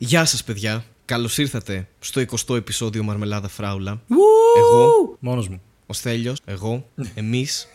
[0.00, 4.00] Γεια σας παιδιά, καλώς ήρθατε στο 20ο επεισόδιο Μαρμελάδα Φράουλα.
[4.56, 4.82] Εγώ.
[4.82, 5.16] Εγώ.
[5.20, 5.60] Μόνος μου.
[5.86, 7.68] Ο Στέλιος, εγώ, εμείς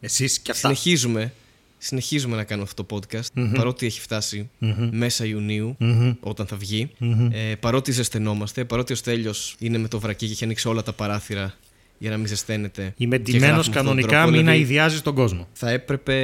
[0.00, 0.68] Εσείς και αυτά.
[0.68, 1.32] συνεχίζουμε,
[1.78, 4.50] συνεχίζουμε να κάνουμε αυτό το podcast παρότι έχει φτάσει
[4.90, 5.76] μέσα Ιουνίου
[6.20, 6.90] όταν θα βγει.
[7.30, 10.92] Ε, παρότι ζεσθενόμαστε, παρότι ο Στέλιος είναι με το βρακί και έχει ανοίξει όλα τα
[10.92, 11.54] παράθυρα
[12.02, 12.94] για να μην ζεσταίνεται.
[12.96, 15.48] Είμαι και ντυμένο γράφουμε αυτόν τον κανονικά, τρόπο, μην δηλαδή- αειδιάζει τον κόσμο.
[15.52, 16.16] Θα έπρεπε.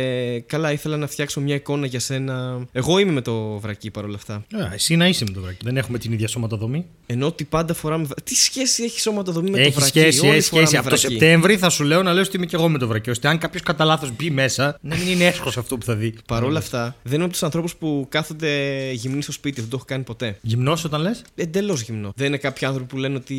[0.46, 2.66] Καλά, ήθελα να φτιάξω μια εικόνα για σένα.
[2.72, 4.34] Εγώ είμαι με το βρακί παρόλα αυτά.
[4.34, 5.58] Α, εσύ να είσαι με το βρακί.
[5.64, 6.86] Δεν έχουμε την ίδια σωματοδομή.
[7.06, 8.04] Ενώ ότι πάντα φοράμε.
[8.04, 10.48] βρα- Τι σχέση έχει σωματοδομή με το Έχει βρακί; σχέση, Όλοι έχει σχέση.
[10.66, 11.12] φοράμε Από το βρακί.
[11.12, 13.10] Σεπτέμβρη θα σου λέω να λέω ότι είμαι και εγώ με το βρακί.
[13.10, 16.14] ώστε αν κάποιος κατά λάθος μπει μέσα, να μην είναι αίσχος αυτό που θα δει.
[16.26, 18.50] Παρ' όλα αυτά, δεν είμαι από τους ανθρώπους που κάθονται
[18.92, 19.60] γυμνοί στο σπίτι.
[19.60, 20.38] Δεν το έχω κάνει ποτέ.
[20.42, 22.12] Γυμνός όταν λες; Εντελώς γυμνό.
[22.16, 23.34] Δεν είναι κάποιοι άνθρωποι που λένε ότι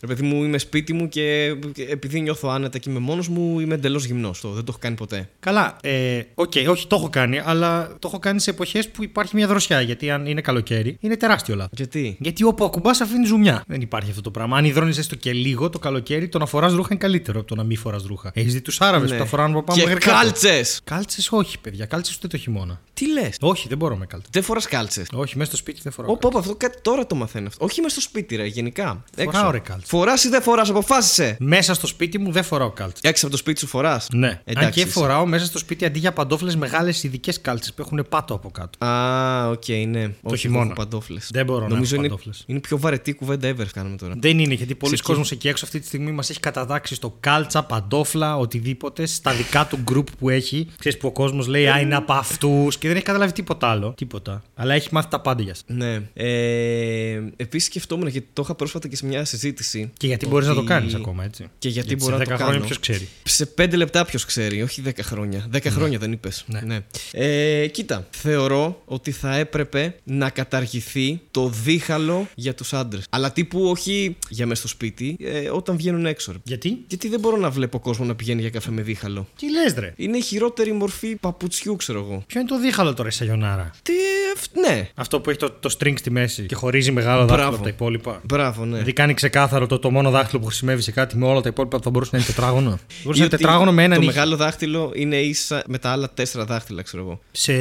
[0.00, 1.54] ρε παιδί μου είμαι σπίτι μου και και
[1.90, 4.40] επειδή νιώθω άνετα και είμαι μόνος μου, είμαι εντελώς γυμνός.
[4.42, 5.28] Δεν το έχω κάνει ποτέ.
[5.40, 9.36] Καλά, ε, οκ, όχι, το έχω κάνει, αλλά το έχω κάνει σε εποχές που υπάρχει
[9.36, 9.80] μια δροσιά.
[9.80, 11.72] Γιατί αν είναι καλοκαίρι, είναι τεράστιο λάθος.
[11.76, 13.64] Γιατί; Γιατί όπου ακουμπάς αφήνεις ζουμιά.
[13.66, 14.56] Δεν υπάρχει αυτό το πράγμα.
[14.56, 17.54] Αν ιδρώνεις έστω και λίγο το καλοκαίρι, το να φοράς ρούχα είναι καλύτερο από το
[17.54, 18.30] να μην φοράς ρούχα.
[18.34, 19.84] Έχεις δει τους Άραβες που τα φοράνε από πάνω Ναι.
[19.84, 20.22] Και μέχρι κάτω.
[20.22, 20.80] κάλτσες!
[20.84, 21.86] Κάλτσες όχι, παιδιά.
[21.86, 22.80] Κάλτσες ούτε το χειμώνα.
[22.94, 24.30] Τι λες; Όχι, δεν μπορώ με κάλτσες.
[24.32, 25.06] Δεν φοράς κάλτσες.
[25.12, 26.12] Όχι, μέσα στο σπίτι δεν φοράω.
[26.12, 27.64] Όπα, όπα, αυτό κάτι τώρα το μαθαίνω αυτό.
[27.64, 29.04] Όχι μες στο σπίτι, ρε, γενικά.
[29.16, 29.88] Φοράω, ρε, κάλτσες.
[29.88, 31.36] Φοράς ή δεν φοράς, αποφάσισε.
[31.50, 33.08] Μέσα στο σπίτι μου δεν φοράω κάλτσες.
[33.08, 34.26] Έξω από το σπίτι σου φοράς; Ναι.
[34.28, 34.80] Αν Εντάξει.
[34.84, 38.50] και φοράω μέσα στο σπίτι αντί για παντόφλες μεγάλες ειδικές κάλτσες που έχουν πάτο από
[38.50, 38.84] κάτω.
[38.86, 40.08] Α, οκ, ναι.
[40.28, 40.72] Το χειμώνα.
[40.74, 41.28] παντόφλες.
[41.32, 42.44] Δεν μπορώ να Νομίζω έχω είναι, παντόφλες.
[42.46, 44.14] είναι πιο βαρετή κουβέντα ever κάνουμε τώρα.
[44.18, 47.16] Δεν είναι, γιατί πολλοί Σε κόσμοι εκεί έξω αυτή τη στιγμή μας έχει κατατάξει στο
[47.20, 50.66] κάλτσα, παντόφλα, οτιδήποτε, στα δικά του group που έχει.
[50.78, 53.92] Ξέρεις που ο κόσμος λέει Α, είναι από αυτούς και δεν έχει καταλάβει τίποτα άλλο.
[53.96, 54.42] Τίποτα.
[54.54, 55.64] Αλλά έχει μάθει τα πάντα για σας.
[55.66, 56.00] Ναι.
[56.12, 59.90] Ε, Επίσης σκεφτόμουν γιατί το είχα πρόσφατα και σε μια συζήτηση.
[59.96, 61.50] Και γιατί μπορείς να το ότι- κάνεις ακόμα, έτσι.
[61.58, 62.66] Και γιατί Γιατί μπορώ σε να το 10 χρόνια κάνω.
[62.70, 63.08] ποιο ξέρει.
[63.22, 65.46] Σε πέντε λεπτά ποιο ξέρει, όχι 10 χρόνια.
[65.52, 66.44] 10 χρόνια δεν είπες.
[66.46, 66.78] Ναι.
[67.12, 73.04] Ε, κοίτα, θεωρώ ότι θα έπρεπε να καταργηθεί το δίχαλο για τους άντρες.
[73.10, 76.32] Αλλά τύπου όχι για μέσα στο σπίτι, ε, όταν βγαίνουν έξω.
[76.32, 76.38] ρε.
[76.42, 79.28] Γιατί; Γιατί δεν μπορώ να βλέπω κόσμο να πηγαίνει για καφέ με δίχαλο.
[79.38, 82.22] Τι λες, ρε; Είναι η χειρότερη μορφή παπουτσιού, ξέρω εγώ.
[82.26, 83.92] Ποιο είναι το δίχαλο τώρα, η Σαγιονάρα; Τι.
[84.36, 87.54] ευ- Ναι, Αυτό που έχει το, το string στη μέση και χωρίζει μεγάλο δάχτυλο Μπράβο.
[87.54, 88.20] από τα υπόλοιπα.
[88.24, 88.70] μπράβο, ναι.
[88.72, 91.76] Δηλαδή κάνει ξεκάθαρο το, το μόνο δάχτυλο που χρησιμεύει σε κάτι με όλα τα υπόλοιπα
[91.76, 92.68] που θα μπορούσε να είναι τετράγωνο.
[92.70, 94.12] μπορούσε να Ή είναι ότι τετράγωνο με έναν Το ήχη.
[94.14, 97.20] μεγάλο δάχτυλο είναι ίσα με τα άλλα τέσσερα δάχτυλα, ξέρω εγώ.
[97.30, 97.52] Σε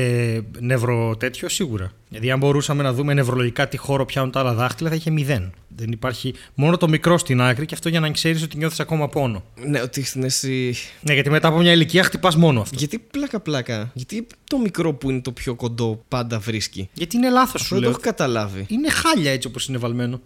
[0.60, 1.92] νευρο τέτοιο σίγουρα.
[2.10, 5.52] Δηλαδή, αν μπορούσαμε να δούμε νευρολογικά τι χώρο πιάνουν τα άλλα δάχτυλα, θα είχε μηδέν.
[5.76, 9.10] Δεν υπάρχει μόνο το μικρό στην άκρη και αυτό για να ξέρεις ότι νιώθεις ακόμα
[9.10, 9.44] πόνο.
[9.66, 10.90] Ναι, ότι έχει την αίσθηση.
[11.02, 12.76] Ναι, γιατί μετά από μια ηλικία χτυπάς μόνο αυτό.
[12.80, 13.92] Γιατί πλάκα-πλάκα.
[13.94, 16.90] Γιατί το μικρό που είναι το πιο κοντό πάντα βρίσκει.
[16.94, 18.00] Γιατί είναι λάθος σου Αυτό δεν το λέω.
[18.00, 18.66] έχω καταλάβει.
[18.68, 20.22] Είναι χάλια έτσι όπως είναι βαλμένο.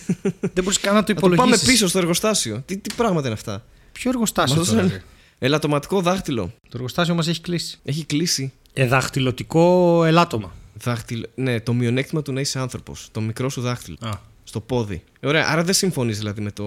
[0.54, 1.68] Δεν μπορείς καν να το Να το πάμε υπολογίσεις.
[1.68, 2.62] πίσω στο εργοστάσιο.
[2.66, 5.02] Τι, τι πράγματα είναι αυτά; Ποιο εργοστάσιο Μας τώρα, δώσανε-
[5.38, 6.42] ρε; Ελαττωματικό δάχτυλο.
[6.62, 7.78] Το εργοστάσιο μας έχει κλείσει.
[7.84, 8.52] Έχει κλείσει.
[8.72, 10.52] Εδαχτυλωτικό ελάττωμα.
[10.82, 11.26] Δάχτυλο.
[11.34, 13.08] Ναι, το μειονέκτημα του να είσαι άνθρωπος.
[13.12, 13.96] Το μικρό σου δάχτυλο.
[14.00, 14.10] Α.
[14.44, 15.02] Στο πόδι.
[15.22, 16.64] Ωραία, άρα δεν συμφωνείς δηλαδή με το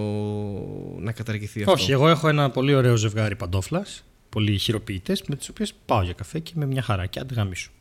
[0.99, 4.03] να καταργηθεί αυτό; Όχι, εγώ έχω ένα πολύ ωραίο ζευγάρι παντόφλας.
[4.29, 7.05] Πολύ χειροποιητές, με τις οποίες πάω για καφέ και με μια χαρά.
[7.05, 7.71] Και άντε γαμίσου.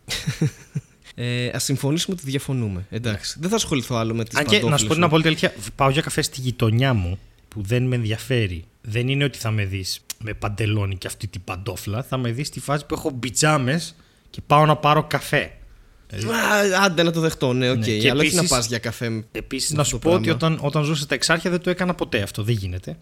[1.15, 2.87] Ε, Ας συμφωνήσουμε ότι διαφωνούμε.
[2.91, 3.39] Εντάξει.
[3.41, 5.91] Δεν θα ασχοληθώ άλλο με τις Αν και να σου πω την απόλυτη αλήθεια, πάω
[5.91, 7.19] για καφέ στη γειτονιά μου
[7.49, 8.65] που δεν με ενδιαφέρει.
[8.81, 12.03] Δεν είναι ότι θα με δεις με παντελόνι και αυτή την παντόφλα.
[12.03, 13.95] Θα με δεις στη φάση που έχω μπιτζάμες
[14.31, 15.57] και πάω να πάρω καφέ.
[16.84, 17.76] Άντε να το δεχτώ, ναι, οκ.
[17.76, 19.08] Ναι, και αλλά όχι να επίσης- πας για καφέ.
[19.08, 20.46] με- Επίσης, με να αυτό σου το πω ότι πράγμα.
[20.56, 22.42] όταν, όταν ζούσα στα εξάρχεια δεν το έκανα ποτέ αυτό.
[22.42, 22.96] Δεν γίνεται.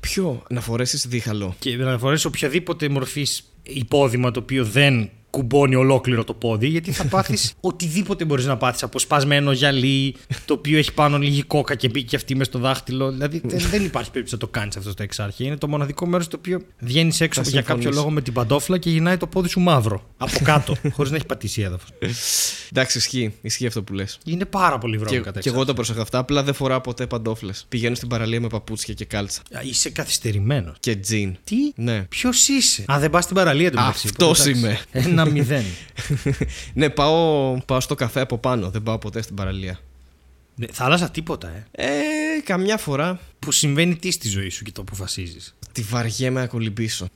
[0.00, 1.54] Ποιο, να φορέσεις δίχαλο.
[1.58, 7.04] Και να φορέσεις οποιαδήποτε μορφής υπόδημα το οποίο δεν κουμπώνει ολόκληρο το πόδι, γιατί θα
[7.14, 8.82] πάθεις οτιδήποτε μπορείς να πάθεις.
[8.82, 10.14] Αποσπασμένο γυαλί,
[10.44, 13.10] το οποίο έχει πάνω λίγη κόκα και μπήκε αυτή μες στο δάχτυλο.
[13.10, 15.46] Δηλαδή δεν, δεν υπάρχει περίπτωση να το κάνεις αυτό στο εξάρχεια.
[15.46, 18.00] Είναι το μοναδικό μέρος το οποίο βγαίνεις έξω Θα για κάποιο συμφωνήσω.
[18.02, 20.04] λόγο με την παντόφλα και γυρνάει το πόδι σου μαύρο.
[20.16, 21.88] Από κάτω, χωρίς να έχει πατήσει έδαφος.
[22.72, 23.34] Εντάξει, ισχύει.
[23.42, 24.18] Ισχύει αυτό που λες.
[24.24, 26.18] Είναι πάρα πολύ Και, βρώμικα τα και εγώ το πρόσεχα αυτά.
[26.18, 27.64] Απλά δεν φοράω ποτέ παντόφλες.
[27.68, 29.40] Πηγαίνω στην παραλία με παπούτσια και κάλτσα.
[29.50, 29.70] εξάρχεια.
[29.70, 30.76] Είσαι καθυστερημένος.
[30.80, 31.36] Και τζιν.
[31.44, 32.02] Τι; Ναι.
[32.02, 34.06] Ποιος είσαι; Α, δεν πας στην παραλία του μεταξύ.
[34.08, 34.60] Αυτός Εντάξει.
[34.60, 34.80] είμαι.
[35.20, 35.64] Ένα μηδέν.
[36.74, 38.70] ναι, πάω, πάω στο καφέ από πάνω.
[38.70, 39.78] Δεν πάω ποτέ στην παραλία.
[40.54, 41.66] Ναι, θάλασσα τίποτα, ε.
[41.70, 41.88] Ε,
[42.44, 45.38] καμιά φορά Που συμβαίνει τι στη ζωή σου και το αποφασίζει.
[45.72, 47.08] τη βαριέμαι να κολυμπήσω.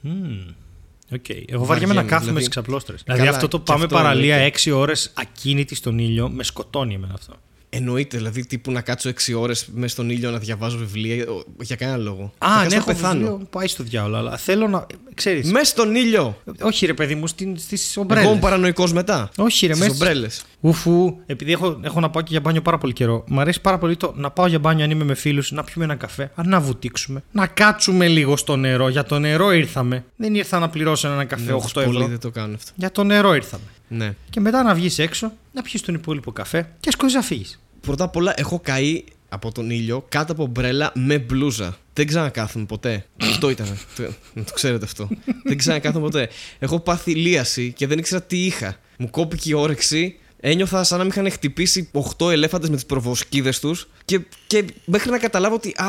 [1.12, 1.28] Οκ.
[1.28, 2.40] Εγώ βαριέμαι να Βαριέμαι, κάθομαι δηλαδή.
[2.40, 3.02] στις ξαπλώστρες.
[3.02, 4.58] Καλά, Δηλαδή αυτό το και πάμε αυτό παραλία εννοείται.
[4.70, 7.34] 6 ώρες ακίνητη στον ήλιο με σκοτώνει εμένα αυτό.
[7.76, 11.24] Εννοείται, δηλαδή τύπου να κάτσω 6 ώρες μέσα στον ήλιο να διαβάζω βιβλία.
[11.28, 12.32] ο- Για κανένα λόγο.
[12.38, 13.14] Α, Θα ναι, κάτσω να έχω πεθάνω.
[13.20, 14.86] βιβλίο, πάει στο διάολο, αλλά θέλω να.
[15.14, 16.36] Ξέρεις, Μέσα στον ήλιο!
[16.60, 18.30] Όχι, ρε παιδί μου, στις στις Εγώ ομπρέλες.
[18.30, 19.28] είμαι παρανοϊκός μετά.
[19.36, 20.00] Όχι, ρε, Στις μέσα.
[20.04, 20.44] ομπρέλες.
[20.60, 23.24] Ουφού, επειδή έχω, έχω να πάω και για μπάνιο πάρα πολύ καιρό.
[23.28, 25.84] Μ' αρέσει πάρα πολύ το να πάω για μπάνιο αν είμαι με φίλους, να πιούμε
[25.84, 28.88] ένα καφέ, αν να βουτήξουμε, να κάτσουμε λίγο στο νερό.
[28.88, 30.04] Για το νερό ήρθαμε.
[30.16, 32.06] Δεν ήρθα να πληρώσω ένα καφέ 8 Πολλοί ευρώ.
[32.08, 32.70] δεν το κάνουν αυτό.
[32.74, 33.62] Για το νερό ήρθαμε.
[33.88, 34.14] Ναι.
[34.30, 37.60] Και μετά να βγεις έξω, να πιεις τον υπόλοιπο καφέ και σκόζει να φύγεις.
[37.80, 39.04] Πρώτα απ' όλα έχω καεί
[39.34, 41.76] από τον ήλιο κάτω από μπρέλα με μπλούζα.
[41.92, 43.06] Δεν ξανακάθομαι ποτέ.
[43.20, 43.78] αυτό ήταν.
[43.96, 44.02] Το,
[44.34, 45.08] να το ξέρετε αυτό.
[45.44, 46.28] δεν ξανακάθομαι ποτέ.
[46.58, 48.76] Έχω πάθει λίαση και δεν ήξερα τι είχα.
[48.98, 50.18] Μου κόπηκε η όρεξη.
[50.40, 53.88] Ένιωθα σαν να με είχαν χτυπήσει 8 ελέφαντες με τις προβοσκίδες τους.
[54.04, 55.68] Και, και μέχρι να καταλάβω ότι.
[55.68, 55.86] Α,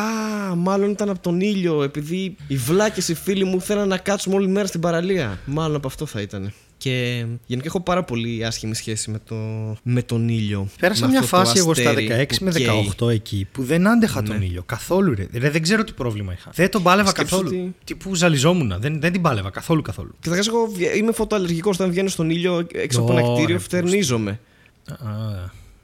[0.56, 1.83] μάλλον ήταν από τον ήλιο.
[1.83, 5.39] Επειδή οι βλάκες, οι φίλοι μου θέλαν να κάτσουμε όλη μέρα στην παραλία.
[5.45, 6.53] Μάλλον από αυτό θα ήταν.
[6.85, 9.35] Και γενικά έχω πάρα πολύ άσχημη σχέση με, το,
[9.83, 10.67] με τον ήλιο.
[10.79, 12.93] Πέρασα Με μια αυτό το φάση εγώ στα 16 αστέρι με που καίει.
[12.99, 14.27] 18 εκεί που δεν άντεχα Ναι.
[14.27, 14.63] τον ήλιο.
[14.65, 15.23] Καθόλου ρε.
[15.25, 16.51] Δηλαδή, δεν ξέρω τι πρόβλημα είχα.
[16.53, 17.49] Δεν τον πάλευα Σκέψου καθόλου.
[17.59, 18.73] ότι- Τύπου ζαλιζόμουν.
[18.79, 20.15] Δεν, δεν την πάλευα καθόλου καθόλου.
[20.19, 21.69] Καταρχά, εγώ βγα- είμαι φωτοαλλεργικό.
[21.73, 24.39] Όταν βγαίνω στον ήλιο έξω από ένα Ωραία, κτίριο, πώς φτερνίζομαι.
[24.89, 24.95] Α,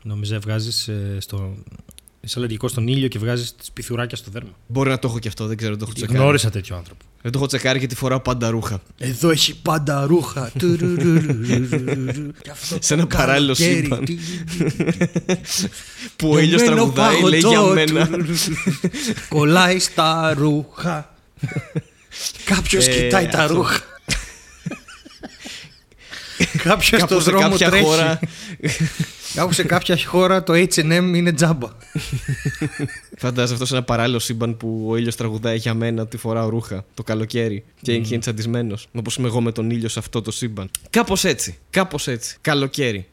[0.03, 0.71] νόμιζα βγάζει
[1.19, 1.55] στο.
[2.23, 4.49] Είσαι αλλεργικό στον ήλιο και βγάζεις πιθουράκια στο δέρμα.
[4.67, 6.17] Μπορεί να το έχω και αυτό, δεν ξέρω, δεν το έχω τσεκάρει.
[6.19, 7.03] Γνώρισα τέτοιο άνθρωπο.
[7.21, 8.81] Δεν το έχω τσεκάρει γιατί φοράω πάντα ρούχα.
[8.97, 10.51] Εδώ έχει πάντα ρούχα.
[10.59, 12.31] Τουρουρουρουρουρουρουρου.
[12.41, 13.81] Και αυτό Σε ένα το παράλληλο καλοκαίρι.
[13.83, 14.05] σύμπαν.
[14.05, 14.17] Τι-
[16.15, 17.73] Που ο ήλιο Λιωμένο τραγουδάει, λέει για παγωτό.
[17.73, 18.09] μένα.
[19.29, 21.15] Κολλάει στα ρούχα.
[22.45, 23.53] Κάποιο Ε, κοιτάει τα αυτό.
[23.55, 23.79] ρούχα.
[26.63, 27.85] Κάποιο στο Κάπου σε δρόμο κάποια τρέχει.
[29.31, 29.41] Χώρα.
[29.43, 31.67] Κάπου σε κάποια χώρα το HM είναι τζάμπα.
[33.17, 36.85] Φαντάζεσαι αυτός σε ένα παράλληλο σύμπαν που ο ήλιος τραγουδάει για μένα ότι φοράω ρούχα
[36.93, 38.87] το καλοκαίρι και είναι τσαντισμένος.
[38.93, 40.69] Όπω είμαι εγώ με τον ήλιο σε αυτό το σύμπαν.
[40.89, 41.57] Κάπως έτσι.
[41.69, 42.37] Κάπως έτσι.
[42.41, 43.07] Καλοκαίρι.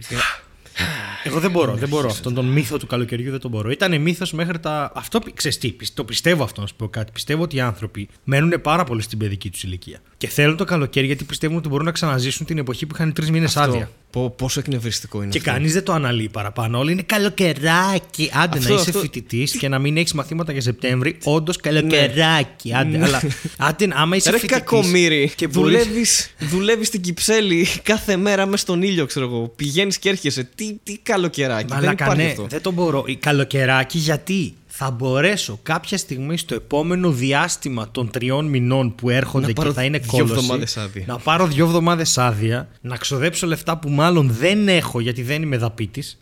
[1.24, 2.08] Εγώ δεν μπορώ, δεν μπορώ.
[2.08, 3.70] Αυτόν τον μύθο του καλοκαιριού δεν τον μπορώ.
[3.70, 4.92] Ήταν μύθος μέχρι τα.
[4.94, 7.12] Αυτό πι- ξέρεις τι, πι- το πιστεύω αυτό να σου πω κάτι.
[7.12, 9.98] Πιστεύω ότι οι άνθρωποι μένουν πάρα πολύ στην παιδική τους ηλικία.
[10.16, 13.30] Και θέλουν το καλοκαίρι γιατί πιστεύουν ότι μπορούν να ξαναζήσουν την εποχή που είχαν τρεις
[13.30, 13.90] μήνες άδεια.
[14.10, 14.20] Αυτό.
[14.20, 15.50] Πο- πόσο εκνευριστικό είναι Και αυτό.
[15.50, 16.78] κανείς δεν το αναλύει παραπάνω.
[16.78, 18.30] Όλοι είναι καλοκαιράκι.
[18.32, 19.00] Άντε Αυτό, να είσαι αυτό.
[19.00, 21.18] φοιτητής και να μην έχεις μαθήματα για Σεπτέμβρη.
[21.24, 22.74] Όντως καλοκαιράκι.
[22.74, 23.22] Άντε, αλλά
[23.58, 24.58] άντε, άμα είσαι Ρε φοιτητής.
[24.64, 25.32] κακομύρι.
[25.36, 29.52] Και μπορείς- Δουλεύεις, δουλεύεις στην Κυψέλη κάθε μέρα μες στον ήλιο, ξέρω εγώ.
[29.56, 30.48] Πηγαίνεις και έρχεσαι.
[30.54, 31.66] Τι, τι καλοκαιράκι.
[31.68, 32.46] δεν Μαλάκα, υπάρχει ναι, αυτό.
[32.48, 33.04] δεν το μπορώ.
[33.06, 39.46] Η καλοκαιράκι γιατί; Θα μπορέσω κάποια στιγμή στο επόμενο διάστημα των τριών μηνών που έρχονται
[39.46, 40.32] Να και πάρω θα είναι δύο κόλωση.
[40.32, 41.04] εβδομάδες άδεια.
[41.06, 45.56] Να πάρω δύο εβδομάδες άδεια, να ξοδέψω λεφτά που μάλλον δεν έχω γιατί δεν είμαι
[45.56, 46.18] δαπίτης.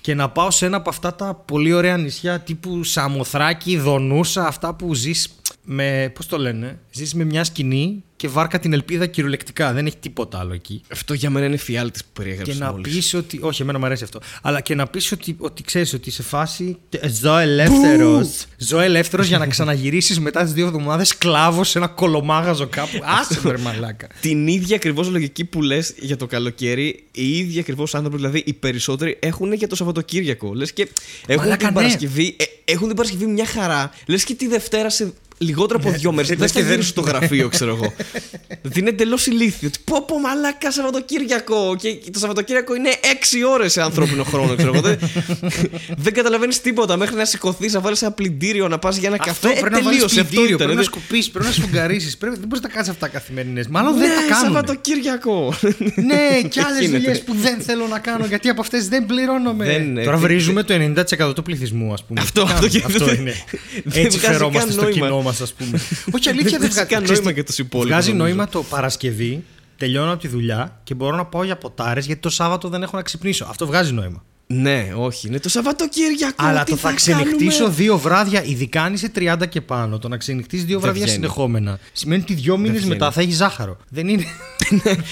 [0.00, 4.74] Και να πάω σε ένα από αυτά τα πολύ ωραία νησιά τύπου Σαμοθράκη, Δονούσα, αυτά
[4.74, 5.28] που ζεις
[5.64, 6.12] με.
[6.14, 9.72] Πώς το λένε, ζεις με μια σκηνή και βάρκα την ελπίδα κυριολεκτικά.
[9.72, 10.82] Δεν έχει τίποτα άλλο εκεί.
[10.92, 12.58] Αυτό για μένα είναι φιάλτης που Και περιέγραψε.
[12.58, 12.94] να μόλις.
[12.94, 13.38] πεις ότι.
[13.42, 14.20] Όχι, εμένα μου αρέσει αυτό.
[14.42, 16.76] Αλλά και να πεις ότι, ότι ξέρεις ότι σε φάση.
[17.20, 18.44] Ζω ελεύθερος.
[18.56, 22.98] Ζω ελεύθερος για να ξαναγυρίσεις μετά τις δύο εβδομάδες σκλάβο σε ένα κολομάγαζο κάπου.
[23.20, 24.06] Άσε με, ρε μαλάκα.
[24.20, 28.52] Την ίδια ακριβώς λογική που λες για το καλοκαίρι, οι ίδιοι ακριβώς άνθρωποι, δηλαδή οι
[28.52, 30.54] περισσότεροι, έχουν για το Σαββατοκύριακο.
[30.54, 30.88] Λες και
[31.26, 31.72] έχουν Μαλάκα, την, ναι.
[31.72, 33.90] Παρασκευή, ε, έχουν την Παρασκευή μια χαρά.
[34.06, 35.12] Λες και τη Δευτέρα σε
[35.42, 36.28] λιγότερο από δύο μέρες.
[36.28, 37.92] λες Δεν και θα δεν- γυρίσει στο γραφείο, ξέρω εγώ.
[38.62, 39.68] δηλαδή είναι εντελώς ηλίθιο.
[39.68, 41.76] Ότι πω πω μαλάκα Σαββατοκύριακο.
[41.80, 44.80] Και το Σαββατοκύριακο είναι έξι ώρες σε ανθρώπινο χρόνο, ξέρω εγώ.
[44.82, 44.98] δεν
[46.04, 49.32] δεν καταλαβαίνεις τίποτα μέχρι να σηκωθείς, να βάλεις ένα πλυντήριο, να πας για ένα Αυτό
[49.48, 49.56] καφέ.
[49.58, 50.20] Ε, πρέπει να βάλεις τελείωσε.
[50.20, 50.66] Αυτό πλυντήριο, ήταν.
[50.66, 52.16] πρέπει να δεν- σκουπίσεις, πρέπει να σφουγγαρίσεις.
[52.20, 53.66] Δεν μπορείς να τα κάνεις αυτά καθημερινές.
[53.68, 54.44] Μάλλον δεν Ναι, τα κάνουν.
[54.44, 55.54] Σαββατοκύριακο.
[56.10, 56.98] Ναι, και άλλες Γίνεται.
[56.98, 59.64] δουλειές που δεν θέλω να κάνω γιατί από αυτές δεν πληρώνομαι.
[59.64, 62.20] Δεν, ε, Τώρα δεν- βρίζουμε το 90% του πληθυσμού, ας πούμε.
[62.20, 63.34] Αυτό- Τι αυτό κάνουμε, και- αυτό είναι.
[63.84, 65.06] δεν Έτσι βγάζει φερόμαστε καν στο νόημα.
[65.06, 65.80] κοινό μας, ας πούμε.
[66.16, 68.26] Όχι, αλήθεια δεν βγάζει βγάζει καν Ξέρεις νόημα τι, για τους υπόλοιπους, Βγάζει νομίζω.
[68.26, 69.44] νόημα το Παρασκευή,
[69.76, 72.96] τελειώνω από τη δουλειά και μπορώ να πάω για ποτάρες γιατί το Σάββατο δεν έχω
[72.96, 73.46] να ξυπνήσω.
[73.48, 74.22] Αυτό βγάζει νόημα.
[74.46, 75.26] Ναι, όχι.
[75.26, 76.34] Είναι το Σαββατοκύριακο.
[76.36, 79.98] Αλλά τι το θα κάνουμε; ξενυχτήσω δύο βράδια, ειδικά αν είσαι 30 και πάνω.
[79.98, 81.16] Το να ξενυχτήσεις δύο βράδια βγαίνει.
[81.16, 82.92] συνεχόμενα σημαίνει ότι δύο μήνες βγαίνει.
[82.92, 83.76] μετά θα έχεις ζάχαρο.
[83.88, 84.24] Δεν είναι.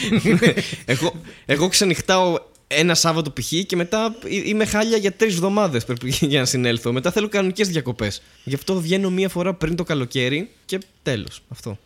[0.85, 1.13] εγώ,
[1.47, 2.39] εγώ ξενυχτάω
[2.73, 3.53] ένα Σάββατο π.χ.
[3.67, 5.85] και μετά εί- είμαι χάλια για τρεις εβδομάδες
[6.21, 6.93] για να συνέλθω.
[6.93, 8.23] Μετά θέλω κανονικές διακοπές.
[8.45, 11.43] Γι' αυτό βγαίνω μία φορά πριν το καλοκαίρι και τέλος.
[11.49, 11.79] Αυτό.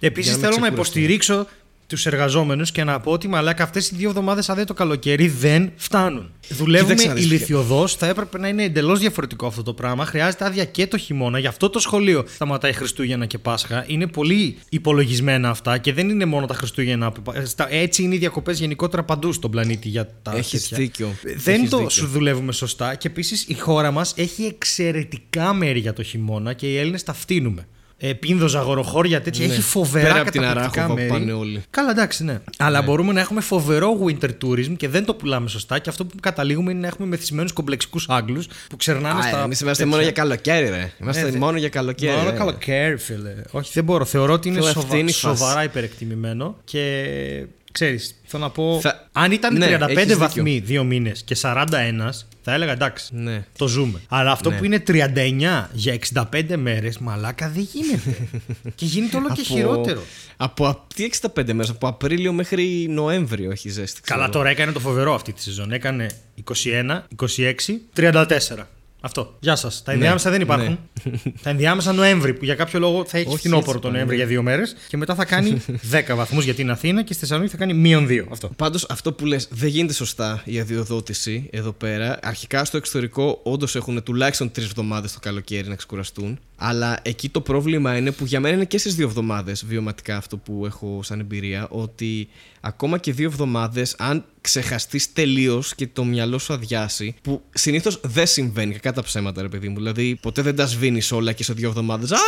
[0.00, 0.98] Επίσης Για να μην θέλω να ξεκουραστώ.
[0.98, 1.46] υποστηρίξω
[1.94, 5.72] τους εργαζόμενους και να πω ότι μαλάκα αυτές οι δύο εβδομάδες άδεια το καλοκαίρι δεν
[5.76, 6.30] φτάνουν.
[6.48, 10.04] Δουλεύουμε Κοίταξε να δεις, ηλικιωδώς, θα έπρεπε να είναι εντελώς διαφορετικό αυτό το πράγμα.
[10.04, 11.38] Χρειάζεται άδεια και το χειμώνα.
[11.38, 13.84] Γι' αυτό το σχολείο σταματάει Χριστούγεννα και Πάσχα.
[13.86, 17.12] Είναι πολύ υπολογισμένα αυτά και δεν είναι μόνο τα Χριστούγεννα.
[17.44, 20.76] Στα- Έτσι είναι οι διακοπές γενικότερα παντού στον πλανήτη για τα Έχεις τέτοια.
[20.78, 21.14] δίκιο.
[21.36, 21.90] Δεν Έχεις το δίκιο.
[21.90, 26.66] σου δουλεύουμε σωστά και επίσης η χώρα μας έχει εξαιρετικά μέρη για το χιμώνα και
[26.72, 27.66] οι Έλληνες τα φτύνουμε.
[27.98, 29.46] Ε, Πίνδος, αγοροχώρια, τέτοια.
[29.46, 29.52] Ναι.
[29.52, 31.24] Έχει φοβερά Πέρα από την καταπληκτικά Αράχοβα που μέρη.
[31.24, 31.62] πάνε όλοι.
[31.70, 32.38] Καλά, εντάξει, ναι.
[32.58, 35.78] Αλλά μπορούμε να έχουμε φοβερό winter tourism και δεν το πουλάμε σωστά.
[35.78, 39.42] Και αυτό που καταλήγουμε είναι να έχουμε μεθυσμένους κομπλεξικούς Άγγλους που ξερνάνε στα.
[39.42, 39.86] Εμείς είμαστε τέτοια.
[39.86, 40.92] μόνο για καλοκαίρι, ρε.
[41.00, 42.16] Είμαστε Ναι, δε- μόνο για καλοκαίρι.
[42.16, 42.36] Μόνο ρε.
[42.36, 43.34] καλοκαίρι, φίλε.
[43.50, 44.04] Όχι, δεν μπορώ.
[44.04, 45.36] Θεωρώ ότι είναι Φίλε, σοβα- αυτή είναι η φάση.
[45.36, 47.04] σοβαρά υπερεκτιμημένο και
[47.72, 48.78] ξέρεις, θέλω να πω.
[48.82, 52.12] Θα- Αν ήταν Ναι, 35 έχεις βαθμοί δύο μήνες και 41,
[52.46, 53.14] Θα έλεγα εντάξει.
[53.14, 53.44] Ναι.
[53.58, 54.00] Το ζούμε.
[54.08, 54.56] Αλλά αυτό Ναι.
[54.56, 58.28] που είναι 39 για 65 μέρες, μαλάκα δεν γίνεται.
[58.74, 60.02] και γίνεται όλο και χειρότερο.
[60.36, 64.00] Από α- τι 65 μέρες, από Απρίλιο μέχρι Νοέμβριο έχει ζέστη.
[64.00, 64.38] ξέρω Καλά, εγώ.
[64.38, 65.72] τώρα έκανε το φοβερό αυτή τη σεζόν.
[65.72, 66.06] Έκανε
[66.64, 68.66] 21, 26, 34.
[69.04, 69.36] Αυτό.
[69.40, 69.82] Γεια σας.
[69.82, 70.78] Τα ενδιάμεσα δεν υπάρχουν.
[71.42, 73.94] Τα ενδιάμεσα Νοέμβρη που για κάποιο λόγο θα έχει Όχι, φθινόπωρο έτσι το πάνε.
[73.96, 75.62] Νοέμβρη για δύο μέρες και μετά θα κάνει
[76.08, 78.24] 10 βαθμούς γιατί είναι Αθήνα και στη Θεσσαλονίκη θα κάνει μείον 2.
[78.30, 78.50] Αυτό.
[78.56, 82.18] Πάντως, αυτό που λες δεν γίνεται σωστά η αδειοδότηση εδώ πέρα.
[82.22, 86.38] Αρχικά στο εξωτερικό, όντως έχουν τουλάχιστον τρεις εβδομάδες το καλοκαίρι να ξεκουραστούν.
[86.56, 90.36] Αλλά εκεί το πρόβλημα είναι που για μένα είναι και στις δύο εβδομάδες βιωματικά αυτό
[90.36, 91.66] που έχω σαν εμπειρία.
[91.70, 92.28] Ότι
[92.66, 98.26] ακόμα και δύο εβδομάδες, αν ξεχαστείς τελείως και το μυαλό σου αδειάσει, που συνήθως δεν
[98.26, 99.76] συμβαίνει κακά τα ψέματα, ρε παιδί μου.
[99.76, 102.12] Δηλαδή, ποτέ δεν τα σβήνεις όλα και σε δύο εβδομάδες.
[102.12, 102.18] Α,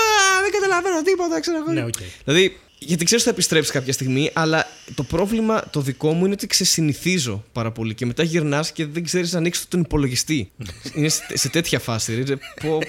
[0.43, 1.73] δεν καταλαβαίνω τίποτα, ξέρω εγώ.
[1.73, 1.95] Ναι, οκ.
[2.25, 6.35] Δηλαδή, γιατί ξέρω ότι θα επιστρέψεις κάποια στιγμή, αλλά το πρόβλημα το δικό μου είναι
[6.35, 10.51] ότι ξεσυνηθίζω πάρα πολύ και μετά γυρνάς και δεν ξέρεις να ανοίξεις τον υπολογιστή.
[10.97, 12.23] είναι σε, σε τέτοια φάση.
[12.23, 12.35] Ρε,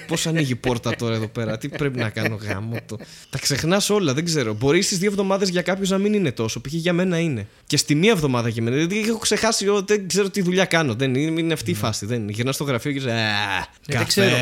[0.06, 2.96] Πώς ανοίγει η πόρτα τώρα εδώ πέρα, τι πρέπει να κάνω γάμο το.
[3.30, 4.54] Τα ξεχνάς όλα, δεν ξέρω.
[4.54, 6.72] Μπορείς στις δύο εβδομάδες για κάποιους να μην είναι τόσο, π.χ.
[6.72, 7.46] για μένα είναι.
[7.66, 8.76] Και στη μία εβδομάδα για μένα.
[8.76, 10.94] Δηλαδή έχω ξεχάσει, ό, δεν ξέρω τι δουλειά κάνω.
[10.94, 12.06] Δεν είναι, είναι αυτή η φάση.
[12.06, 14.04] Δεν γυρνάς στο γραφείο και λες, «Α, Ε, δεν καφέ».
[14.04, 14.36] ξέρω.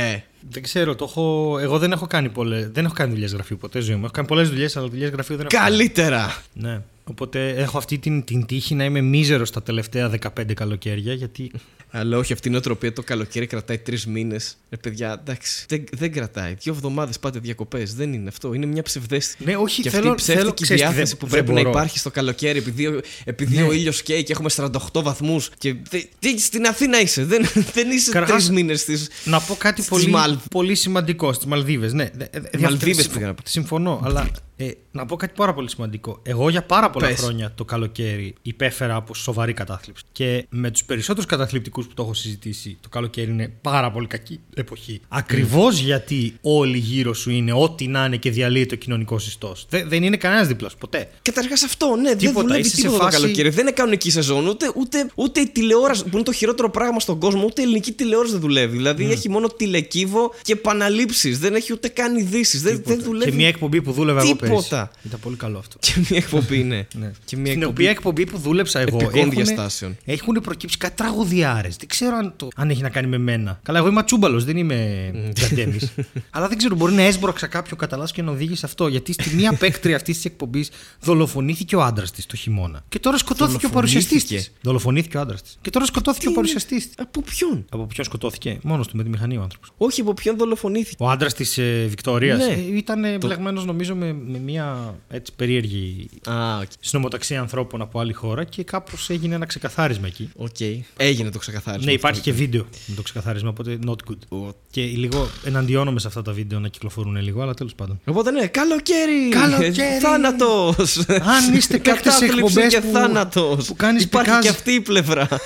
[0.51, 1.57] Δεν ξέρω, το έχω...
[1.61, 2.69] εγώ δεν έχω κάνει πολλές.
[2.69, 4.03] Δεν έχω κάνει δουλειές γραφείου ποτέ ζωή μου.
[4.03, 5.77] Έχω κάνει πολλές δουλειές, αλλά δουλειές γραφείου δεν έχω κάνει.
[5.77, 6.43] Καλύτερα!
[6.53, 6.81] Ναι.
[7.05, 11.51] Οπότε έχω αυτή την, την τύχη να είμαι μίζερος τα τελευταία 15 καλοκαίρια γιατί.
[11.91, 14.57] Αλλά όχι, αυτή η νοοτροπία το καλοκαίρι κρατάει τρεις μήνες.
[14.71, 15.65] Ρε παιδιά, εντάξει.
[15.69, 16.55] Δεν, δεν κρατάει.
[16.61, 17.95] Δύο εβδομάδες πάτε διακοπές.
[17.95, 18.55] Δεν είναι αυτό.
[18.55, 19.45] Είναι μια ψευδέστηση.
[19.45, 21.53] Ναι, όχι, και θέλω- αυτή η ψεύτικη θέλω- ξέρεις τι, διάθεση δεν- που δεν πρέπει
[21.53, 21.71] να μπορώ.
[21.79, 23.63] υπάρχει στο καλοκαίρι επειδή, ο- επειδή Ναι.
[23.63, 25.51] ο ήλιος καίει και έχουμε 48 βαθμούς.
[25.59, 27.25] Και δε- τι, στην Αθήνα είσαι.
[27.25, 28.99] Δεν, δεν είσαι Καταρχάς, τρεις μήνες στι.
[29.25, 31.93] Να πω κάτι Στις πολύ, Μάλ- πολύ σημαντικό στις Μαλδίβες.
[31.93, 33.43] Ναι, Δε- δε- δε- Μαλδίβες συμφω- πήγα να πω.
[33.45, 36.19] Συμφωνώ, αλλά ε, να πω κάτι πάρα πολύ σημαντικό.
[36.23, 37.19] Εγώ για πάρα πολλά Πες.
[37.21, 40.03] χρόνια το καλοκαίρι υπέφερα από σοβαρή κατάθλιψη.
[40.13, 44.41] Και με τους περισσότερους καταθλιπτικούς που το έχω συζητήσει, το καλοκαίρι είναι πάρα πολύ κακή
[44.55, 45.01] εποχή.
[45.09, 49.57] Ακριβώς γιατί όλοι γύρω σου είναι ό,τι να είναι και διαλύει το κοινωνικός συστό.
[49.87, 51.09] δεν είναι κανένας δίπλα σου, ποτέ.
[51.23, 53.49] Καταρχά αυτό, ναι, δεν Τίποτα, δουλεύει είσαι σε τίποτα φάση- το καλοκαίρι.
[53.49, 54.47] Δεν είναι κανονική σεζόν.
[54.47, 57.93] Ούτε, ούτε, ούτε η τηλεόραση, που είναι το χειρότερο πράγμα στον κόσμο, ούτε η ελληνική
[57.93, 58.77] τηλεόραση δεν δουλεύει.
[58.77, 59.13] Δηλαδή Ναι.
[59.13, 61.39] έχει μόνο τηλεκύβο και επαναλήψεις.
[61.39, 62.63] Δεν έχει ούτε καν ειδήσεις.
[62.63, 63.31] Δεν, δεν δουλεύει.
[63.31, 64.77] Και μια εκπομπή που δούλευα εγώ Τίποτα.
[64.93, 65.07] πέρυσι.
[65.07, 65.77] Ήταν πολύ καλό αυτό.
[65.81, 66.77] Και μια εκπομπή, ναι.
[67.01, 67.11] Ναι.
[67.25, 67.65] Και μια Στην εκπομπή.
[67.67, 68.97] οποία εκπομπή που δούλεψα εγώ.
[68.97, 69.97] επικών έχουνε- διαστάσεων.
[70.05, 71.69] Έχουν προκύψει κάτι τραγωδιάρε.
[71.79, 73.61] Δεν ξέρω αν, το, αν έχει να κάνει με μένα.
[73.63, 75.79] Καλά, εγώ είμαι ατσούμπαλος, δεν είμαι τζαντέμι.
[76.31, 78.89] Αλλά δεν ξέρω, μπορεί να έσπρωξα κάποιο κατά λάθος και να οδήγησε αυτό.
[78.89, 82.85] Γιατί στη μία παίκτρια αυτής της εκπομπής δολοφονήθηκε ο άντρας της το χειμώνα.
[82.89, 84.53] Και τώρα σκοτώθηκε ο παρουσιαστής της.
[84.61, 84.61] Δολοφονήθηκε.
[84.63, 85.59] Δολοφονήθηκε ο άντρας της.
[85.61, 86.95] Και τώρα σκοτώθηκε ο είναι; παρουσιαστής της.
[86.99, 89.73] Από ποιον; Από ποιον σκοτώθηκε, μόνος του με τη μηχανή ο άνθρωπος.
[89.77, 92.45] Όχι, από ποιον δολοφονήθηκε; Ο άντρας της ε, Βικτωρία Ναι.
[92.53, 96.69] ήταν ε, μπλεγμένος νομίζω με, με μια έτσι περίεργη Α, οκ.
[96.81, 100.31] συνομοταξία ανθρώπων από άλλη χώρα και κάπως έγινε ένα ξεκαθάρισμα εκεί.
[100.37, 100.61] Οκ.
[100.97, 101.87] Έγινε το ξεκαθάρισμα.
[101.87, 102.31] Ναι, υπάρχει αυτό.
[102.31, 104.39] και βίντεο με το ξεκαθάρισμα, οπότε not good.
[104.39, 108.01] Ο- Και λίγο εναντιώνομαι σε αυτά τα βίντεο να κυκλοφορούν λίγο, αλλά τέλος πάντων.
[108.05, 109.29] Οπότε ναι, καλοκαίρι!
[109.31, 109.99] Καλοκαίρι!
[110.01, 110.97] Θάνατος!
[111.09, 113.67] Αν είστε κάποιες εκπομπές και που- θάνατος.
[113.67, 115.29] που κάνεις Υπάρχει πικάζ- και αυτή η πλευρά.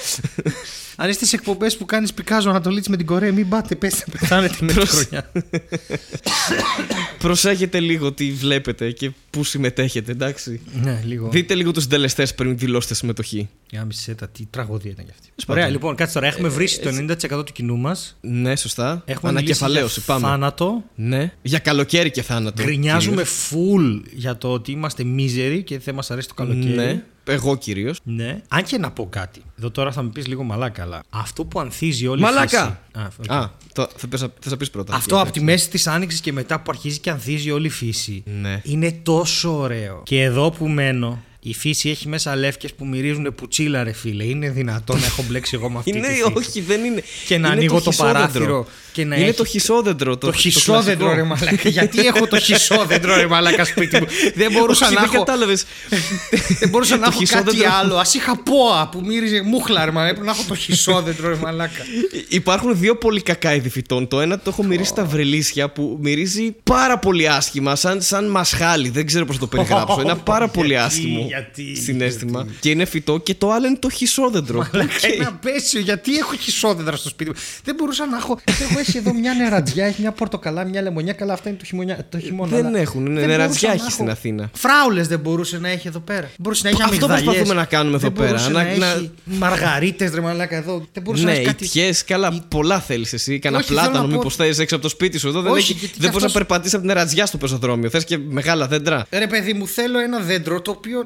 [1.03, 4.57] Αν είστε σε εκπομπές που κάνεις πικάζο Ανατολίτης με την Κορέα, μην πάτε, πέστε, πεθάνετε
[4.61, 5.33] με τη χρονιά.
[7.19, 10.61] Προσέχετε λίγο τι βλέπετε και πού συμμετέχετε, εντάξει.
[10.83, 11.29] ναι, λίγο.
[11.29, 13.49] Δείτε λίγο τους συντελεστές πριν δηλώσετε συμμετοχή.
[13.73, 15.29] Γάμισε τα, τι τραγωδία ήταν κι αυτή.
[15.47, 15.63] πάντων.
[15.63, 16.27] Ωραία, λοιπόν, κάτσε τώρα.
[16.27, 16.91] Έχουμε βρει το
[17.39, 18.17] 90% του κοινού μας.
[18.21, 19.03] Ναι, σωστά.
[19.07, 20.27] Έχουμε Ανακεφαλαίωση, μιλήσει για πάμε.
[20.27, 20.85] Θάνατο.
[20.95, 21.33] Ναι.
[21.43, 22.63] Για καλοκαίρι και θάνατο.
[22.63, 23.51] Γκρινιάζουμε κυρίως.
[23.51, 26.75] full για το ότι είμαστε μίζεροι και δεν μας αρέσει το καλοκαίρι.
[26.75, 27.03] Ναι.
[27.31, 27.99] Εγώ κυρίως.
[28.03, 28.41] Ναι.
[28.49, 29.43] Αν και να πω κάτι.
[29.59, 32.47] Εδώ τώρα θα με πεις λίγο μαλάκα, αλλά αυτό που ανθίζει όλη η Μαλάκα!
[32.47, 33.05] φύση.
[33.05, 33.31] Α, οκ.
[33.31, 34.95] Α, το, θα, πες, θα πεις πρώτα.
[34.95, 38.23] Αυτό από τη μέση της άνοιξης και μετά που αρχίζει και ανθίζει όλη η φύση.
[38.41, 38.61] Ναι.
[38.65, 40.03] Είναι τόσο ωραίο.
[40.05, 44.25] Και εδώ που μένω, η φύση έχει μέσα λεύκες που μυρίζουν πουτσίλα, ρε φίλε.
[44.25, 46.33] Είναι δυνατόν να έχω μπλέξει εγώ με αυτή Είναι, τη φύση.
[46.37, 47.03] όχι, δεν είναι.
[47.27, 48.19] Και να Είναι ανοίγω το χυσόδεντρο.
[48.21, 50.17] παράθυρο και να είναι έχει- το χυσόδεντρο.
[50.17, 51.15] Το, Το χυσόδεντρο, κλασικό.
[51.15, 51.69] ρε μαλάκα.
[51.69, 55.25] Γιατί έχω το χυσόδεντρο, ρε μαλάκα, σπίτι μου; Δεν μπορούσα Όχι, να δεν έχω.
[55.25, 55.65] κατάλαβες.
[56.61, 57.71] Δεν μπορούσα να Το έχω κάτι χυσόδεντρο.
[57.81, 57.97] άλλο.
[57.97, 60.11] Α είχα πόα που μύριζε μούχλα, ρε μαλάκα.
[60.11, 61.83] Έπρεπε να έχω το χυσόδεντρο, ρε μαλάκα.
[62.29, 64.09] Υπάρχουν δύο πολύ κακά είδη φυτών.
[64.09, 68.89] Το ένα το έχω μυρίσει στα βρελίσια που μυρίζει πάρα πολύ άσχημα, σαν, σαν μασχάλι.
[68.89, 70.01] Δεν ξέρω πώς το περιγράψω.
[70.01, 72.47] Ένα πάρα πολύ Γιατί, άσχημο γιατί, συνέστημα.
[72.61, 74.59] Και είναι φυτό και το άλλο είναι το χυσόδεντρο.
[74.73, 75.13] Μαλάκα, Οκ.
[75.15, 75.81] ένα απέσιο.
[75.81, 78.39] Γιατί έχω χυσόδεντρα στο σπίτι μου; Δεν μπορούσα να έχω.
[78.61, 81.13] Έχω έχει εδώ μια νερατζιά, έχει μια πορτοκαλά, μια λεμονιά.
[81.13, 82.57] Καλά, αυτά είναι το, χειμωνιά, το χειμώνα.
[82.57, 83.91] Δεν αλλά έχουν, είναι δεν νερατζιά μπορούσα να έχει έχω.
[83.91, 84.51] στην Αθήνα.
[84.55, 86.31] Φράουλες δεν μπορούσε να έχει εδώ πέρα.
[86.39, 87.25] Μπορούσε να έχει Αυτό αμυγδαλιές.
[87.25, 88.29] προσπαθούμε να κάνουμε εδώ δεν πέρα.
[88.29, 90.87] Μπορούσε Να- να, να- έχει μαργαρίτες, ρε μαλάκα εδώ.
[90.93, 91.65] Δεν μπορούσε να Ναι, έχει κάτι.
[91.65, 93.39] ιτιέ, καλά, πολλά θέλεις εσύ.
[93.39, 95.29] Κανένα Όχι, θέλω να πλάτανο, πω- μήπως θέλει έξω από το σπίτι σου.
[95.29, 97.37] Εδώ δεν, Όχι, έχει, γιατί δεν κι μπορείς να αυτός- περπατήσεις από την νερατζιά στο
[97.39, 97.91] πεζοδρόμιο.
[97.91, 99.07] Θες και μεγάλα δέντρα.
[99.11, 101.05] Ρε παιδί μου, θέλω ένα δέντρο το οποίο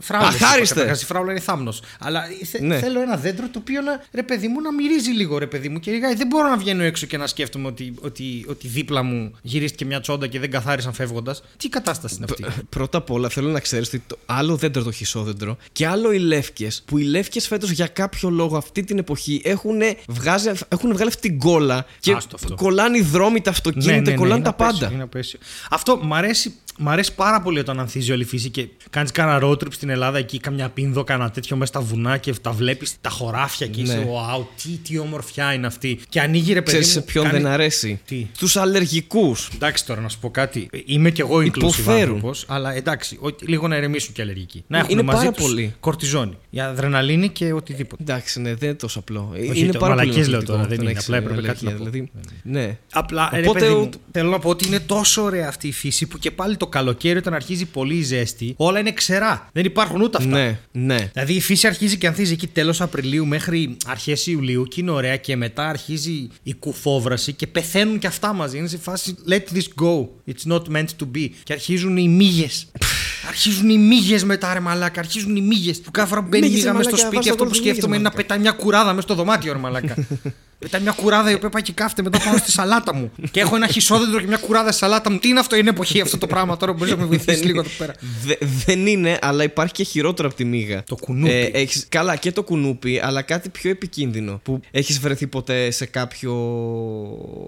[0.00, 0.28] Φράουλα.
[0.28, 0.90] Αχάριστε.
[1.00, 1.82] Η φράουλα είναι θάμνος.
[1.98, 2.78] Αλλά θε- Ναι.
[2.78, 5.80] θέλω ένα δέντρο το οποίο να, ρε παιδί μου να μυρίζει λίγο ρε παιδί μου.
[5.80, 9.32] Και λίγα, δεν μπορώ να βγαίνω έξω και να σκέφτομαι ότι, ότι, ότι δίπλα μου
[9.42, 11.42] γυρίστηκε μια τσόντα και δεν καθάρισαν φεύγοντας.
[11.56, 14.90] Τι κατάσταση είναι αυτή; Πρώτα απ' όλα θέλω να ξέρεις ότι το άλλο δέντρο το
[14.92, 16.82] χυσόδεντρο και άλλο οι λεύκες.
[16.86, 21.28] Που οι λεύκες φέτος για κάποιο λόγο αυτή την εποχή έχουν, βγάζει, έχουν βγάλει αυτή
[21.28, 22.54] την κόλλα και Άστο αυτό.
[22.54, 24.90] κολλάνε οι δρόμοι, τα αυτοκίνητα, κολλάνε Ναι, είναι τα απέσιο, πάντα.
[24.94, 25.38] είναι απέσιο.
[25.70, 29.38] Αυτό μ' αρέσει, μ' αρέσει πάρα πολύ όταν ανθίζει όλη η φύση και κάνεις κάνα
[29.42, 32.94] road trip στην Ελλάδα εκεί, καμιά πίνδο, κάνα τέτοιο μέσα στα βουνά και τα βλέπεις
[33.00, 34.04] τα χωράφια και είσαι, Ναι.
[34.04, 36.00] wow, τι, τι ομορφιά είναι αυτή.
[36.08, 36.70] Και ανοίγει ρε παιδί.
[36.70, 39.48] Ξέρεις σε μου, ποιον κάνει- δεν αρέσει; Τι; Στου αλλεργικούς.
[39.54, 40.68] Εντάξει τώρα να σου πω κάτι.
[40.84, 42.00] Είμαι κι εγώ inclusive Υποφέρουν.
[42.00, 44.64] άνθρωπος, αλλά εντάξει, ο- λίγο να ηρεμήσουν και οι αλλεργικοί.
[44.66, 45.74] Να έχουν Είναι μαζί πάρα τους πολύ.
[45.80, 48.02] κορτιζόνη, η αδρεναλίνη και οτιδήποτε.
[48.02, 49.28] Εντάξει, ναι, δεν είναι τόσο απλό.
[49.50, 50.92] Όχι, είναι το πάρα πολύ μαλακίες λέω ενοχλητικό τώρα, το δεν να είναι.
[50.92, 51.90] έχεις Απλά έπρεπε κάτι αλλεργία, να πω.
[51.90, 52.10] Δηλαδή,
[52.42, 52.78] ναι.
[52.92, 55.72] Απλά, ρε Οπότε παιδί ο- μου, θέλω να πω ότι είναι τόσο ωραία αυτή η
[55.72, 59.48] φύση που και πάλι το καλοκαίρι όταν αρχίζει πολύ η ζέστη, όλα είναι ξερά.
[59.52, 60.28] Δεν υπάρχουν ούτε αυτά.
[60.28, 61.10] Ναι, ναι.
[61.12, 65.16] Δηλαδή η φύση αρχίζει και ανθίζει εκεί τέλος Απριλίου μέχρι αρχές Ιουλίου και είναι ωραία
[65.16, 68.58] και μετά αρχίζει η κουφόβραση και πεθαίνουν και αυτά μαζί.
[68.58, 70.06] Είναι σε φάση let this go.
[70.32, 71.28] It's not meant to be.
[71.42, 72.66] Και αρχίζουν οι μύγες.
[73.28, 75.00] αρχίζουν οι μύγες μετά, ρε μαλάκα.
[75.00, 75.80] Αρχίζουν οι μύγες.
[75.80, 77.50] Που κάθε φορά που μπαίνει Μύγες, μύγα ρε μέσα στο μαλάκα, σπίτι, βάζω αυτό που
[77.50, 78.28] ακόμη μύγες, σκέφτομαι είναι να μαλάκα.
[78.28, 79.94] πετάει μια κουράδα μέσα στο δωμάτιο, ρε μαλάκα.
[80.58, 83.12] Πετάει μια κουράδα η οποία πάει και κάθεται μετά πάνω στη σαλάτα μου.
[83.30, 85.18] και έχω ένα χισόδεντρο και μια κουράδα στη σαλάτα μου.
[85.18, 87.68] Τι είναι αυτό, είναι εποχή αυτό το πράγμα τώρα, μπορείς να με βοηθήσεις λίγο εδώ
[87.78, 87.94] πέρα.
[88.24, 90.84] Δε- δεν είναι, αλλά υπάρχει και χειρότερο από τη μύγα.
[90.84, 91.50] Το κουνούπι.
[91.52, 94.40] έχεις, καλά, και το κουνούπι, αλλά κάτι πιο επικίνδυνο.
[94.44, 96.32] Που έχεις βρεθεί ποτέ σε κάποιο.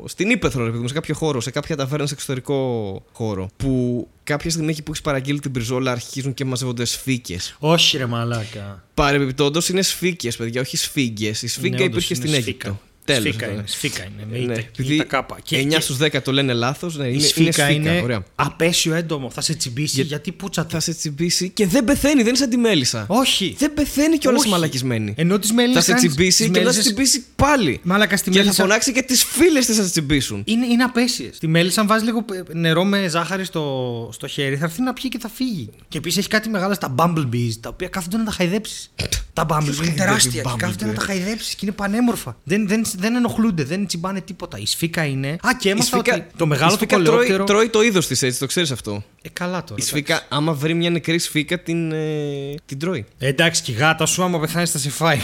[0.04, 3.48] στην ύπεθρο, ρε παιδί μου, σε κάποιο χώρο, σε κάποια ταβέρνα σε εξωτερικό χώρο.
[3.56, 7.38] Που κάποια στιγμή εκεί που έχεις παραγγείλει την μπριζόλα αρχίζουν και μαζεύονται σφίκε.
[7.58, 8.84] Όχι, ρε μαλάκα.
[8.94, 11.42] Παρεμπιπτόντως είναι σφίκες, παιδιά, όχι σφίγγες.
[11.42, 12.66] Η σφίγγα Ναι, υπήρχε όντως, στην είναι Αίγυπτο.
[12.68, 12.80] σφίκα.
[13.04, 13.52] Τέλος, Σφίκα ναι.
[13.52, 14.26] είναι, σφίκα είναι.
[14.30, 15.38] Με Ναι, ήττα- επειδή ήττα κάπα.
[15.42, 16.96] Και- 9 και στους 10 το λένε λάθος.
[16.96, 17.92] Ναι, η είναι, σφίκα είναι σφίκα.
[17.92, 18.24] είναι Ωραία.
[18.34, 19.30] απέσιο έντομο.
[19.30, 22.56] Θα σε τσιμπήσει γιατί πούτσα Θα σε τσιμπήσει και δεν πεθαίνει, δεν είναι σαν τη
[22.56, 23.04] μέλισσα.
[23.08, 23.54] Όχι.
[23.58, 24.50] Δεν πεθαίνει κιόλας Όχι.
[24.50, 25.14] μαλακισμένη.
[25.16, 27.80] Ενώ τις μέλισσες Θα σε κάνεις- τσιμπήσει τις και θα σε μέλισσες- τσιμπήσει πάλι.
[27.82, 28.62] Μάλακα στη Και θα μέλισσα.
[28.62, 30.42] φωνάξει και τις φίλες της θα σε τσιμπήσουν.
[30.46, 31.38] Είναι, είναι απέσιες.
[31.38, 34.92] Τη μέλισσα, αν βάζεις λίγο ε, νερό με ζάχαρη στο, στο χέρι, θα έρθει να
[34.92, 35.70] πιει και θα φύγει.
[35.88, 38.90] Και επίσης έχει κάτι μεγάλα στα bumblebees, τα οποία κάθονται να τα χαϊδέψεις.
[39.32, 42.36] τα bumblebees είναι χαϊδεύει τεράστια και bumblebee, κάθονται να ε; τα χαϊδέψεις και είναι πανέμορφα.
[42.44, 44.58] Δεν, δεν, δεν ενοχλούνται, δεν τσιμπάνε τίποτα.
[44.58, 45.28] Η σφίκα είναι.
[45.28, 47.44] Α, και Η έμαθα σφίκα- ότι το μεγάλο η του σφίκα τρώει, κολεόπτερο.
[47.44, 49.04] τρώει το είδος της έτσι, το ξέρεις αυτό.
[49.22, 49.82] Ε, καλά τώρα.
[49.82, 53.04] Η σφίκα, άμα βρει μια νεκρή σφίκα, την, ε, την τρώει.
[53.18, 55.18] Ε, εντάξει, και η γάτα σου, άμα πεθάνεις, θα σε φάει.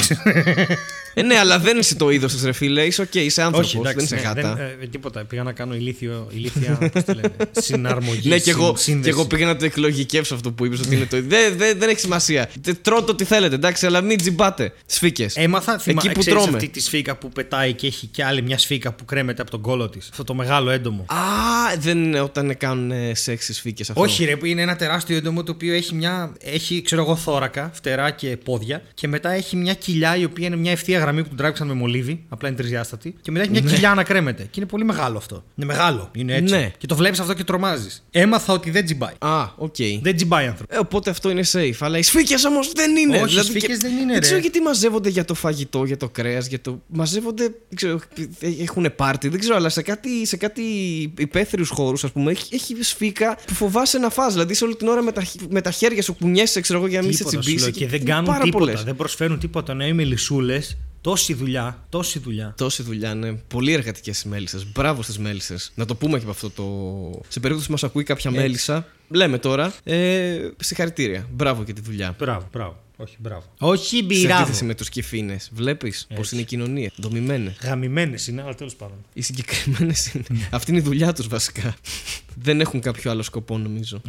[1.18, 2.82] Ε, ναι, αλλά δεν είσαι το είδος της, ρε φίλε.
[2.84, 3.74] Είσαι οκ, είσαι άνθρωπος.
[3.74, 4.04] Όχι, δεν εντάξει.
[4.14, 4.54] είσαι ναι, γάτα.
[4.54, 5.24] δεν, ε, τίποτα.
[5.24, 7.32] Πήγα να κάνω ηλίθιο, ηλίθια πώς το λένε,
[7.66, 8.28] συναρμογή.
[8.28, 9.08] Ναι, και εγώ, συν- και σύνδεση.
[9.10, 11.22] εγώ πήγα να το εκλογικεύσω αυτό που είπες ότι είναι το.
[11.22, 12.48] Δεν, δεν, δεν έχει σημασία.
[12.60, 14.72] Τε- Τρώτε ό,τι θέλετε, εντάξει, αλλά μην τζιμπάτε.
[14.86, 15.36] Σφίκες.
[15.36, 16.56] Έμαθα, θυμα, Εκεί που ξέρεις τρώμε.
[16.56, 19.60] αυτή τη σφίκα που πετάει και έχει και άλλη μια σφίκα που κρέμεται από τον
[19.60, 20.08] κόλο της.
[20.10, 21.16] Αυτό το μεγάλο έντομο; Α,
[21.78, 24.02] δεν είναι όταν κάνουν ε, σεξ οι σφίκες αυτό.
[24.02, 26.32] Όχι, ρε, που είναι ένα τεράστιο έντομο το οποίο έχει μια.
[26.40, 28.82] Έχει, ξέρω εγώ, θώρακα, φτερά και πόδια.
[28.94, 31.74] Και μετά έχει μια κοιλιά η οποία είναι μια ευθεία γραμμή που την τράβηξαν με
[31.74, 32.24] μολύβι.
[32.28, 33.14] Απλά είναι τρισδιάστατη.
[33.22, 34.42] Και μετά έχει μια κοιλιά να κρέμεται.
[34.42, 35.44] Και είναι πολύ μεγάλο αυτό.
[35.54, 36.10] Είναι μεγάλο.
[36.14, 36.54] Είναι έτσι.
[36.54, 36.70] Ναι.
[36.78, 38.06] Και το βλέπεις αυτό και τρομάζεις.
[38.10, 39.14] Έμαθα ότι δεν τσιμπάει.
[39.18, 39.74] Α, οκ.
[40.02, 40.74] Δεν τσιμπάει άνθρωπο.
[40.74, 41.76] Ε, οπότε αυτό είναι safe.
[41.80, 43.20] Αλλά οι σφίκες όμως δεν είναι.
[43.20, 44.18] Όχι, οι σφίκες δεν είναι, Δεν ρε.
[44.18, 46.82] ξέρω γιατί μαζεύονται για το φαγητό, για το κρέας, για το.
[46.86, 47.42] Μαζεύονται.
[47.42, 48.00] Δεν ξέρω,
[48.60, 50.62] έχουν πάρτι, δεν ξέρω, αλλά σε κάτι, σε κάτι
[51.18, 54.32] υπαίθριους χώρους, ας πούμε, έχει, έχει σφίκα που φοβάσαι να φας.
[54.32, 57.00] Δηλαδή, σε όλη την ώρα με τα, με τα χέρια σου κουνιέσαι, ξέρω εγώ, για
[57.00, 57.64] να μην σε Τίποτα, σου τσιμπήσει.
[57.64, 58.64] λέω, και δεν είναι κάνουν πάρα τίποτα.
[58.64, 58.82] πολλές.
[58.84, 59.74] Δεν προσφέρουν τίποτα.
[59.74, 60.60] Να είμαι λισούλε.
[61.06, 61.84] Τόση δουλειά.
[61.88, 62.54] Τόση δουλειά.
[62.56, 63.32] Τόση δουλειά, ναι.
[63.32, 64.66] Πολύ εργατικές οι μέλισσες.
[64.72, 65.72] Μπράβο στις μέλισσες.
[65.74, 67.20] Να το πούμε και από αυτό το.
[67.28, 68.42] Σε περίπτωση που μας ακούει κάποια Έτσι.
[68.42, 69.72] μέλισσα, λέμε τώρα.
[69.84, 71.28] Ε, συγχαρητήρια.
[71.32, 72.14] Μπράβο για τη δουλειά.
[72.18, 72.82] Μπράβο, μπράβο.
[72.96, 73.42] Όχι, μπράβο.
[73.58, 74.42] Όχι, Σε μπράβο.
[74.42, 75.36] αντίθεση με τους κηφήνες.
[75.52, 76.90] Βλέπεις πώς είναι η κοινωνία.
[76.96, 77.56] Δομημένες.
[77.62, 78.96] Γαμημένες είναι, αλλά τέλος πάντων.
[79.12, 80.24] Οι συγκεκριμένες είναι.
[80.50, 81.74] Αυτή είναι η δουλειά τους βασικά.
[82.34, 84.00] Δεν έχουν κάποιο άλλο σκοπό νομίζω.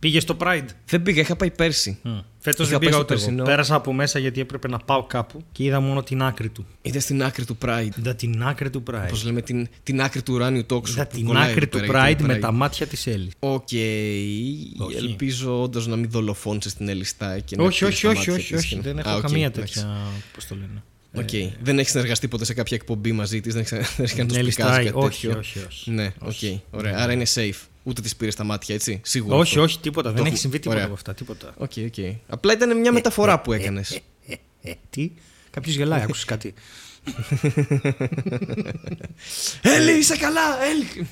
[0.00, 0.66] Πήγε στο Pride.
[0.86, 1.98] Δεν πήγα, είχα πάει πέρσι.
[2.44, 3.22] Φέτος Είχα δεν πάει πήγα στο ούτε εγώ.
[3.24, 3.44] περσινό.
[3.44, 6.66] Πέρασα από μέσα γιατί έπρεπε να πάω κάπου και είδα μόνο την άκρη του.
[6.82, 7.88] Είδα στην άκρη του Pride.
[7.98, 9.06] Είδα την άκρη του Pride.
[9.08, 10.92] Πώς λέμε, την, την άκρη του ουράνιου τόξου.
[10.92, 13.06] Είδα που την κολλάει άκρη εδώ του πέρα για Pride το με τα μάτια της
[13.06, 13.32] Έλλης.
[13.38, 13.68] Οκ.
[14.78, 14.96] Όχι.
[14.96, 18.32] Ελπίζω όντως να μην δολοφόνησε την Ελιστά και να Όχι, πήρες όχι, τα όχι, μάτια
[18.34, 18.68] όχι, της όχι.
[18.68, 19.74] και να- Δεν Α, έχω οκ, καμία εντάξει.
[19.74, 19.96] τέτοια.
[20.34, 20.82] Πώς το λένε.
[21.14, 21.52] Οκ.
[21.62, 24.34] Δεν έχει συνεργαστεί ποτέ σε κάποια εκπομπή μαζί της, δεν έχει δεν έχει κάνει το
[24.34, 24.84] Νέλη σπικάζει Στάι.
[24.84, 25.38] κάτι Όχι, τέτοιο.
[25.38, 25.90] όχι, όχι.
[25.90, 26.60] Ναι, οκ.
[26.70, 26.98] Ωραία.
[26.98, 27.66] Άρα είναι safe.
[27.82, 29.00] Ούτε τη πήρε τα μάτια, έτσι.
[29.04, 29.36] Σίγουρα.
[29.36, 29.62] Όχι, αυτό.
[29.62, 30.08] όχι, τίποτα.
[30.08, 30.84] Δεν Το έχει έχω- συμβεί τίποτα Ωραία.
[30.86, 31.14] από αυτά.
[31.14, 31.54] Τίποτα.
[31.56, 32.14] Οκ, οκ.
[32.26, 34.00] Απλά ήταν μια μεταφορά που έκανες.
[34.62, 35.10] Ε, Τι;
[35.50, 36.54] Κάποιος γελάει, άκουσες κάτι.
[39.76, 40.40] Έλλη, είσαι καλά!
[40.64, 41.06] Έλλη!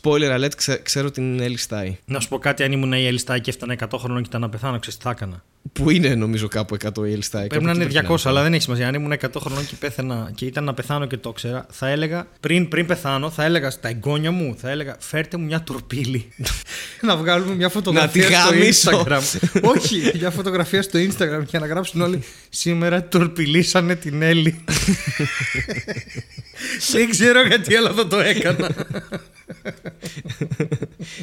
[0.00, 1.96] Spoiler alert, ξέ- ξέρω την Έλλη Στάι.
[2.04, 4.48] Να σου πω κάτι, αν ήμουν η Ελιστάκη και έφτανα 100 χρονών και ήταν να
[4.48, 5.44] πεθάνω, ξέρεις τι θα έκανα.
[5.72, 7.46] Που είναι νομίζω κάπου 100 η Έλλη Στάι.
[7.46, 8.88] Πρέπει να είναι 200, αλλά δεν έχει σημασία.
[8.88, 12.26] Αν ήμουν 100 χρονών και πέθαινα και ήταν να πεθάνω και το ήξερα, θα έλεγα
[12.40, 16.32] πριν, πριν πεθάνω, θα έλεγα στα εγγόνια μου, θα έλεγα φέρτε μου μια τουρπίλη.
[17.06, 19.04] να βγάλουμε μια φωτογραφία τη στο γαμίσω.
[19.04, 19.62] Instagram.
[19.62, 24.64] Όχι, μια φωτογραφία στο Instagram και να γράψουν όλοι σήμερα τουρπιλήσανε την Έλλη.
[26.92, 28.70] δεν ξέρω γιατί άλλο θα το έκανα.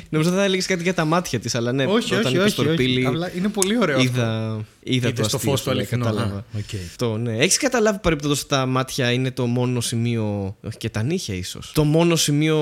[0.10, 2.60] Νομίζω θα έλεγες κάτι για τα μάτια της, αλλά ναι, όχι, όταν όχι, είπες όχι,
[2.60, 2.68] όχι.
[2.68, 4.10] τορπίλι, Απλά είναι πολύ ωραίο αυτό.
[4.10, 6.06] είδα, είδα Είδες το το αστείο φως σου, του ναι, αληθινό.
[6.06, 6.36] κατάλαβα.
[6.38, 6.80] Α, οκ.
[6.90, 7.38] Αυτό, ναι.
[7.38, 10.56] Έχεις καταλάβει παρεμπιπτόντως τα μάτια είναι το μόνο σημείο.
[10.64, 11.72] Όχι και τα νύχια, ίσως.
[11.74, 12.58] Το μόνο σημείο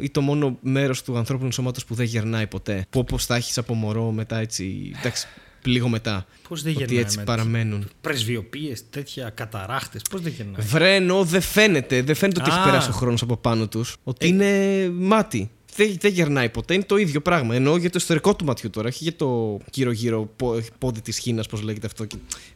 [0.00, 2.86] ή το μόνο μέρος του ανθρώπινου σώματος που δεν γερνάει ποτέ.
[2.90, 4.92] Που όπως τα έχεις από μωρό μετά έτσι.
[4.98, 5.26] Εντάξει,
[5.64, 6.26] λίγο μετά.
[6.48, 7.88] Πώς δεν ότι γερνάει έτσι με παραμένουν.
[8.00, 10.02] Πρεσβειοποίες, τέτοια καταράχτες.
[10.10, 10.54] Πώς δεν γερνάει.
[10.66, 12.02] Βρένο, δεν φαίνεται.
[12.02, 12.54] Δεν φαίνεται ότι Α.
[12.54, 13.96] έχει περάσει ο χρόνος από πάνω τους.
[14.04, 14.28] Ότι Ε.
[14.28, 15.50] είναι μάτι.
[15.76, 16.74] Δεν, δεν γερνάει ποτέ.
[16.74, 17.54] Είναι το ίδιο πράγμα.
[17.54, 18.88] Εννοώ για το εσωτερικό του ματιού τώρα.
[18.88, 22.06] Όχι για το γύρω-γύρω πο- πόδι της χίνας, πώς λέγεται αυτό.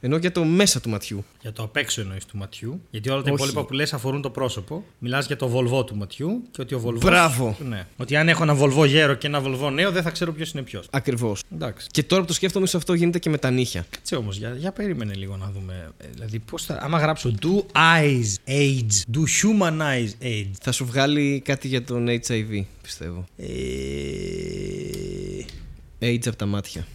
[0.00, 1.24] Εννοώ για το μέσα του ματιού.
[1.40, 2.80] Για το απ' έξω εννοείς του ματιού.
[2.90, 3.34] Γιατί όλα τα Όχι.
[3.34, 4.84] υπόλοιπα που λες αφορούν το πρόσωπο.
[4.98, 7.00] Μιλάς για το βολβό του ματιού και ότι ο βολβό.
[7.00, 7.56] Μπράβο.
[7.68, 7.86] Ναι.
[7.96, 10.62] Ότι αν έχω ένα βολβό γέρο και ένα βολβό νέο, δεν θα ξέρω ποιος είναι
[10.62, 10.86] ποιος.
[10.90, 11.42] Ακριβώς.
[11.52, 11.86] Εντάξει.
[11.90, 13.86] Και τώρα που το σκέφτομαι, σε αυτό γίνεται και με τα νύχια.
[13.90, 15.92] Κάτσε όμως, για, για περίμενε λίγο να δούμε.
[15.98, 16.78] Ε, Δηλαδή, πώς θα.
[16.82, 20.50] Άμα γράψω do eyes age, do humanize age.
[20.60, 23.24] Θα σου βγάλει κάτι για τον HIV, πιστεύω.
[23.36, 23.46] Ε,
[26.00, 26.86] AIDS από τα μάτια.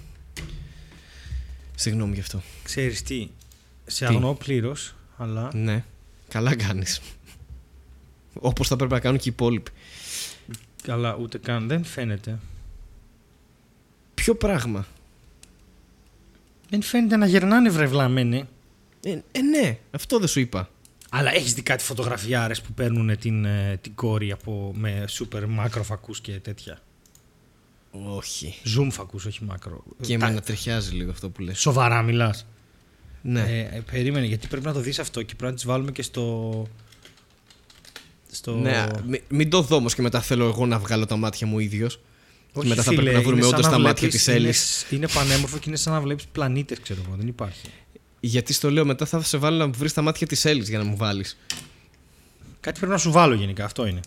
[1.75, 2.41] Συγγνώμη γι' αυτό.
[2.63, 3.30] ξέρεις τι,
[3.86, 5.84] σε Τι; αγνοώ πλήρως, αλλά Ναι.
[6.27, 7.01] Καλά κάνεις.
[8.34, 9.71] Όπως θα πρέπει να κάνουν και οι υπόλοιποι.
[10.84, 12.39] καλά ούτε καν δεν φαίνεται.
[14.13, 14.88] Ποιο πράγμα;
[16.69, 18.47] Δεν φαίνεται να γερνάνε βρεβλαμένοι.
[19.04, 20.69] Ε, ε, ναι, αυτό δεν σου είπα.
[21.13, 25.84] Αλλά έχεις δει κάτι φωτογραφιάρες που παίρνουν την, ε, την κόρη από, με σούπερ μάκρο
[25.84, 26.82] φακούς και τέτοια;
[27.91, 28.56] Όχι.
[28.78, 29.84] Zoom φακούς, όχι μάκρο.
[30.02, 31.60] Και Τα- με ανατριχιάζει λίγο αυτό που λες.
[31.60, 32.45] Σοβαρά μιλάς.
[33.21, 33.39] Ναι.
[33.41, 36.02] Ε, ε, περίμενε, γιατί πρέπει να το δεις αυτό και πρέπει να τις βάλουμε και
[36.02, 36.67] στο.
[38.32, 38.56] στο...
[38.56, 41.60] ναι μη- μην το δω όμως και μετά θέλω εγώ να βγάλω τα μάτια μου
[41.60, 42.00] ίδιος.
[42.54, 44.82] Όχι, μετά θα φίλε, πρέπει να βρούμε είναι σαν όντως τα μάτια βλέπεις- της Έλλης.
[44.82, 47.15] Είναι, είναι πανέμορφο και είναι σαν να βλέπεις πλανήτες, ξέρω εγώ.
[47.17, 47.67] Δεν υπάρχει.
[48.23, 50.84] Γιατί στο λέω μετά θα σε βάλω να βρεις τα μάτια της Έλλης για να
[50.84, 51.38] μου βάλεις.
[52.60, 53.99] Κάτι πρέπει να σου βάλω γενικά, αυτό είναι.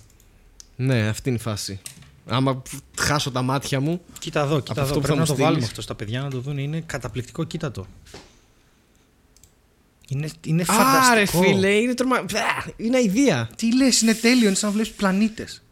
[0.77, 1.81] Ναι, αυτή είναι η φάση.
[2.27, 2.63] Άμα
[2.99, 4.01] χάσω τα μάτια μου.
[4.19, 4.95] Κοίτα εδώ, κοίτα αυτό εδώ.
[4.95, 5.45] που Πρέπει θα να μου το στείλεις.
[5.49, 6.59] βάλουμε αυτό στα παιδιά να το δουν.
[6.59, 7.87] Είναι καταπληκτικό, κοίτα το.
[10.09, 11.43] Είναι, είναι Άρε φανταστικό.
[11.43, 12.23] φίλε, είναι τρομα...
[12.33, 12.41] Μπα,
[12.77, 13.51] Είναι αηδία.
[13.57, 15.63] Τι λες, είναι τέλειο, είναι σαν να βλέπεις πλανήτες.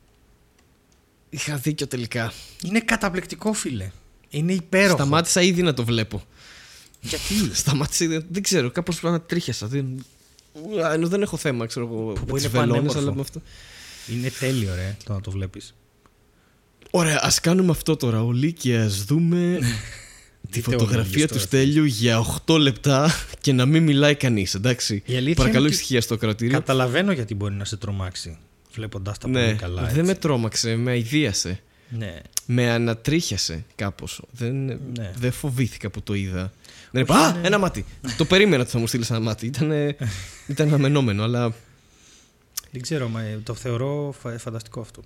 [1.30, 2.32] Είχα δίκιο τελικά.
[2.64, 3.90] Είναι καταπληκτικό, φίλε.
[4.28, 4.94] Είναι υπέροχο.
[4.96, 6.22] Σταμάτησα ήδη να το βλέπω.
[7.02, 7.54] Γιατί.
[7.54, 8.24] Σταμάτησα ήδη.
[8.30, 9.66] Δεν ξέρω, κάπως ανατρίχιασα.
[9.66, 10.04] Δεν...
[10.84, 12.04] Α, Ενώ δεν έχω θέμα, ξέρω εγώ.
[12.04, 12.98] Με είναι τις βελόνες, πανέμορφο.
[12.98, 13.40] αλλά με αυτό.
[14.08, 15.74] είναι τέλειο, ρε, το να το βλέπεις.
[16.90, 18.22] Ωραία, ας κάνουμε αυτό τώρα.
[18.22, 19.58] Όλοι και ας δούμε
[20.50, 21.40] τη Δείτε φωτογραφία όλοι του τώρα.
[21.44, 23.10] Στέλιου για 8 λεπτά
[23.40, 25.02] και να μην μιλάει κανείς, εντάξει.
[25.06, 26.52] Η αλήθεια Παρακαλώ είναι ότι- ησυχία στο κρατήριο.
[26.52, 28.38] Καταλαβαίνω γιατί μπορεί να σε τρομάξει.
[28.74, 29.82] Βλέποντα τα Ναι, πολύ καλά.
[29.82, 29.94] Έτσι.
[29.94, 31.60] δεν με τρόμαξε, με αηδίασε.
[31.88, 32.20] Ναι.
[32.46, 34.22] Με ανατρίχιασε κάπως.
[34.32, 35.12] Δεν, Ναι.
[35.18, 36.52] δεν φοβήθηκα που το είδα.
[36.94, 37.84] Δεν είπα, Α, ένα μάτι.
[38.16, 39.46] το περίμενα ότι θα μου στείλεις ένα μάτι.
[39.46, 39.70] Ήταν,
[40.46, 41.54] ήταν αναμενόμενο, αλλά
[42.70, 45.02] Δεν ξέρω, μα ε, το θεωρώ φα- φανταστικό αυτό.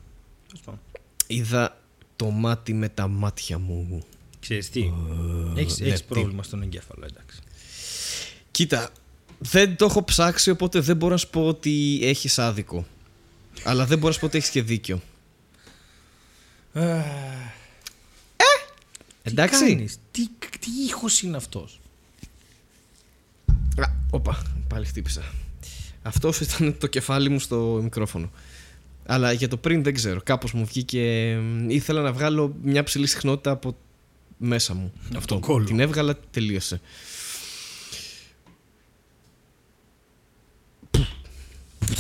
[0.47, 0.81] Τέλος πάντων.
[1.27, 1.81] είδα
[2.17, 4.03] το μάτι με τα μάτια μου.
[4.41, 4.93] Ξέρεις τι,
[5.57, 7.39] έχεις, ναι, έχεις τι; πρόβλημα στον εγκέφαλο, εντάξει.
[8.51, 8.91] Κοίτα,
[9.39, 12.87] δεν το έχω ψάξει, οπότε δεν μπορώ να σου πω ότι έχεις άδικο.
[13.65, 15.01] Αλλά δεν μπορώ να σου πω ότι έχεις και δίκιο.
[19.29, 19.65] Εντάξει.
[19.65, 21.81] Τι κάνεις, τι, τι ήχος είναι αυτός;
[23.77, 25.23] Α, όπα, πάλι χτύπησα.
[26.03, 28.31] Αυτός ήταν το κεφάλι μου στο μικρόφωνο.
[29.07, 30.21] Αλλά για το πριν δεν ξέρω.
[30.25, 31.37] Κάπως μου βγήκε.
[31.43, 33.77] μ, Ήθελα να βγάλω μια ψηλή συχνότητα από
[34.37, 34.93] μέσα μου.
[35.15, 35.65] Από τον κόλλο.
[35.65, 36.81] Την έβγαλα, τελείωσε.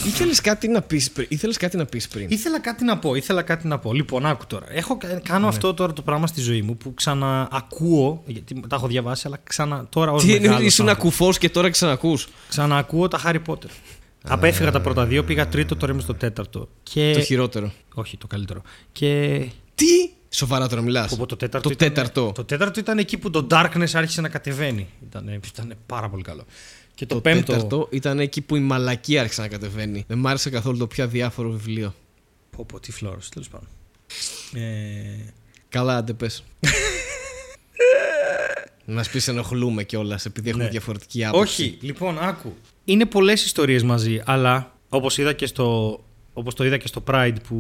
[0.06, 1.26] Ήθελες κάτι να πεις πριν.
[1.30, 2.26] Ήθελες κάτι να πεις πριν.
[2.30, 3.92] Ήθελα κάτι να πω, ήθελα κάτι να πω.
[3.92, 4.66] Λοιπόν, άκου τώρα.
[4.68, 8.86] Έχω, κα- κάνω αυτό τώρα το πράγμα στη ζωή μου που ξαναακούω, γιατί τα έχω
[8.86, 11.12] διαβάσει, αλλά ξανα, τώρα ως Τι είναι, μεγάλος ήσουν άνθρωπος.
[11.14, 12.28] ακουφός και τώρα ξανακούς.
[12.48, 13.68] Ξαναακούω τα Harry Potter.
[14.28, 16.68] Απέφυγα τα πρώτα δύο, πήγα τρίτο, τώρα είμαι στο τέταρτο.
[16.82, 17.12] Και...
[17.14, 17.72] Το χειρότερο.
[17.94, 18.62] Όχι, το καλύτερο.
[18.92, 19.38] Και
[19.74, 19.84] Τι!
[20.28, 21.10] Σοβαρά τώρα μιλάς.
[21.10, 22.32] Πω, πω, το τέταρτο, Το ήταν, τέταρτο.
[22.34, 24.88] Το τέταρτο ήταν εκεί που το Darkness άρχισε να κατεβαίνει.
[25.08, 26.44] Ήταν, ήταν πάρα πολύ καλό.
[26.96, 27.52] Και το, Το πέμπτο.
[27.52, 30.04] τέταρτο ήταν εκεί που η μαλακή άρχισε να κατεβαίνει.
[30.08, 31.94] Δεν μ' άρεσε καθόλου το πιο αδιάφορο βιβλίο.
[32.50, 33.68] Πω, πω, τι φλόρος, τέλος πάντων.
[34.54, 35.32] Ε,
[35.68, 36.44] Καλά, άντε πες.
[38.84, 40.70] Να πεις ενοχλούμε κιόλας επειδή έχουμε Ναι.
[40.70, 41.62] διαφορετική άποψη.
[41.62, 42.54] όχι, λοιπόν, άκου.
[42.84, 46.00] είναι πολλές ιστορίες μαζί, αλλά όπως είδα και στο.
[46.32, 47.56] Όπως το είδα και στο Pride που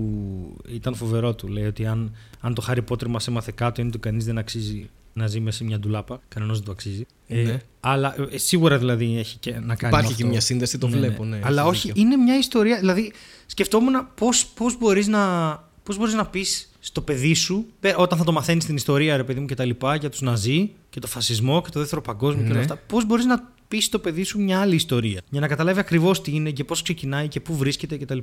[0.68, 1.48] ήταν φοβερό του.
[1.48, 4.90] Λέει ότι αν, αν το Harry Potter μας έμαθε κάτω είναι ότι κανείς δεν αξίζει
[5.16, 6.20] να ζει μέσα σε μια ντουλάπα.
[6.28, 7.06] Κανένας δεν το αξίζει.
[7.28, 7.40] Ναι.
[7.40, 9.76] Ε, αλλά ε, σίγουρα δηλαδή έχει και να κάνει.
[9.80, 10.26] με Υπάρχει και αυτό.
[10.26, 11.24] μια σύνδεση, το βλέπω.
[11.24, 12.02] Ναι, Αλλά έχεις όχι, δίκιο.
[12.02, 12.78] είναι μια ιστορία.
[12.78, 13.12] Δηλαδή,
[13.46, 15.52] σκεφτόμουν πώς πώς μπορείς να,
[15.82, 19.24] πώς μπορείς να πεις στο παιδί σου, πε- όταν θα το μαθαίνεις την ιστορία, ρε
[19.24, 22.42] παιδί μου, και τα λοιπά, για τους Ναζί και το φασισμό και το δεύτερο παγκόσμιο
[22.42, 22.60] και όλα Ναι.
[22.64, 25.20] αυτά, πώς μπορείς να πεις στο παιδί σου μια άλλη ιστορία.
[25.30, 28.18] Για να καταλάβει ακριβώς τι είναι και πώς ξεκινάει και πού βρίσκεται κτλ.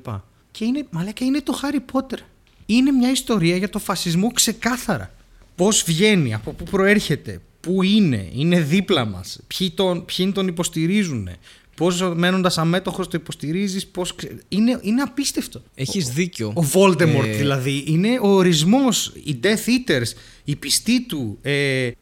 [0.51, 2.17] Και είναι, μαλάκα, είναι το Harry Potter.
[2.65, 5.12] Είναι μια ιστορία για το φασισμό ξεκάθαρα.
[5.55, 11.29] Πώς βγαίνει, από πού προέρχεται, πού είναι, είναι δίπλα μας, ποιοι τον, ποιοι τον υποστηρίζουν,
[11.75, 14.15] πώς μένοντας αμέτωχος το υποστηρίζεις, πώς.
[14.47, 15.61] Είναι, είναι απίστευτο.
[15.75, 16.53] Έχεις δίκιο.
[16.55, 21.51] Ο Voldemort Ε, δηλαδή είναι ο ορισμός, οι Death Eaters, η πιστή του, ε,
[21.85, 21.93] ε,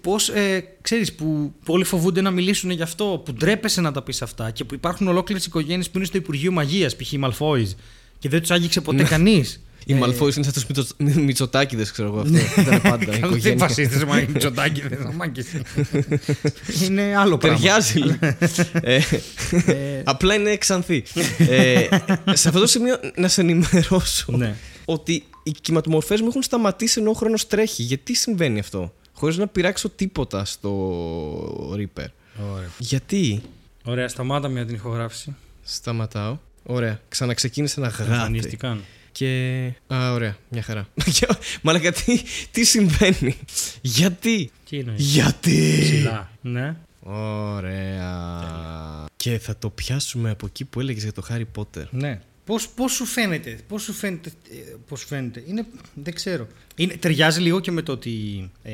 [0.00, 4.22] πώς, ε, ξέρεις, που πολλοί φοβούνται να μιλήσουν γι' αυτό, που ντρέπεσαι να τα πεις
[4.22, 7.12] αυτά και που υπάρχουν ολόκληρες οικογένειες που είναι στο Υπουργείο Μαγείας, π.χ.
[7.12, 7.68] οι Malfoys
[8.18, 9.62] και δεν τους άγγιξε ποτέ κανείς.
[9.86, 12.20] Οι Μαλφόοι είναι σαν τους Μητσοτάκηδες, ξέρω εγώ.
[12.20, 13.04] Αυτό ήταν πάντα.
[13.04, 13.66] Καλό, δεν οικογένεια.
[13.66, 15.46] φασίστες, μα είναι τσοτάκι, δεν θα μάγκες.
[16.84, 17.58] Είναι άλλο πράγμα.
[17.58, 18.02] Ταιριάζει.
[18.82, 19.00] Ε,
[20.04, 21.04] Απλά είναι ξανθή.
[21.38, 21.88] Ε,
[22.32, 24.54] Σε αυτό το σημείο να σε ενημερώσω Ναι.
[24.84, 27.82] ότι οι κυματομορφές μου έχουν σταματήσει ενώ ο χρόνος τρέχει.
[27.82, 32.06] Γιατί συμβαίνει αυτό, χωρίς να πειράξω τίποτα στο Reaper;
[32.54, 32.70] Ωραία.
[32.78, 33.40] Γιατί;
[33.84, 35.34] Ωραία, σταμάτα μια την ηχογράφηση.
[35.62, 36.38] σταματάω.
[36.62, 37.00] Ωραία.
[37.08, 38.40] Ξαναξεκίνησε να γράφει.
[39.24, 39.74] Εμφανίστηκαν.
[39.88, 39.94] Και.
[39.94, 40.36] Α, ωραία.
[40.48, 40.88] Μια χαρά.
[41.62, 43.36] Μαλάκα, τι, τι συμβαίνει;
[43.82, 44.92] Γιατί; Τι είναι.
[44.96, 46.30] Γιατί; Ψηλά.
[46.40, 46.76] Ναι.
[47.02, 48.14] Ωραία.
[49.16, 51.84] Και θα το πιάσουμε από εκεί που έλεγες για το Harry Potter.
[51.90, 52.20] Ναι.
[52.44, 56.46] Πώς, πώς σου φαίνεται, πώς σου φαίνεται, ε, πώς σου φαίνεται; Είναι, δεν ξέρω.
[56.76, 58.10] Είναι, ταιριάζει λίγο και με το ότι
[58.62, 58.72] ε,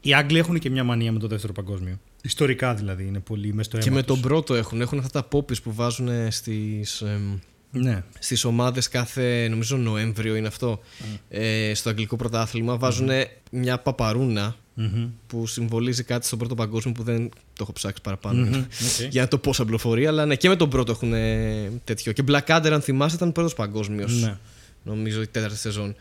[0.00, 1.98] οι Άγγλοι έχουν και μια μανία με το δεύτερο παγκόσμιο.
[2.22, 4.06] Ιστορικά δηλαδή είναι πολύ μες στο αίμα Και με τους.
[4.06, 4.80] τον πρώτο έχουν.
[4.80, 7.38] Έχουν αυτά τα poppies που βάζουν στις, εμ,
[7.74, 8.02] Ναι.
[8.18, 10.80] στις ομάδες κάθε, νομίζω Νοέμβριο είναι αυτό,
[11.28, 12.76] ε, στο αγγλικό πρωτάθλημα.
[12.76, 13.08] Βάζουν
[13.50, 15.08] μια παπαρούνα Μμμ.
[15.26, 18.44] που συμβολίζει κάτι στον πρώτο παγκόσμιο που δεν το έχω ψάξει παραπάνω.
[18.46, 18.54] Μμμ,
[19.04, 19.08] οκ.
[19.10, 22.12] Για να το πω σαν πληροφορία, αλλά ναι, και με τον πρώτο έχουν ε, τέτοιο.
[22.12, 24.20] Και Blackadder, αν θυμάσαι, ήταν πρώτος παγκόσμιος.
[24.22, 24.36] Ναι.
[24.82, 25.94] Νομίζω η τέταρτη σεζόν.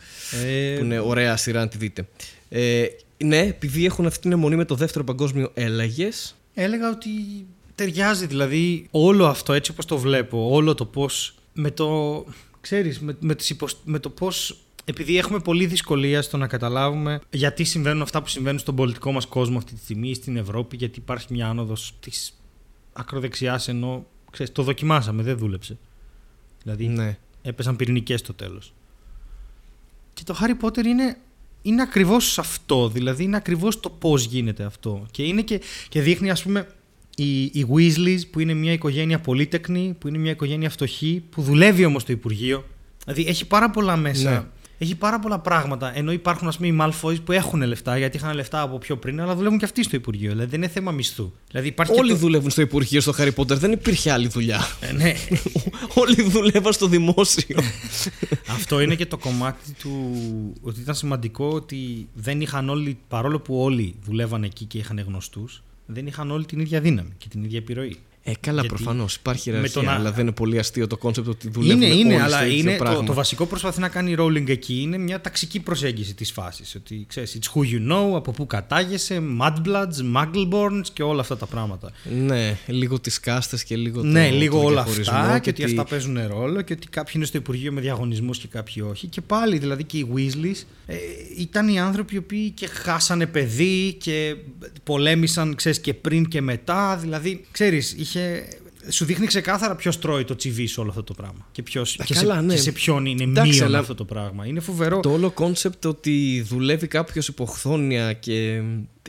[0.46, 2.08] Ε, Που είναι ωραία σειρά να τη δείτε.
[2.50, 2.86] Ε,
[3.18, 6.10] ναι, επειδή έχουν αυτή την αιμονή με το δεύτερο παγκόσμιο, έλεγε.
[6.54, 7.10] Έλεγα ότι
[7.76, 12.26] ταιριάζει δηλαδή όλο αυτό έτσι όπως το βλέπω, όλο το πώς με το,
[12.62, 17.20] ξέρεις, με, με, τις υποσ- με το πώς επειδή έχουμε πολλή δυσκολία στο να καταλάβουμε
[17.32, 21.00] γιατί συμβαίνουν αυτά που συμβαίνουν στον πολιτικό μας κόσμο αυτή τη στιγμή στην Ευρώπη, γιατί
[21.00, 22.40] υπάρχει μια άνοδος της
[22.94, 25.78] ακροδεξιάς ενώ ξέρεις, το δοκιμάσαμε, δεν δούλεψε.
[26.64, 27.18] Δηλαδή Ναι.
[27.42, 28.74] έπεσαν πυρηνικές στο τέλος.
[30.14, 31.18] Και το Harry Potter είναι,
[31.62, 35.06] είναι ακριβώς αυτό, δηλαδή είναι ακριβώς το πώς γίνεται αυτό.
[35.12, 36.68] Και, είναι και, και δείχνει ας πούμε
[37.16, 41.86] οι, οι Weasleys που είναι μια οικογένεια πολύτεκνη, που είναι μια οικογένεια φτωχή, που δουλεύει
[41.86, 42.66] όμως στο Υπουργείο.
[43.06, 44.32] Δηλαδή έχει πάρα πολλά μέσα.
[44.32, 44.44] Ναι.
[44.78, 45.98] Έχει πάρα πολλά πράγματα.
[45.98, 49.22] Ενώ υπάρχουν ας πούμε οι Malfoys που έχουν λεφτά, γιατί είχαν λεφτά από πιο πριν,
[49.22, 50.30] αλλά δουλεύουν και αυτοί στο Υπουργείο.
[50.32, 51.32] Δηλαδή δεν είναι θέμα μισθού.
[51.48, 52.20] Δηλαδή υπάρχει Όλοι και το...
[52.20, 54.68] δουλεύουν στο Υπουργείο στο Harry Potter, δεν υπήρχε άλλη δουλειά.
[54.80, 55.14] Ε, ναι.
[56.02, 57.58] Όλοι δουλεύαν στο δημόσιο.
[58.56, 60.14] Αυτό είναι και το κομμάτι του
[60.62, 65.64] ότι ήταν σημαντικό ότι δεν είχαν όλοι, παρόλο που όλοι δουλεύαν εκεί και είχαν γνωστούς,
[65.94, 67.98] δεν είχαν όλοι την ίδια δύναμη και την ίδια επιρροή.
[68.26, 70.98] Ε, καλά, Γιατί προφανώς υπάρχει με ιεραρχία, το να- αλλά δεν είναι πολύ αστείο το
[70.98, 73.04] concept ότι δουλεύουν Είναι, είναι, όλοι αλλά στο ίδιο είναι το, πράγμα.
[73.04, 76.76] το βασικό που προσπαθεί να κάνει η Rowling εκεί είναι μια ταξική προσέγγιση της φάσης.
[76.76, 81.46] Ότι ξέρεις, it's who you know, από πού κατάγεσαι, Mudbloods, Muggleborns και όλα αυτά τα
[81.46, 81.92] πράγματα.
[82.26, 85.64] Ναι, λίγο τις κάστες και λίγο το ναι, λίγο το όλα διαχωρισμό αυτά και ότι
[85.64, 89.08] τι- αυτά παίζουν ρόλο και ότι κάποιοι είναι στο Υπουργείο με διαγωνισμούς και κάποιοι όχι.
[89.08, 90.96] Και πάλι δηλαδή και οι Weasleys ε,
[91.38, 94.36] ήταν οι άνθρωποι οι οποίοι και χάσανε παιδί και
[94.84, 96.98] πολέμησαν ξέρεις, και πριν και μετά.
[97.02, 98.13] Δηλαδή, ξέρεις, είχε,
[98.90, 101.48] σου δείχνει ξεκάθαρα ποιος τρώει το τζιβί σε όλο αυτό το πράγμα.
[101.52, 102.54] Και, ποιος, Α, και, καλά, σε, ναι.
[102.54, 104.46] και σε ποιον είναι Εντάξει, μείον αλλά- αυτό το πράγμα.
[104.46, 105.00] Είναι φοβερό.
[105.00, 108.62] Το όλο concept ότι δουλεύει κάποιος υποχθόνια και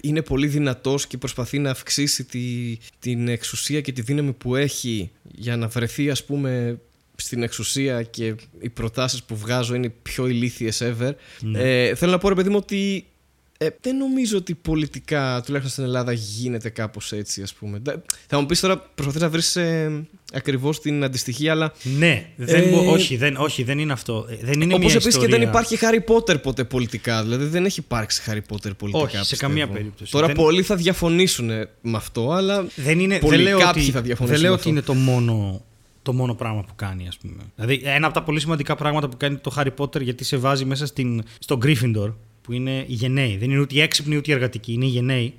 [0.02, 5.10] είναι πολύ δυνατός και προσπαθεί να αυξήσει τη, την εξουσία και τη δύναμη που έχει
[5.34, 6.78] για να βρεθεί ας πούμε
[7.16, 11.10] στην εξουσία και οι προτάσεις που βγάζω είναι οι πιο ηλίθιες ever.
[11.40, 11.60] Ναι.
[11.60, 13.04] Ε, θέλω να πω ρε παιδί μου ότι
[13.64, 17.78] ε, δεν νομίζω ότι πολιτικά, τουλάχιστον στην Ελλάδα, γίνεται κάπως έτσι ας πούμε.
[17.82, 17.94] Δε-
[18.26, 22.70] Θα μου πεις τώρα προσπαθείς να βρεις ε, ακριβώς την αντιστοιχία αλλά Ναι, δεν Ε,
[22.70, 24.26] μπο- όχι, δεν, όχι, δεν είναι αυτό.
[24.30, 25.38] Ε, Δεν είναι Όπως μια επίσης και ιστορία.
[25.38, 27.22] δεν υπάρχει Harry Potter ποτέ πολιτικά.
[27.22, 29.04] Δηλαδή δεν έχει υπάρξει Harry Potter πολιτικά.
[29.04, 29.46] Όχι, σε πιστεύω.
[29.52, 30.12] καμία περίπτωση.
[30.12, 31.46] Τώρα Δεν- πολλοί θα διαφωνήσουν
[31.80, 32.66] με αυτό, αλλά.
[32.76, 34.94] Δεν είναι, πολλοί δεν λέω κάποιοι ότι, θα διαφωνήσουν δεν λέω με ότι αυτό.
[34.94, 35.62] είναι το μόνο,
[36.02, 37.42] το μόνο πράγμα που κάνει, ας πούμε.
[37.56, 40.64] Δηλαδή, ένα από τα πολύ σημαντικά πράγματα που κάνει το Harry Potter γιατί σε βάζει
[40.64, 42.12] μέσα στην, στο Gryffindor,
[42.44, 43.36] που είναι οι γενναίοι.
[43.36, 45.34] Δεν είναι ούτε οι έξυπνοι ούτε οι εργατικοί, είναι οι γενναίοι.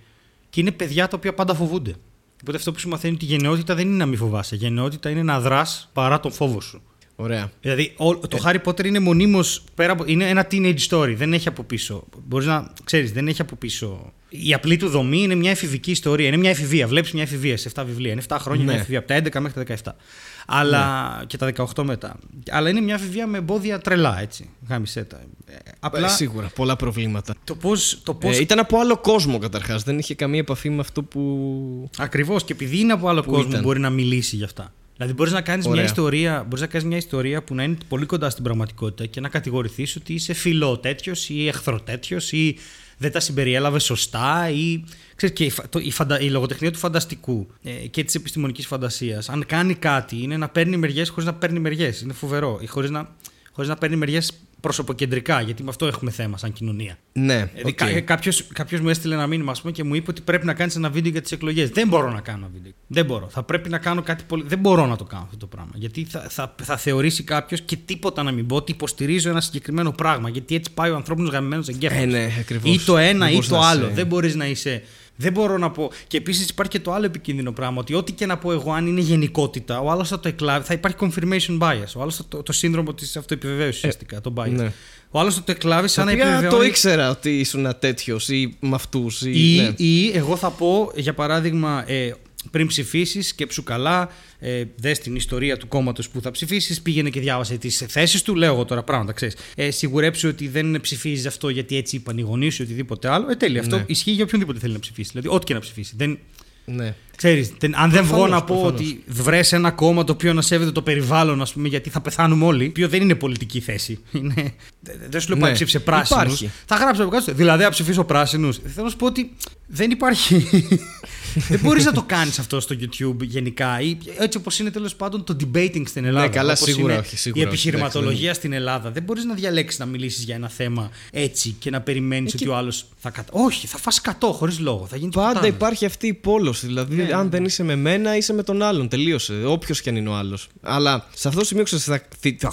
[0.49, 1.93] Και είναι παιδιά τα οποία πάντα φοβούνται.
[2.41, 4.55] Οπότε αυτό που σου μαθαίνει ότι η γενναιότητα δεν είναι να μην φοβάσαι.
[4.55, 6.81] Η γενναιότητα είναι να δράς παρά τον φόβο σου.
[7.15, 7.51] Ωραία.
[7.61, 10.03] Δηλαδή, ο- το Harry Potter είναι μονίμως πέρα από.
[10.07, 11.13] είναι ένα teenage story.
[11.15, 12.03] Δεν έχει από πίσω.
[12.27, 14.13] Μπορείς να ξέρεις, δεν έχει από πίσω.
[14.29, 16.27] Η απλή του δομή είναι μια εφηβική ιστορία.
[16.27, 16.87] Είναι μια εφηβεία.
[16.87, 18.11] Βλέπεις μια εφηβεία σε 7 βιβλία.
[18.11, 18.71] Είναι 7 χρόνια Ναι.
[18.71, 18.99] μια εφηβεία.
[18.99, 19.95] Από τα 11 μέχρι τα 17.
[20.45, 21.23] Αλλά.
[21.27, 22.15] και τα 18 μετά.
[22.49, 24.49] Αλλά είναι μια εφηβεία με εμπόδια τρελά, έτσι.
[24.69, 25.19] Γάμισέτα.
[25.45, 26.05] Ε, απλά.
[26.07, 27.33] Ε, σίγουρα, πολλά προβλήματα.
[27.43, 28.01] το πώς.
[28.03, 28.37] Το πώς...
[28.37, 29.83] Ε, ήταν από άλλο κόσμο καταρχάς.
[29.83, 31.89] Δεν είχε καμία επαφή με αυτό που.
[31.97, 32.43] Ακριβώς.
[32.43, 33.61] Και επειδή είναι από άλλο Που κόσμο, ήταν.
[33.61, 34.73] μπορεί να μιλήσει για αυτά.
[34.97, 35.85] Δηλαδή, μπορείς να κάνεις μια Ωραία.
[35.85, 39.29] ιστορία, μπορείς να κάνεις μια ιστορία που να είναι πολύ κοντά στην πραγματικότητα και να
[39.29, 42.57] κατηγορηθείς ότι είσαι φιλό τέτοιος ή εχθρό τέτοιος ή
[42.97, 44.83] δεν τα συμπεριέλαβε σωστά ή.
[45.15, 48.67] Ξέρεις, και η, φα- το- η, φαντα- η λογοτεχνία του φανταστικού ε, και της επιστημονικής
[48.67, 52.01] φαντασίας, αν κάνει κάτι, είναι να παίρνει μεριές χωρίς να παίρνει μεριές.
[52.01, 52.59] Είναι φοβερό.
[52.61, 53.15] Ή χωρίς να,
[53.51, 54.31] χωρίς να παίρνει μεριές
[54.65, 56.97] προσωποκεντρικά, γιατί με αυτό έχουμε θέμα σαν κοινωνία.
[57.13, 58.01] Ναι, Δηλαδή, οκ.
[58.03, 60.75] Κάποιος κάποιος μου έστειλε ένα μήνυμα ας πούμε, και μου είπε ότι πρέπει να κάνεις
[60.75, 61.69] ένα βίντεο για τις εκλογές.
[61.69, 62.71] Δεν μπορώ να κάνω ένα βίντεο.
[62.87, 63.29] Δεν μπορώ.
[63.29, 64.43] Θα πρέπει να κάνω κάτι πολύ.
[64.47, 65.71] Δεν μπορώ να το κάνω αυτό το πράγμα.
[65.75, 69.91] Γιατί θα, θα, θα θεωρήσει κάποιος και τίποτα να μην πω ότι υποστηρίζω ένα συγκεκριμένο
[69.91, 70.29] πράγμα.
[70.29, 72.03] Γιατί έτσι πάει ο ανθρώπινος γαμημένος εγκέφαλος.
[72.03, 72.75] Ε, ναι, ακριβώς.
[72.75, 73.83] Ή το ένα Δεν ή μπορείς το να άλλο.
[73.85, 74.83] είσαι- Δεν μπορείς να είσαι.
[75.17, 75.91] Δεν μπορώ να πω.
[76.07, 77.79] Και επίσης υπάρχει και το άλλο επικίνδυνο πράγμα.
[77.79, 80.65] Ότι ό,τι και να πω εγώ, αν είναι γενικότητα, ο άλλος θα το εκλάβει.
[80.65, 81.93] Θα υπάρχει confirmation bias.
[81.95, 84.21] Ο άλλος θα το, το σύνδρομο της αυτοεπιβεβαίωσης ουσιαστικά.
[84.21, 84.49] το bias.
[84.49, 84.71] ναι.
[85.09, 86.59] Ο άλλος θα το εκλάβει σαν Τα να οποία επιβεβαιώνει.
[86.63, 89.21] το ήξερα ότι ήσουν τέτοιος ή με αυτούς.
[89.21, 89.85] Ή, ναι.
[89.85, 92.11] ή εγώ θα πω, για παράδειγμα, ε,
[92.51, 97.19] πριν ψηφίσεις, σκέψου καλά, ε, δες την ιστορία του κόμματος που θα ψηφίσεις, πήγαινε και
[97.19, 98.35] διάβασε τις θέσεις του.
[98.35, 99.35] Λέω εγώ τώρα πράγματα, ξέρεις.
[99.55, 103.31] Ε, σιγουρέψου ότι δεν ψηφίζεις αυτό γιατί έτσι είπαν οι γονείς σου ή οτιδήποτε άλλο.
[103.31, 103.59] Ε, τέλεια.
[103.61, 103.83] Αυτό Ναι.
[103.87, 105.09] ισχύει για οποιονδήποτε θέλει να ψηφίσει.
[105.11, 105.93] Δηλαδή, ό,τι και να ψηφίσει.
[105.97, 106.19] Δεν,
[106.65, 106.95] ναι.
[107.15, 108.79] Ξέρεις, δεν- αν δεν βγω Προφανώς, να πω προφανώς.
[108.81, 112.45] ότι βρες ένα κόμμα το οποίο να σέβεται το περιβάλλον, ας πούμε, γιατί θα πεθάνουμε
[112.45, 113.99] όλοι, το οποίο δεν είναι πολιτική θέση.
[114.11, 114.33] Είναι...
[114.79, 115.43] δε- Δεν σου λέω Ναι.
[115.43, 116.23] πάει ψήφισε πράσινους.
[116.23, 116.51] Υπάρχει.
[116.65, 117.33] Θα γράψω από κάτω.
[117.33, 118.57] Δηλαδή, να ψηφίσω πράσινους.
[118.57, 119.31] Θέλω να σου πω ότι
[119.67, 120.47] δεν υπάρχει.
[121.49, 123.81] δεν μπορείς να το κάνεις αυτό στο YouTube γενικά.
[123.81, 126.25] Ή έτσι όπως είναι τέλος πάντων το debating στην Ελλάδα.
[126.25, 128.91] Ναι, καλά, όπως σίγουρα είναι όχι, σίγουρα Η όχι, επιχειρηματολογία εντάξει, στην Ελλάδα.
[128.91, 132.51] Δεν μπορείς να διαλέξεις να μιλήσεις για ένα θέμα έτσι και να περιμένεις Εκεί- ότι
[132.53, 133.29] ο άλλος θα κατα...
[133.33, 134.85] Όχι, θα φας 100 χωρίς λόγο.
[134.89, 135.55] Θα γίνει Πάντα τίποτα άλλο.
[135.55, 136.65] υπάρχει αυτή η πόλωση.
[136.65, 138.87] Δηλαδή, Ναι, αν ναι, δεν είσαι με μένα, είσαι με τον άλλον.
[138.87, 139.33] Τελείωσε.
[139.45, 140.47] Όποιος και αν είναι ο άλλος.
[140.61, 141.83] Αλλά σε αυτό το σημείο ξέρεις.
[141.85, 142.01] Θα...
[142.19, 142.47] τι- θα-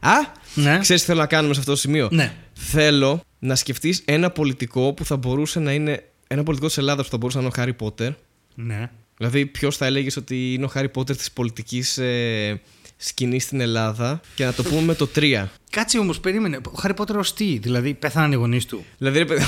[0.00, 0.12] Α!
[0.54, 0.78] Ναι.
[0.78, 2.32] Ξέρεις τι θέλω να κάνουμε σε αυτό το σημείο; Ναι.
[2.52, 6.02] Θέλω να σκεφτείς ένα πολιτικό που θα μπορούσε να είναι.
[6.28, 8.10] Ένα πολιτικό της Ελλάδας που θα μπορούσε να είναι ο Χάρι Πότερ.
[8.54, 8.90] Ναι.
[9.16, 12.60] Δηλαδή, ποιος θα έλεγες ότι είναι ο Χάρι Πότερ της πολιτικής ε,
[12.96, 15.44] σκηνής στην Ελλάδα; Και να το πούμε με το 3.
[15.70, 16.56] Κάτσε όμως, περίμενε.
[16.72, 18.84] Ο Χάρι Πότερ ως τι, δηλαδή πέθαναν οι γονείς του.
[18.98, 19.44] Δηλαδή, ρε παιδί.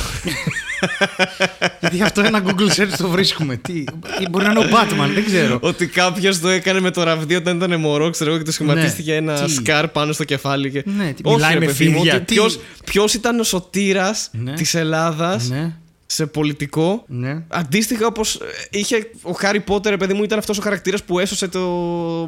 [1.80, 3.56] Γιατί αυτό ένα Google search το βρίσκουμε.
[3.56, 3.74] Τι,
[4.20, 5.58] ή μπορεί να είναι ο Batman, δεν ξέρω.
[5.62, 9.10] ότι κάποιος το έκανε με το ραβδί όταν ήταν μωρό, ξέρω εγώ, και του σχηματίστηκε
[9.10, 9.16] Ναι.
[9.16, 10.70] ένα Τι; σκάρ πάνω στο κεφάλι.
[10.70, 10.82] Και...
[10.96, 13.42] Ναι, τι, Όχι, μιλάει ρε με παιδί μου, φίδια, ότι τι; ποιος, ποιος ήταν ο
[13.42, 14.52] σωτήρας Ναι.
[14.52, 15.72] της Ελλάδας Ναι,
[16.06, 17.04] σε πολιτικό.
[17.06, 17.42] ναι.
[17.48, 18.40] Αντίστοιχα όπως
[18.70, 21.60] είχε ο Χάρι Πότερ, ρε παιδί μου, ήταν αυτός ο χαρακτήρας που έσωσε το,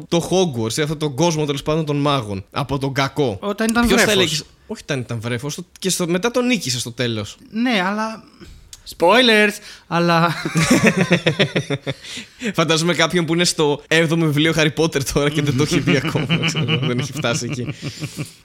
[0.07, 3.37] το Hogwarts, ή αυτόν τον κόσμο τέλος πάντων των μάγων από τον κακό.
[3.41, 4.23] Όταν ήταν Ποιος θα βρέφος.
[4.23, 4.41] έλεγε.
[4.67, 5.59] Όχι, όταν ήταν βρέφος.
[5.79, 7.37] Και στο, μετά τον νίκησε στο τέλος.
[7.51, 8.23] Ναι, αλλά.
[8.97, 9.53] Spoilers!
[9.87, 10.35] Αλλά.
[12.53, 15.95] Φαντάζομαι κάποιον που είναι στο 7ο βιβλίο Harry Potter τώρα και δεν το έχει δει
[16.03, 16.25] ακόμα.
[16.45, 17.67] ξέρω, δεν έχει φτάσει εκεί.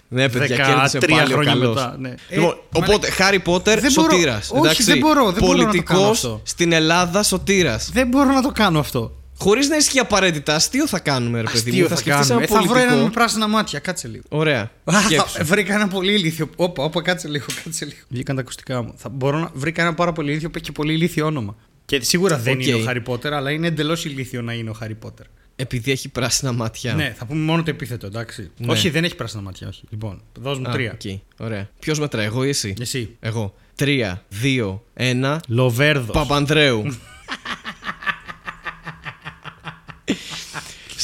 [0.08, 1.74] ναι, παιδιά, 13 κέρδισε πάλι ο χρόνια καλός.
[1.74, 2.14] μετά, ναι.
[2.30, 4.50] Λοιπόν, Ε, οπότε, Harry Potter, Δεν μπορώ- σωτήρας.
[4.54, 6.40] όχι, δεν μπορώ, δεν μπορώ να το κάνω αυτό.
[6.44, 7.90] στην Ελλάδα, σωτήρας.
[7.92, 9.12] δεν μπορώ να το κάνω αυτό.
[9.38, 11.88] Χωρίς να ισχύει απαραίτητα, αστείο θα κάνουμε, ρε παιδί Αστείο μου.
[11.88, 12.34] θα, σκεφτείς κάνουμε.
[12.34, 12.92] ένα Ε, θα βρω πολιτικό.
[12.92, 14.22] έναν με πράσινα μάτια, κάτσε λίγο.
[14.28, 14.70] Ωραία.
[14.84, 15.28] Α, Σκέψου.
[15.28, 16.50] θα- βρήκα ένα πολύ ηλίθιο.
[16.56, 17.96] Όπα, όπα, κάτσε λίγο, κάτσε λίγο.
[18.08, 18.94] Βγήκαν τα ακουστικά μου.
[18.96, 19.50] Θα μπορώ να...
[19.54, 21.56] Βρήκα ένα πάρα πολύ ηλίθιο που έχει και πολύ ηλίθιο όνομα.
[21.84, 22.66] Και σίγουρα δεν Οκ.
[22.66, 25.26] είναι ο Χάρι Πότερ, αλλά είναι εντελώς ηλίθιο να είναι ο Χάρι Πότερ.
[25.56, 26.94] Επειδή έχει πράσινα μάτια.
[26.94, 28.50] Ναι, θα πούμε μόνο το επίθετο, εντάξει.
[28.56, 28.72] Ναι.
[28.72, 29.82] Όχι, δεν έχει πράσινα μάτια, όχι.
[29.90, 30.92] Λοιπόν, δώσ' μου Α, τρία.
[31.04, 31.20] οκ.
[31.36, 31.68] Ωραία.
[31.80, 33.16] Ποιος μετράει, εγώ ή εσύ; Εσύ.
[33.20, 33.54] Εγώ.
[33.74, 35.40] Τρία, δύο, ένα.
[35.48, 36.14] Λοβέρδος.
[36.16, 36.82] Παπανδρέου.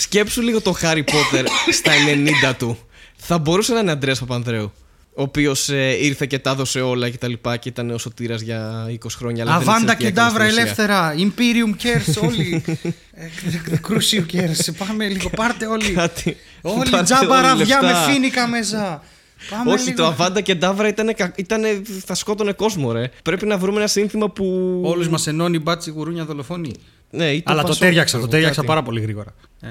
[0.01, 1.45] Σκέψου λίγο το Χάρι Πότερ
[1.79, 1.93] στα
[2.51, 2.79] 90 του.
[3.17, 4.73] Θα μπορούσε να είναι Αντρέα Παπανδρέου.
[5.15, 5.69] Ο οποίος
[6.01, 9.43] ήρθε και τα έδωσε όλα και τα λοιπά και ήταν ο σωτήρας για 20 χρόνια.
[9.45, 10.63] αλλά δεν Αβάντα ήξερε και τι έκανε Ντάβρα στην ουσία.
[10.63, 11.15] ελεύθερα.
[11.17, 12.63] Imperium cares όλοι.
[13.13, 13.27] Ε,
[13.89, 14.75] Crucial cares.
[14.87, 15.91] Πάμε λίγο, πάρτε όλοι.
[16.03, 16.37] Κάτι.
[16.63, 18.03] Όλοι Πάρτε τζάμπα όλοι ραβδιά με λεφτά.
[18.03, 19.03] φίνικα μέσα.
[19.51, 19.97] Πάμε Όχι, λίγο.
[19.97, 23.11] το Αβάντα και Ντάβρα ήταν, ήτανε, θα σκότωνε κόσμο, ρε.
[23.23, 24.45] Πρέπει να βρούμε ένα σύνθημα που.
[24.85, 26.73] Όλους μας ενώνει μπάτσι γουρούνια δολοφόνη.
[27.11, 28.67] Ναι, ή Αλλά το Πασόκ, τέριαξα, ξέρω το εγώ, τέριαξα κάτι.
[28.67, 29.35] πάρα πολύ γρήγορα.
[29.61, 29.69] Ε,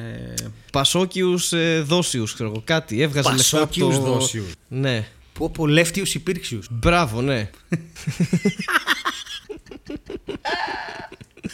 [0.71, 2.61] Πασόκιους ε, δόσιους, ξέρω εγώ.
[2.65, 3.01] Κάτι.
[3.01, 3.57] Έβγαζε λεφτά.
[3.57, 4.51] από Πασόκιους το- δόσιους.
[4.67, 5.07] Ναι.
[5.33, 6.59] Πω πω λεύτιου υπήρξιου.
[6.69, 7.49] Μπράβο, ναι.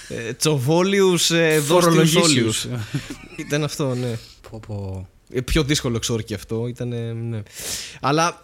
[0.07, 2.67] ε, Τσοβόλιους ε, δόστιους όλιους.
[3.35, 4.17] Ήταν αυτό, ναι.
[4.49, 5.07] Πω πω.
[5.29, 6.67] Ε, πιο δύσκολο εξόρκι αυτό.
[6.67, 6.87] Ήταν,
[7.29, 7.41] ναι.
[8.01, 8.43] Αλλά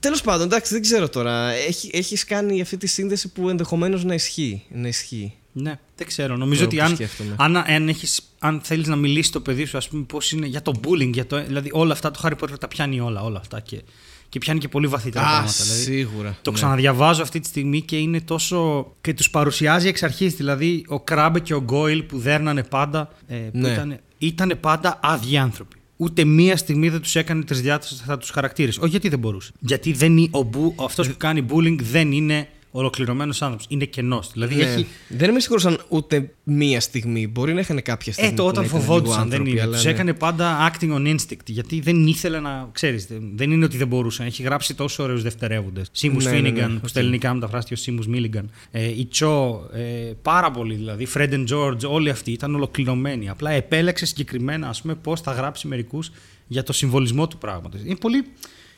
[0.00, 1.50] τέλος πάντων, εντάξει, δεν ξέρω τώρα.
[1.50, 4.62] Έχει, έχεις κάνει αυτή τη σύνδεση που ενδεχομένως να ισχύει.
[4.70, 5.34] Να ισχύει.
[5.52, 6.36] Ναι, δεν ξέρω.
[6.36, 7.34] Νομίζω Τώρα ότι που αν, σκέφτομαι.
[7.38, 10.62] αν, αν, έχεις, αν θέλεις να μιλήσεις στο παιδί σου, ας πούμε, πώς είναι για
[10.62, 13.60] το bullying, για το, δηλαδή όλα αυτά, το Harry Potter τα πιάνει όλα, όλα αυτά
[13.60, 13.82] και,
[14.28, 15.62] και πιάνει και πολύ βαθύτερα Α, πράγματα.
[15.62, 15.82] Δηλαδή.
[15.82, 16.36] σίγουρα.
[16.42, 16.56] Το ναι.
[16.56, 18.92] ξαναδιαβάζω αυτή τη στιγμή και είναι τόσο.
[19.00, 20.34] και τους παρουσιάζει εξ αρχής.
[20.34, 23.08] Δηλαδή, ο Κράμπε και ο Γκόιλ που δέρνανε πάντα.
[23.26, 23.68] Ε, που Ναι.
[23.72, 25.76] ήταν, ήτανε πάντα άδειοι άνθρωποι.
[25.96, 28.70] Ούτε μία στιγμή δεν τους έκανε τρισδιάστατα τους χαρακτήρε.
[28.78, 29.52] Όχι γιατί δεν μπορούσε.
[29.60, 33.66] Γιατί δεν, είναι- ο μπου, αυτός που κάνει bullying δεν είναι ολοκληρωμένος άνθρωπος.
[33.68, 34.30] Είναι κενός.
[34.32, 34.62] Δηλαδή Ναι.
[34.62, 34.86] έχει.
[35.08, 37.28] Δεν είμαι σίγουρος αν ούτε μία στιγμή.
[37.28, 38.32] Μπορεί να είχαν κάποια στιγμή.
[38.32, 39.60] Ε, το που όταν να ήταν λίγο φοβόντουσαν δεν άνθρωποι, είναι.
[39.60, 39.90] αλλά Τους ναι.
[39.90, 41.44] έκανε πάντα acting on instinct.
[41.46, 42.68] Γιατί δεν ήθελε να.
[42.72, 44.26] ξέρεις, δεν είναι ότι δεν μπορούσαν.
[44.26, 45.88] Έχει γράψει τόσο ωραίους δευτερεύοντες.
[45.92, 46.88] Σίμους Ναι, ναι, Φίνιγκαν, ναι, που οκ.
[46.88, 48.50] στα ελληνικά μεταφράστηκε ο Σίμους Μίλιγκαν.
[48.70, 49.80] Ε, η Τσο, ε,
[50.22, 51.06] πάρα πολύ δηλαδή.
[51.06, 53.28] Fred and George, όλοι αυτοί ήταν ολοκληρωμένοι.
[53.28, 56.10] Απλά επέλεξε συγκεκριμένα, ας πούμε, πώς θα γράψει μερικούς
[56.46, 57.80] για το συμβολισμό του πράγματος.
[57.84, 58.24] Είναι πολύ,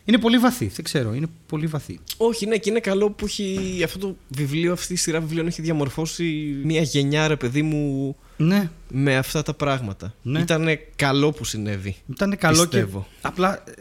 [0.05, 0.67] είναι πολύ βαθύ.
[0.67, 1.99] Δεν ξέρω, είναι πολύ βαθύ.
[2.17, 5.63] Όχι, ναι, και είναι καλό που έχει αυτό το βιβλίο, αυτή η σειρά βιβλίων έχει
[5.63, 6.25] διαμορφώσει
[6.65, 10.15] μια γενιά, ρε παιδί μου, Ναι, με αυτά τα πράγματα.
[10.23, 10.41] Ναι.
[10.41, 11.97] Ήταν καλό που συνέβη.
[12.11, 13.07] ήταν καλό Πιστεύω.
[13.11, 13.19] και.
[13.29, 13.73] Απλά ε,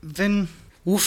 [0.00, 0.48] δεν.
[0.82, 1.04] Ουφ.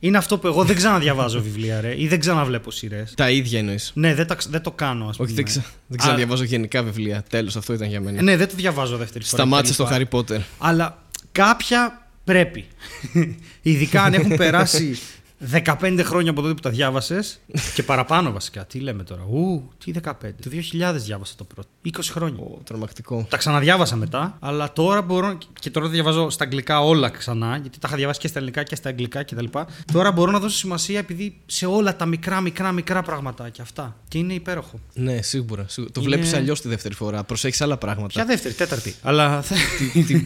[0.00, 3.14] Είναι αυτό που εγώ δεν ξαναδιαβάζω βιβλία, ρε, ή δεν ξαναβλέπω σειρές.
[3.16, 3.90] Τα ίδια εννοείς.
[3.94, 5.28] Ναι, δεν, τα, ξ- δεν το κάνω, ας πούμε.
[5.28, 5.60] Όχι, δεν, ξα...
[5.86, 7.24] δεν Α, ξαναδιαβάζω γενικά βιβλία.
[7.28, 8.22] Τέλος, αυτό ήταν για μένα.
[8.22, 9.42] Ναι, δεν το διαβάζω δεύτερη φορά.
[9.42, 9.94] Σταμάτησε το κτλ.
[9.94, 10.40] Harry Potter.
[10.58, 11.02] Αλλά
[11.32, 12.64] κάποια πρέπει.
[13.62, 14.98] Ειδικά αν έχουν περάσει
[15.52, 17.38] 15 χρόνια από τότε που τα διάβασες
[17.74, 18.64] και παραπάνω βασικά.
[18.66, 20.10] Τι λέμε τώρα; Ου, τι 15.
[20.42, 21.68] Το 2000 διάβασα το πρώτο.
[21.86, 22.38] 20 χρόνια.
[22.42, 23.26] Ω, τρομακτικό.
[23.30, 25.38] Τα ξαναδιάβασα μετά, αλλά τώρα μπορώ.
[25.60, 28.62] και τώρα τα διαβάζω στα αγγλικά όλα ξανά, γιατί τα είχα διαβάσει και στα ελληνικά
[28.62, 29.44] και στα αγγλικά κτλ.
[29.92, 33.96] Τώρα μπορώ να δώσω σημασία επειδή σε όλα τα μικρά, μικρά, μικρά πραγματάκια αυτά.
[34.08, 34.80] Και είναι υπέροχο.
[34.94, 35.64] Ναι, σίγουρα.
[35.68, 35.92] σίγουρα.
[35.92, 37.24] Το Είναι- βλέπεις αλλιώς τη δεύτερη φορά.
[37.24, 38.12] Προσέχεις άλλα πράγματα.
[38.12, 38.94] Ποια δεύτερη, τέταρτη.
[39.02, 39.44] Αλλά.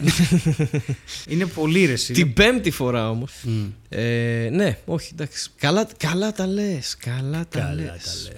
[1.27, 1.91] είναι πολύ ρε.
[1.91, 3.31] είναι- Την πέμπτη φορά όμως.
[3.43, 3.65] Μμ.
[3.89, 5.49] Ε, ναι, όχι, εντάξει.
[5.57, 6.97] Καλά, καλά τα λες.
[6.97, 7.85] Καλά τα Καλά λες.
[7.85, 8.31] τα λες.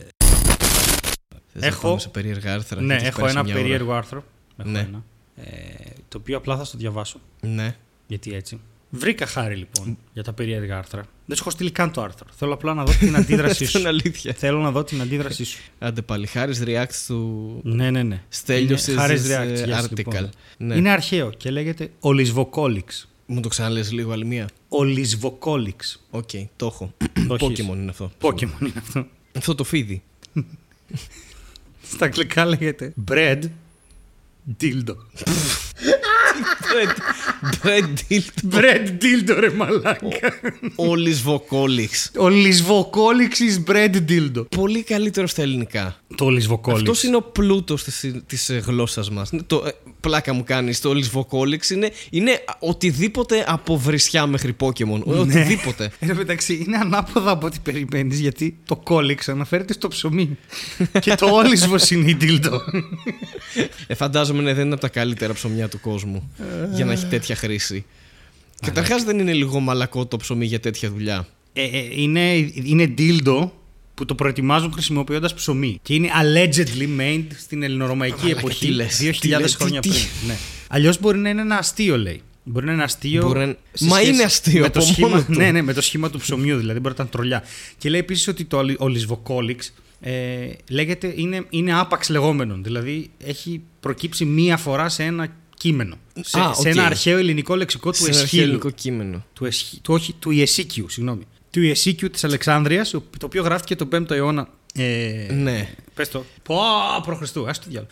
[1.54, 1.66] Έχω...
[1.68, 2.82] Έχω- Πάμε σε περίεργα άρθρα.
[2.82, 3.62] Ναι, γιατί έχω πέρασε ένα μια ώρα.
[3.64, 4.24] περίεργο άρθρο.
[4.58, 4.80] Έχω Ναι.
[4.80, 5.04] ένα.
[5.36, 5.50] Ε,
[6.08, 7.20] το οποίο απλά θα στο διαβάσω.
[7.42, 7.76] Ναι.
[8.08, 8.60] Γιατί έτσι.
[8.90, 11.02] Βρήκα χάρη λοιπόν για τα περίεργα άρθρα.
[11.26, 12.28] Δεν σου έχω στείλει καν το άρθρο.
[12.36, 13.96] Θέλω απλά να δω την αντίδρασή Αυτό είναι σου.
[13.96, 14.34] αλήθεια.
[14.34, 15.60] Θέλω να δω την αντίδρασή σου.
[15.80, 16.28] Άντε πάλι.
[16.28, 18.22] Χάρη react του Ναι, ναι, ναι.
[18.30, 19.96] Στέλιος Είναι Χάρης is, React, ε, yes, article.
[19.98, 20.30] λοιπόν.
[20.58, 20.76] Ναι.
[20.76, 23.10] Είναι αρχαίο και λέγεται Ολισβοκόλιξ.
[23.26, 24.48] Μου το ξαναλες λίγο άλλη μία.
[24.74, 26.04] Ολισβοκόλιξ.
[26.10, 26.94] Οκ, το έχω.
[27.28, 27.66] Το έχεις.
[27.66, 28.12] Pokemon είναι αυτό.
[28.22, 29.06] Pokemon είναι αυτό.
[29.38, 30.04] Αυτό το φίδι.
[31.84, 33.44] Στα αγγλικά λέγεται Bread
[34.62, 34.96] Dildo.
[37.64, 38.22] Bread deal.
[38.54, 40.00] Bread Dildo ρε μαλάκα.
[40.76, 42.12] Ολισβοκόλιξ.
[42.18, 44.46] Ολισβοκόλιξ is bread dildo.
[44.50, 45.96] Πολύ καλύτερο στα ελληνικά.
[46.16, 46.82] Το Ολισβοκόλιξ.
[46.82, 47.84] Αυτός είναι ο πλούτος
[48.28, 49.30] της γλώσσας μας.
[49.48, 50.80] Το, ε, πλάκα μου κάνεις.
[50.80, 55.04] Το Όλης Βοκόλιξ είναι, είναι οτιδήποτε από βρισιά μέχρι Pokemon.
[55.06, 55.20] Ναι.
[55.20, 55.92] Οτιδήποτε.
[56.00, 60.38] Εν τω μεταξύ είναι ανάποδα από ό,τι περιμένεις γιατί το κόλιξ αναφέρεται στο ψωμί.
[61.04, 62.60] και το όλισβο είναι η dildo.
[63.88, 66.32] Ε, φαντάζομαι ναι, δεν είναι από τα καλύτερα ψωμιά του κόσμου
[66.74, 67.86] για να έχει τέτοια χρήση.
[68.62, 71.28] Καταρχάς δεν είναι λίγο μαλακό το ψωμί για τέτοια δουλειά.
[71.54, 73.50] ε, ε, είναι, είναι dildo
[73.94, 75.80] που το προετοιμάζουν χρησιμοποιώντας ψωμί.
[75.82, 78.66] Και είναι allegedly made στην ελληνορωμαϊκή Μαλάκα, εποχή.
[78.66, 80.02] τι λες, 2000 τι λες, χρόνια τι- πριν.
[80.28, 80.36] Ναι.
[80.68, 82.22] Αλλιώς μπορεί να είναι ένα αστείο, λέει.
[82.44, 83.22] Μπορεί να είναι αστείο.
[83.28, 85.34] Μπορεί να- σε Μα σχέση είναι αστείο με το από σχήμα, μόνο του.
[85.34, 87.44] Ναι, ναι, με το σχήμα του ψωμιού, δηλαδή μπορεί να ήταν τρολιά.
[87.78, 90.12] Και λέει επίσης ότι το ολι- ολισβοκόλιξ ε,
[90.70, 92.64] λέγεται, είναι, είναι άπαξ λεγόμενον.
[92.64, 95.28] Δηλαδή έχει προκύψει μία φορά σε ένα
[95.62, 95.96] κείμενο.
[96.22, 96.66] Σε, Α, σε οκ.
[96.66, 98.44] ένα αρχαίο ελληνικό λεξικό του Σε ένα αρχαίο Εσχύλου.
[98.44, 99.26] ελληνικό κείμενο.
[99.34, 99.64] Του, Εσχ...
[99.82, 101.28] του, όχι, του Ιεσίκιου, συγγνώμη.
[101.52, 104.48] Του Ιεσίκιου της Αλεξάνδρειας, το οποίο γράφτηκε τον 5ο αιώνα.
[104.76, 105.74] Ε, Ναι.
[105.94, 106.26] Πες το.
[106.44, 106.56] Πω,
[107.06, 107.90] προ Χριστού, άι στο διάολο.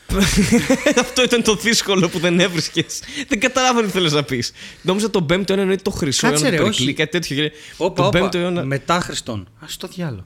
[1.03, 2.99] Αυτό ήταν το δύσκολο που δεν έβρισκες.
[3.28, 4.51] δεν καταλάβαινε τι θέλεις να πεις.
[4.82, 6.78] Νόμιζα τον 5ο αιώνα εννοεί το χρυσό Κάτσε, αιώνα, ρε, το όχι.
[6.84, 7.36] Περικλή, κάτι τέτοιο.
[7.36, 8.30] Και Όπα, τον όπα.
[8.30, 8.63] 5ο αιώνα.
[8.63, 9.39] Μετά Χριστόν.
[9.60, 10.24] Άι στο διάολο.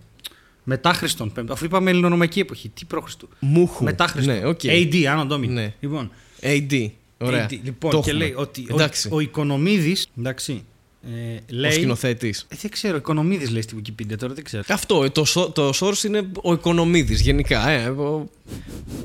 [0.64, 1.32] Μετά Χριστόν.
[1.32, 1.54] πέμπτο.
[1.54, 2.70] Αφού είπαμε ελληνορωμαϊκή εποχή.
[2.70, 3.30] Τι προ Χριστού.
[3.40, 3.84] Μούχου.
[3.84, 4.36] Μετά Χριστόν.
[4.36, 4.60] Ναι, οκ.
[4.64, 5.54] AD, Anno Domini.
[5.54, 5.74] Ναι.
[5.80, 6.88] Λοιπόν, AD.
[7.26, 7.46] Ωραία.
[7.50, 7.60] AD.
[7.64, 8.24] λοιπόν Το και έχουμε.
[8.26, 9.10] λέει ότι ο, Εντάξει.
[9.12, 10.64] ο Οικονομίδης, εντάξει,
[11.04, 11.72] ε, Ο λέει...
[11.72, 12.46] σκηνοθέτης.
[12.50, 14.64] Ε, δεν ξέρω, Οικονομίδης λέει στη Wikipedia τώρα, δεν ξέρω.
[14.70, 17.70] Αυτό, ε, το, σο- το source είναι ο Οικονομίδης γενικά.
[17.70, 18.30] Ε, ο,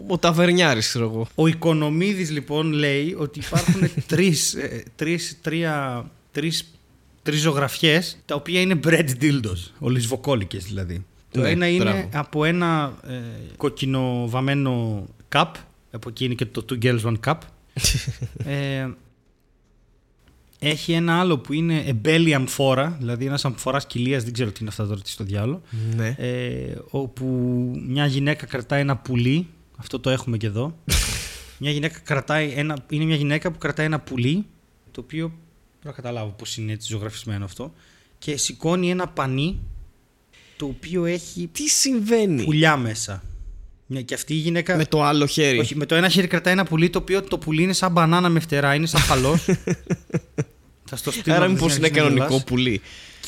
[0.07, 1.27] ο Ταβερνιάρης, ξέρω εγώ.
[1.35, 6.73] Ο Οικονομίδης λοιπόν λέει ότι υπάρχουν τρεις, ε, τρεις, τρία, τρεις,
[7.23, 11.05] τρεις ζωγραφιές τα οποία είναι bread dildos, ολισβοκόλικες δηλαδή.
[11.31, 12.09] Το Ναι, ένα είναι μπράβο.
[12.13, 13.15] από ένα ε,
[13.57, 15.05] κόκκινο βαμμένο
[15.35, 15.51] cup,
[15.91, 17.35] από εκεί είναι και το Two Girls One Cup.
[18.45, 18.89] Ε,
[20.59, 24.69] έχει ένα άλλο που είναι εμπέλη αμφόρα, δηλαδή ένας αμφοράς κοιλίας, δεν ξέρω τι είναι
[24.69, 25.63] αυτά τώρα, τι στο διάλογο.
[25.97, 26.15] ναι.
[26.19, 27.25] Ε, όπου
[27.89, 29.47] μια γυναίκα κρατάει ένα πουλί.
[29.77, 30.79] Αυτό το έχουμε και εδώ.
[31.59, 34.47] μια γυναίκα κρατάει ένα, είναι μια γυναίκα που κρατάει ένα πουλί,
[34.91, 35.37] το οποίο δεν
[35.83, 37.73] μπορώ να καταλάβω πώς είναι έτσι ζωγραφισμένο αυτό.
[38.19, 39.61] Και σηκώνει ένα πανί,
[40.57, 43.23] το οποίο έχει Τι συμβαίνει; πουλιά μέσα.
[43.91, 44.77] Μια και αυτή η γυναίκα.
[44.77, 45.59] Με το άλλο χέρι.
[45.59, 48.29] Όχι, με το ένα χέρι κρατάει ένα πουλί το οποίο το πουλί είναι σαν μπανάνα
[48.29, 49.39] με φτερά, είναι σαν φαλό.
[50.91, 51.35] Θα στο στείλω.
[51.35, 52.13] Άρα να μήπως δεις είναι να γελάς.
[52.13, 52.81] κανονικό πουλί.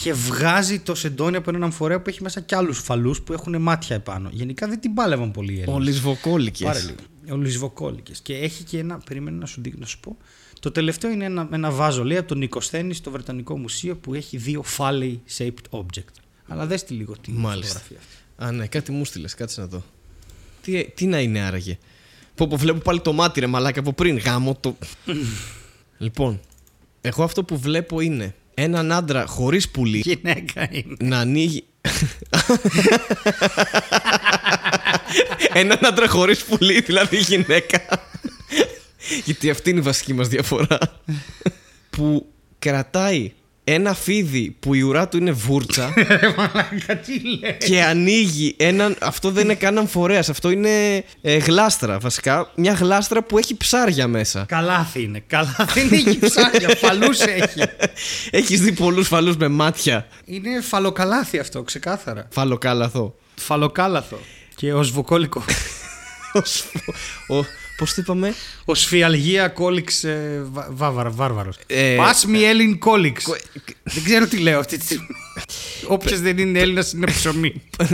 [0.02, 3.62] Και βγάζει το σεντόνι από έναν αμφορέα που έχει μέσα κι άλλους φαλούς που έχουν
[3.62, 4.28] μάτια επάνω.
[4.32, 5.74] Γενικά δεν την πάλευαν πολύ οι Έλληνες.
[5.74, 6.64] Ολισβοκόλικε.
[6.64, 6.94] Πάρε λίγο.
[7.32, 8.12] Ο Λυσβοκόλικε.
[8.22, 8.98] Και έχει και ένα.
[9.06, 10.16] Περίμενε να σου, δει- να σου πω.
[10.61, 14.36] Το τελευταίο είναι ένα, ένα βάζο, λέει, από τον Νικοσθένη στο Βρετανικό Μουσείο που έχει
[14.36, 16.14] δύο phallic shaped object.
[16.48, 17.78] Αλλά δες τη λίγο τη Μάλιστα.
[17.78, 18.44] φωτογραφία αυτή.
[18.44, 19.82] Α, ναι, κάτι μου στείλες, κάτσε να δω.
[20.62, 21.78] Τι, τι να είναι άραγε.
[22.34, 24.18] Πω, πω, βλέπω πάλι το μάτι ρε μαλάκα από πριν.
[24.18, 24.76] Γάμο το.
[25.98, 26.40] λοιπόν,
[27.00, 30.96] εγώ αυτό που βλέπω είναι έναν άντρα χωρίς πουλί Γυναίκα είναι.
[31.00, 31.64] να ανοίγει.
[35.52, 37.80] έναν άντρα χωρίς πουλί, δηλαδή γυναίκα.
[39.24, 40.78] Γιατί αυτή είναι η βασική μας διαφορά.
[41.90, 42.26] που
[42.58, 43.32] κρατάει
[43.64, 47.56] ένα φίδι που η ουρά του είναι βούρτσα Ρε μαλάκα, τι λέει.
[47.58, 48.96] και ανοίγει έναν.
[49.00, 52.50] Αυτό δεν είναι καν αμφορέας, αυτό είναι ε, γλάστρα βασικά.
[52.54, 54.44] Μια γλάστρα που έχει ψάρια μέσα.
[54.48, 55.22] Καλάθι είναι.
[55.26, 56.76] Καλάθι είναι έχει ψάρια.
[56.76, 57.61] Φαλούς έχει.
[58.40, 60.06] Έχεις δει πολλούς φαλούς με μάτια.
[60.24, 62.28] Είναι φαλοκαλάθι αυτό, ξεκάθαρα.
[62.30, 63.14] Φαλοκάλαθο.
[63.34, 64.18] Φαλοκάλαθο.
[64.56, 65.44] Και ω βοκόλικο.
[67.81, 71.57] Πώς το είπαμε, Ο σφιαλγία κόλιξ ε, βα- βάβαρα, βάρβαρος.
[71.66, 73.24] Ε, Πας μη Έλλην κόλιξ.
[73.24, 73.37] κο-
[73.83, 75.07] Δεν ξέρω τι λέω αυτή τη στιγμή.
[75.87, 77.62] Όποιο δεν είναι Έλληνας είναι ψωμί.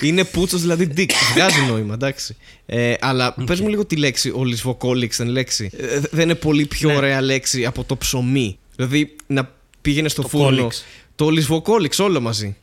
[0.00, 1.10] Είναι πούτσος δηλαδή dick.
[1.34, 2.36] Βγάζει νόημα, εντάξει.
[2.66, 4.32] Ε, αλλά πες μου λίγο τη λέξη.
[4.36, 5.70] Ολισβοκόλιξ ήταν λέξη.
[5.76, 6.96] Ε, δεν είναι πολύ πιο Ναι.
[6.96, 8.58] ωραία λέξη από το ψωμί.
[8.76, 10.46] Δηλαδή να πήγαινε στο Το φούρνο.
[10.56, 10.84] κόλιξ.
[11.14, 12.56] Το ολισβοκόλιξ όλο μαζί.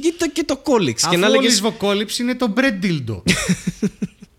[0.00, 1.08] Και το, και το κόλιξ.
[1.08, 3.22] και να Αφού ο λέγες ολισβοκόλιξ είναι το bread dildo.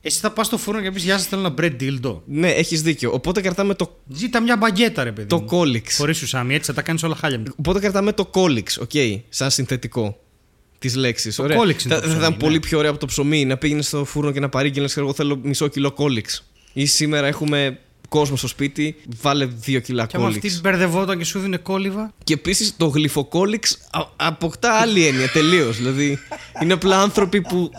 [0.07, 2.21] Εσύ θα πας στο φούρνο και πεις Γεια σας, θέλω ένα bread dildo.
[2.25, 3.11] Ναι, έχεις δίκιο.
[3.13, 5.27] Οπότε κρατάμε το, Ζήτα μια μπαγκέτα, ρε παιδί.
[5.27, 5.45] το μου.
[5.45, 5.95] κόλιξ.
[5.95, 7.43] Χωρίς σουσάμι, έτσι θα τα κάνεις όλα χάλια.
[7.55, 8.91] Οπότε κρατάμε το κόλιξ, οκ,
[9.29, 10.19] σαν συνθετικό
[10.79, 11.35] της λέξης.
[11.35, 12.59] Το κόλιξ είναι Θα, το θα ψωμί, ήταν πολύ ναι.
[12.59, 15.39] πιο ωραίο από το ψωμί να πήγαινες στο φούρνο και να παρήγγειλες, ξέρω εγώ θέλω
[15.43, 16.51] μισό κιλό κόλιξ.
[16.73, 17.79] Ή σήμερα έχουμε
[18.15, 20.45] κόσμο στο σπίτι, βάλε δύο κιλά Και άμα κόλιξ.
[20.47, 22.13] αυτή μπερδευόταν και σου δίνει κόλληβα.
[22.23, 25.77] Και επίσης το γλυφοκόλιξ α- αποκτά άλλη έννοια τελείως.
[25.77, 26.19] δηλαδή
[26.61, 27.71] είναι απλά άνθρωποι που,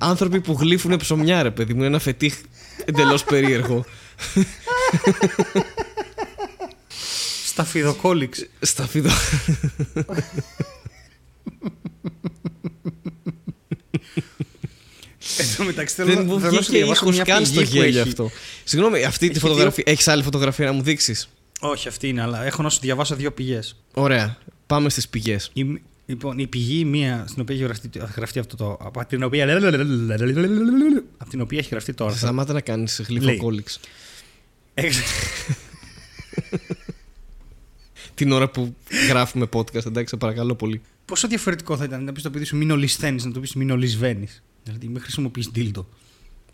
[0.00, 1.78] άνθρωποι που γλύφουν ψωμιά, ρε παιδί μου.
[1.78, 2.34] Είναι ένα φετίχ
[2.84, 3.84] εντελώς περίεργο.
[7.46, 8.46] Σταφιδοκόλιξ.
[8.60, 8.88] Στα
[15.38, 17.46] Εν τω μεταξύ θέλω Δεν να μου θέλω να σου βγήκε διαβάσω ήχο μια καν
[17.46, 18.08] στο πηγή που γέλιο έχει.
[18.08, 18.30] αυτό.
[18.64, 19.84] Συγγνώμη, αυτή τη Έχει φωτογραφία.
[19.86, 21.28] Έχεις άλλη φωτογραφία να μου δείξεις;
[21.60, 23.76] Όχι, αυτή είναι, αλλά έχω να σου διαβάσω δύο πηγές.
[23.94, 24.36] Ωραία.
[24.66, 25.50] Πάμε στις πηγές.
[25.52, 28.76] Η, λοιπόν, η πηγή η μία στην οποία έχει γραφτεί, γραφτεί αυτό το.
[28.80, 29.56] Από την οποία,
[31.18, 32.18] από την οποία έχει γραφτεί το άρθρο.
[32.18, 33.80] Σταμάτα να κάνεις γλυφοκόλιξ.
[34.74, 35.00] Έχεις-
[38.14, 38.76] Την ώρα που
[39.08, 40.80] γράφουμε podcast, εντάξει, σε παρακαλώ πολύ.
[41.04, 43.70] Πόσο διαφορετικό θα ήταν να πεις το παιδί σου μην ολισθαίνεις, να το πεις μην
[43.70, 44.42] ολισβαίνεις.
[44.64, 45.88] Δηλαδή, μην χρησιμοποιείς δίλτο.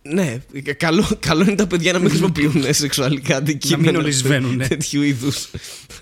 [0.03, 0.39] Ναι,
[0.77, 3.99] καλό, καλό είναι τα παιδιά να μην χρησιμοποιούν σεξουαλικά αντικείμενα.
[3.99, 4.67] ολισβαίνουνε.
[4.67, 5.49] Τέτοιου είδους.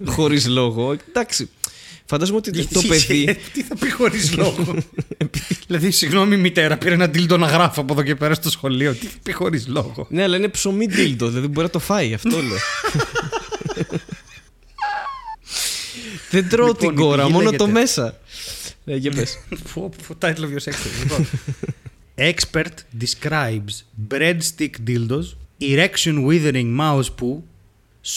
[0.05, 0.97] Χωρίς λόγο.
[1.09, 1.49] Εντάξει.
[2.09, 3.37] Φαντάζομαι ότι το παιδί.
[3.53, 4.77] Τι θα πει χωρίς λόγο;
[5.67, 8.93] δηλαδή, συγγνώμη, μητέρα, πήρε ένα δίλτο να γράφω από εδώ και πέρα στο σχολείο.
[8.93, 12.15] Τι θα πει χωρίς λόγο; Ναι, αλλά είναι ψωμί ντίλτο, δηλαδή μπορεί να το φάει,
[12.15, 12.59] αυτό λέω.
[16.41, 18.19] Δεν τρώω Λοιπόν, την η κόρα, πηγή μόνο λέγεται- το μέσα.
[18.85, 19.39] Ναι, για πες.
[19.71, 21.03] Φου, φου, Title of your section.
[21.03, 21.27] Λοιπόν.
[22.17, 27.43] Expert describes breadstick dildos, erection withering mouse poo,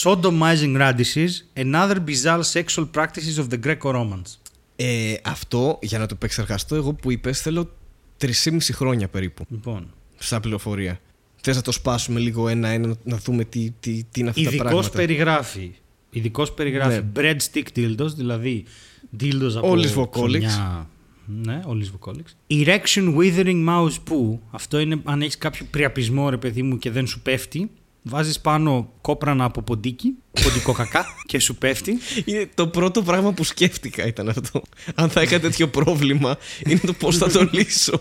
[0.02, 4.36] sodomizing radishes, and other bizarre sexual practices of the Greco-Romans.
[4.76, 7.70] Ε, αυτό, για να το επεξεργαστώ, εγώ που είπες, θέλω
[8.18, 8.30] 3,5
[8.72, 11.00] χρόνια περίπου Λοιπόν, στα πληροφορία.
[11.42, 14.68] Θες να το σπάσουμε λίγο ένα-ένα, να δούμε τι, τι, τι είναι αυτά τα ειδικός
[14.70, 14.96] πράγματα.
[14.96, 15.72] περιγράφει,
[16.10, 17.04] ειδικός περιγράφει Ναι.
[17.16, 18.64] breadstick dildos, δηλαδή
[19.20, 20.10] dildos από Όλης vocolics.
[20.46, 20.88] ψωμιά.
[21.42, 22.52] Ναι, όλης vocolics.
[22.54, 24.38] Erection withering mouse poo.
[24.50, 27.70] Αυτό είναι αν έχεις κάποιο πριαπισμό, ρε παιδί μου, και δεν σου πέφτει.
[28.02, 31.98] Βάζεις πάνω κόπρανα από ποντίκι, ποντικό κακά, και σου πέφτει.
[32.24, 34.62] Είναι το πρώτο πράγμα που σκέφτηκα ήταν αυτό.
[34.94, 36.36] Αν θα είχα τέτοιο πρόβλημα,
[36.66, 38.00] είναι το πώς θα το λύσω.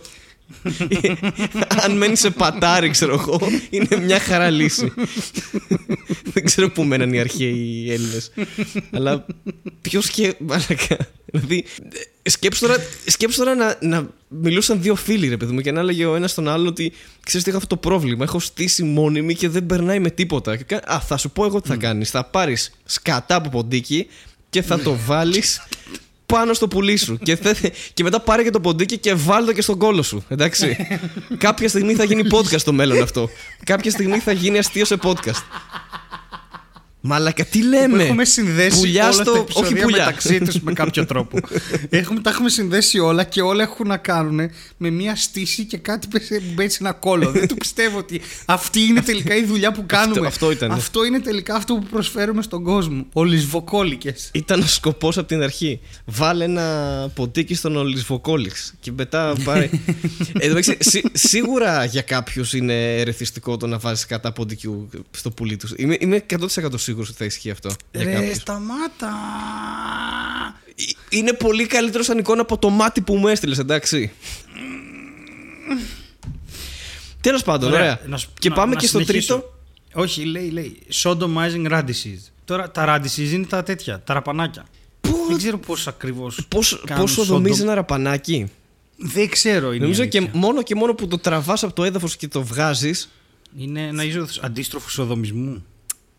[1.84, 3.40] Αν μένει σε πατάρι, ξέρω εγώ,
[3.70, 4.94] είναι μια χαρά λύση.
[6.24, 8.32] Δεν ξέρω πού μέναν οι αρχαίοι Έλληνες.
[8.92, 9.26] Αλλά
[9.82, 10.36] ποιος και.
[10.40, 10.98] Μαλακά.
[11.26, 11.66] Δηλαδή,
[12.24, 12.76] σκέψου τώρα,
[13.06, 16.32] σκέψου τώρα να, να μιλούσαν δύο φίλοι, ρε παιδί μου, και να έλεγε ο ένας
[16.32, 16.92] στον άλλον ότι
[17.26, 18.24] ξέρεις τι έχω αυτό το πρόβλημα.
[18.24, 20.56] Έχω στήσει μόνιμη και δεν περνάει με τίποτα.
[20.58, 22.10] Και κα- Α, θα σου πω εγώ τι θα κάνεις.
[22.10, 24.08] Θα πάρεις σκατά από ποντίκι
[24.50, 25.62] και θα το βάλεις
[26.34, 27.18] πάνω στο πουλί σου.
[27.24, 30.24] και, θε- και μετά πάρε και το ποντίκι και βάλ το και στον κόλο σου.
[30.28, 30.78] Εντάξει.
[31.38, 33.30] Κάποια στιγμή θα γίνει podcast στο μέλλον αυτό.
[33.64, 35.44] Κάποια στιγμή θα γίνει αστείο σε podcast.
[37.02, 39.98] Μαλακα, τι λέμε; Έχουμε συνδέσει Πουλιά όλα στο- τα όχι επεισόδια πουλιά.
[40.06, 41.40] μεταξύ τους με κάποιο τρόπο.
[41.90, 46.08] έχουμε, τα έχουμε συνδέσει όλα και όλα έχουν να κάνουν με μια στήση και κάτι
[46.08, 46.20] που
[46.54, 47.32] μπαίνει σε ένα κόλλο.
[47.32, 50.28] Δεν το πιστεύω ότι αυτή είναι τελικά η δουλειά που κάνουμε.
[50.28, 50.72] αυτό ήταν.
[50.72, 53.06] Αυτό είναι τελικά αυτό που προσφέρουμε στον κόσμο.
[53.14, 54.30] Ολισβοκόλικες.
[54.34, 55.80] Ήταν ο σκοπός από την αρχή.
[56.06, 59.64] Βάλε ένα ποντίκι στον Ολυσβοκόλιξ και μετά πάρε.
[59.64, 59.70] ε,
[60.34, 65.32] εν τω μεταξύ, σί- σίγουρα για κάποιους είναι ερεθιστικό το να βάζεις κατά ποντικιού στο
[65.32, 65.74] πουλί τους.
[65.78, 67.70] Είμαι, είμαι 100% σίγουρο ότι θα ισχύει αυτό.
[67.92, 68.36] για Ρε, κάποιους.
[68.38, 69.14] σταμάτα.
[70.76, 70.84] Ε,
[71.18, 74.12] Είναι πολύ καλύτερο σαν εικόνα από το μάτι που μου έστειλες, εντάξει.
[77.22, 78.00] Τέλος πάντων, ωραία.
[78.06, 79.34] Να σου- Και να- πάμε να και στο συνεχίσω.
[79.34, 79.54] τρίτο.
[79.94, 80.80] Όχι, λέει, λέει.
[81.04, 82.20] Sodomizing radishes.
[82.46, 84.66] Τώρα τα radishes είναι τα τέτοια, τα ραπανάκια.
[85.28, 86.46] Δεν ξέρω πώς ακριβώς.
[86.48, 88.52] Πώς, πόσο δομίζει ένα ραπανάκι;
[88.98, 89.68] Δεν ξέρω.
[89.74, 90.40] Είναι Νομίζω η και αλήθεια.
[90.40, 93.10] μόνο και μόνο που το τραβάς από το έδαφος και το βγάζεις.
[93.58, 95.66] Είναι ένα είδος αντίστροφου σοδομισμού.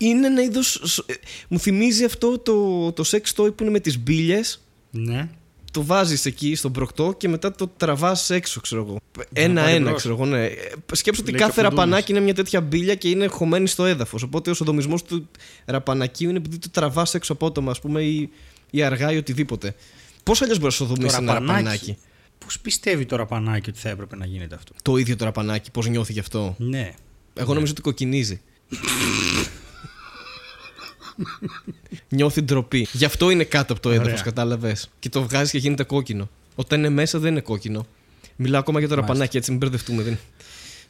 [0.05, 1.03] Είναι ένα είδος.
[1.47, 4.61] Μου θυμίζει αυτό το, το sex toy που είναι με τις μπύλες.
[4.91, 5.29] Ναι.
[5.71, 8.99] Το βάζεις εκεί στον προκτό και μετά το τραβάς έξω, ξέρω εγώ.
[9.11, 9.97] πάρει Ένα-ένα, μπρος.
[9.99, 10.45] ξέρω εγώ, ναι.
[10.45, 10.53] Ε,
[10.91, 11.85] Σκέψου ότι Λέει και κάθε ο Φουντούλης.
[11.85, 14.23] ραπανάκι είναι μια τέτοια μπύλια και είναι χωμένη στο έδαφος.
[14.23, 15.27] Οπότε ο σοδομισμό του
[15.65, 18.29] ραπανακίου είναι επειδή το τραβάς έξω απότομα, ας πούμε, ή,
[18.69, 19.75] ή αργά ή οτιδήποτε.
[20.23, 21.97] Πώς αλλιώς μπορείς να σοδομήσεις ένα ραπανάκι.
[22.45, 25.87] Πώς πιστεύει το ραπανάκι ότι θα έπρεπε να γίνεται αυτό; Το ίδιο το ραπανάκι, πώς
[25.87, 26.91] νιώθει γι' αυτό; Ναι.
[27.33, 28.41] Εγώ νομίζω ότι κοκκινίζει.
[32.09, 32.87] Νιώθει ντροπή.
[32.91, 34.01] Γι' αυτό είναι κάτω από το Ωραία.
[34.01, 34.89] έδαφος, κατάλαβες.
[34.99, 36.29] Και το βγάζεις και γίνεται κόκκινο.
[36.55, 37.85] Όταν είναι μέσα δεν είναι κόκκινο.
[38.35, 39.13] Μιλάω ακόμα για το Μάλιστα.
[39.13, 40.03] ραπανάκι, έτσι μην μπερδευτούμε.
[40.03, 40.17] Δεν...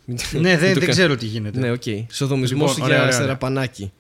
[0.06, 1.60] ναι, το δεν, δεν κα- ξέρω τι γίνεται.
[1.60, 1.82] Ναι, οκ.
[2.12, 3.28] Σοδομισμός Λοιπόν, για ωραία, ωραία, σε ωραία.
[3.32, 3.92] ραπανάκι.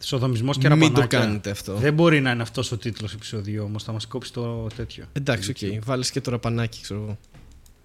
[0.00, 1.18] Σοδομισμός και Μην ραπανάκια.
[1.18, 1.74] το κάνετε αυτό.
[1.74, 3.82] Δεν μπορεί να είναι αυτός ο τίτλος επεισοδίου όμως.
[3.82, 5.04] Θα μας κόψει το τέτοιο.
[5.12, 5.84] Εντάξει, οκ.
[5.84, 7.18] Βάλεις και το ραπανάκι, ξέρω εγώ.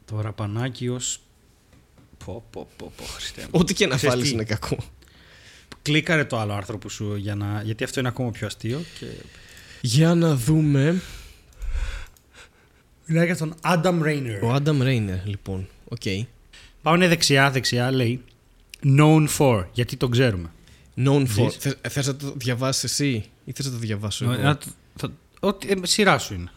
[0.06, 1.00] Το ραπανάκι ω.
[2.26, 3.48] Πω, πω, πω, πω, Χριστέ μου.
[3.52, 4.78] Ό,τι και να Ξέρεις βάλεις τι; είναι κακό.
[5.82, 7.62] Κλίκαρε το άλλο άρθρο που σου για να...
[7.66, 8.82] γιατί αυτό είναι ακόμα πιο αστείο.
[9.00, 9.06] Και...
[9.82, 11.02] Για να δούμε.
[13.06, 14.40] Μιλάει για τον Adam Rainer.
[14.44, 15.68] Ο Adam Rainer, λοιπόν.
[15.88, 16.02] Οκ.
[16.82, 18.24] Πάμε δεξιά, δεξιά, λέει
[18.98, 20.52] known for, γιατί τον ξέρουμε.
[20.98, 21.26] Known for.
[21.28, 21.56] Δεις.
[21.60, 24.66] Θε θες να το διαβάσεις εσύ ή θες να το διαβάσω εγώ; Να το-
[24.96, 26.52] θα- Ό,τι, ε, σειρά σου είναι.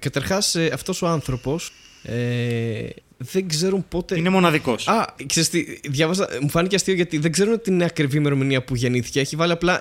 [0.00, 1.72] Καταρχάς, αυτός ο άνθρωπος
[2.04, 2.86] ε,
[3.16, 4.18] δεν ξέρουν πότε.
[4.18, 4.88] Είναι μοναδικός.
[4.88, 9.20] Α, ξέρεις τι, διάβαζα, μου φάνηκε αστείο γιατί δεν ξέρουν την ακριβή ημερομηνία που γεννήθηκε.
[9.20, 9.80] Έχει βάλει απλά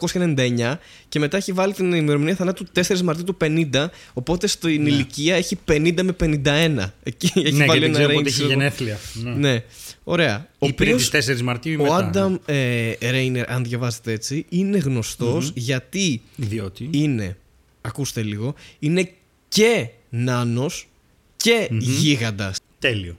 [0.00, 0.74] 1899
[1.08, 3.86] και μετά έχει βάλει την ημερομηνία θανάτου 4 Μαρτίου του 50.
[4.12, 4.88] Οπότε στην Ναι.
[4.88, 6.92] ηλικία έχει 50 με 51.
[7.02, 8.14] Εκεί έχει ναι, βάλει γιατί δεν ένα ξέρω range.
[8.14, 8.58] πότε έχει ξέρω εγώ.
[8.58, 8.98] γενέθλια.
[9.14, 9.34] Ναι.
[9.50, 9.62] Ναι,
[10.04, 10.48] ωραία.
[10.58, 11.96] Ο Ή πριν οποίος- τις 4 Μαρτίου ή ο μετά.
[11.96, 17.36] Άνταμ ε, Ρέινερ, αν διαβάζετε έτσι, είναι γνωστός γιατί Διότι; είναι,
[17.80, 19.10] ακούστε λίγο, είναι
[19.48, 20.88] και νάνος
[21.36, 23.16] και γίγαντας Τέλειο.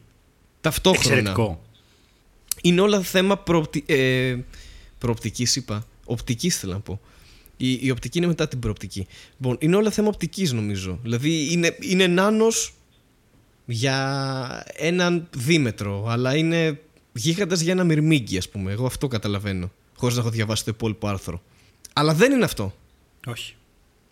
[0.61, 1.15] ταυτόχρονα.
[1.15, 1.61] Εξαιρετικό.
[2.61, 3.84] Είναι όλα θέμα προοπτι...
[3.88, 4.38] ε,
[4.97, 5.88] προοπτικής είπα.
[6.05, 6.99] Οπτικής θέλω να πω.
[7.57, 9.07] Η, η οπτική είναι μετά την προοπτική.
[9.39, 10.99] Λοιπόν, είναι όλα θέμα οπτικής νομίζω.
[11.01, 12.74] Δηλαδή είναι, είναι νάνος
[13.65, 16.82] για έναν δίμετρο, αλλά είναι
[17.13, 18.72] γίγαντας για ένα μυρμήγκι ας πούμε.
[18.72, 21.41] Εγώ αυτό καταλαβαίνω, χωρίς να έχω διαβάσει το υπόλοιπο άρθρο.
[21.93, 22.76] Αλλά δεν είναι αυτό.
[23.26, 23.55] Όχι.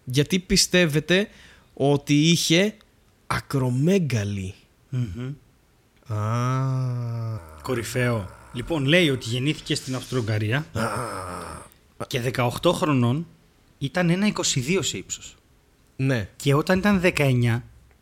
[0.03, 1.27] Γιατί πιστεύετε
[1.73, 2.75] ότι είχε
[3.27, 4.53] ακρομέγκαλη.
[4.89, 5.33] Μμμ.
[6.13, 8.29] Α, Κορυφαίο.
[8.53, 10.65] Λοιπόν, λέει ότι γεννήθηκε στην Αυστρο-Ουγγαρία
[12.07, 13.27] και 18 χρονών
[13.77, 15.35] ήταν ένα 22 σε ύψος.
[15.95, 16.29] ναι.
[16.35, 17.61] Και όταν ήταν 19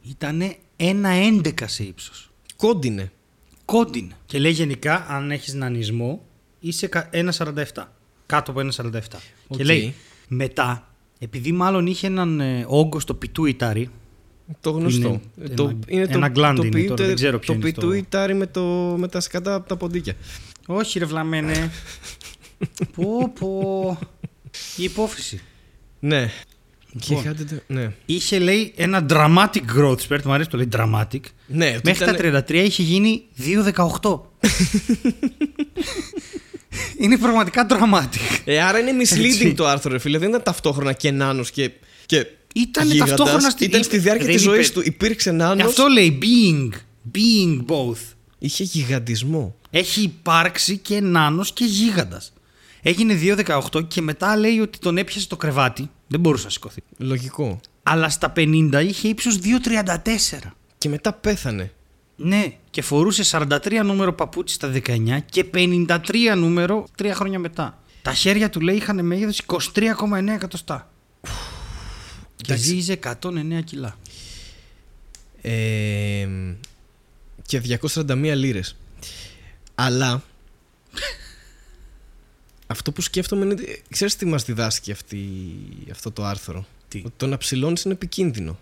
[0.09, 1.09] ήταν ένα
[1.43, 2.29] 11 σε ύψος.
[2.55, 3.11] Κόντινε.
[3.65, 4.11] Κόντιν.
[4.25, 6.25] Και λέει γενικά, αν έχεις νανισμό,
[6.59, 7.91] είσαι κα- 1,47.
[8.25, 9.19] Κάτω από 1,47.
[9.47, 9.57] Οκ.
[9.57, 9.93] Και λέει,
[10.27, 10.87] μετά,
[11.19, 13.89] επειδή μάλλον είχε έναν ε, όγκο στο πιτούιταρι,
[14.61, 15.07] Το γνωστό.
[15.07, 17.53] Είναι Ε, το, ένα- είναι ένα το, γκλάντι το, είναι τώρα, πιούτε- δεν ξέρω ποιο
[17.53, 18.63] το είναι στο- πιτούιτάρι με, το,
[18.97, 20.13] με τα σκατά από τα ποντίκια.
[20.65, 21.71] όχι ρε βλαμένε.
[22.95, 23.99] πω πω.
[24.77, 25.41] Η υπόφυση.
[25.99, 26.31] Ναι.
[26.99, 27.23] Και Λοιπόν.
[27.23, 27.43] είχατε.
[27.55, 27.91] το- Ναι.
[28.05, 31.19] Είχε λέει ένα dramatic growth spurt, μου αρέσει που το λέει dramatic.
[31.47, 34.21] ναι ότι Μέχρι ήταν- τα 33 είχε γίνει 2,18.
[36.97, 38.41] είναι πραγματικά dramatic.
[38.45, 39.53] Ε, άρα είναι misleading Έτσι.
[39.53, 40.17] το άρθρο, ρε φίλε.
[40.17, 41.71] Δεν ήταν ταυτόχρονα και νάνος και.
[42.05, 43.09] και Ήταν γίγαντας.
[43.09, 44.81] ταυτόχρονα στη- Ήταν στη διάρκεια δεν της είπε- ζωής του.
[44.83, 45.65] Υπήρξε νάνο.
[45.65, 46.69] Αυτό λέει being.
[47.15, 48.13] Being both.
[48.39, 49.55] Είχε γιγαντισμό.
[49.69, 52.33] Έχει υπάρξει και νάνος και γίγαντας.
[52.81, 55.89] Έγινε 2,18 και μετά λέει ότι τον έπιασε το κρεβάτι.
[56.07, 56.81] Δεν μπορούσε να σηκωθεί.
[56.97, 57.59] Λογικό.
[57.83, 60.53] Αλλά στα 50 είχε ύψος 2,34.
[60.77, 61.71] Και μετά πέθανε.
[62.15, 67.77] Ναι, και φορούσε 43 νούμερο παπούτσι στα 19 και 53 νούμερο 3 χρόνια μετά.
[68.01, 70.92] Τα χέρια του λέει είχαν μέγεθος 23,9 εκατοστά.
[72.43, 72.69] Και Εντάξει.
[72.69, 73.97] ζύγιζε 109 κιλά.
[75.41, 76.27] Ε,
[77.45, 78.75] και 241 λίρες.
[79.75, 80.23] Αλλά
[82.67, 83.55] Αυτό που σκέφτομαι είναι.
[83.89, 85.17] Ξέρεις τι μας διδάσκει αυτή,
[85.91, 88.59] αυτό το άρθρο; Τι; Ότι το να ψηλώνεις είναι επικίνδυνο.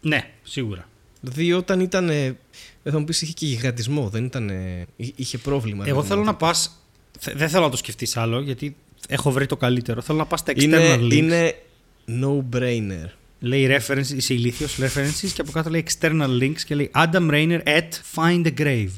[0.00, 0.88] Ναι, σίγουρα.
[1.20, 2.06] Δηλαδή όταν ήταν.
[2.82, 4.50] Δεν θα μου πεις είχε και γιγαντισμό, δεν ήταν.
[4.96, 5.86] Είχε πρόβλημα.
[5.86, 6.82] Εγώ ρε, θέλω παιδί να πας.
[7.34, 8.76] Δεν θέλω να το σκεφτείς άλλο, γιατί
[9.08, 10.00] έχω βρει το καλύτερο.
[10.00, 11.12] Θέλω να πας στα external Είναι, links.
[11.12, 11.62] είναι
[12.08, 13.08] no-brainer.
[13.40, 17.60] Λέει references, είσαι ηλίθιος, references και από κάτω λέει external links και λέει Adam Rainer
[17.64, 18.92] at Find a Grave.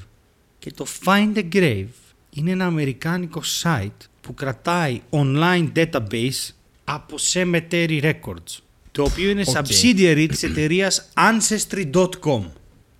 [0.58, 1.86] Και το Find a Grave
[2.30, 6.50] είναι ένα αμερικάνικο site που κρατάει online database
[6.84, 8.58] από Cemetery Records.
[8.92, 9.56] Το οποίο είναι Οκ.
[9.56, 12.42] subsidiary της εταιρείας Ancestry.com.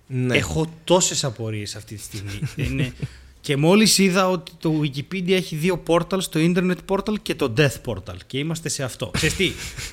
[0.07, 0.37] Ναι.
[0.37, 2.39] Έχω τόσες απορίες αυτή τη στιγμή.
[2.69, 2.93] είναι...
[3.41, 7.75] Και μόλις είδα ότι το Wikipedia έχει δύο portals, το Internet Portal και το Death
[7.85, 8.15] Portal.
[8.27, 9.11] Και είμαστε σε αυτό.
[9.13, 9.51] Ξέρεις τι,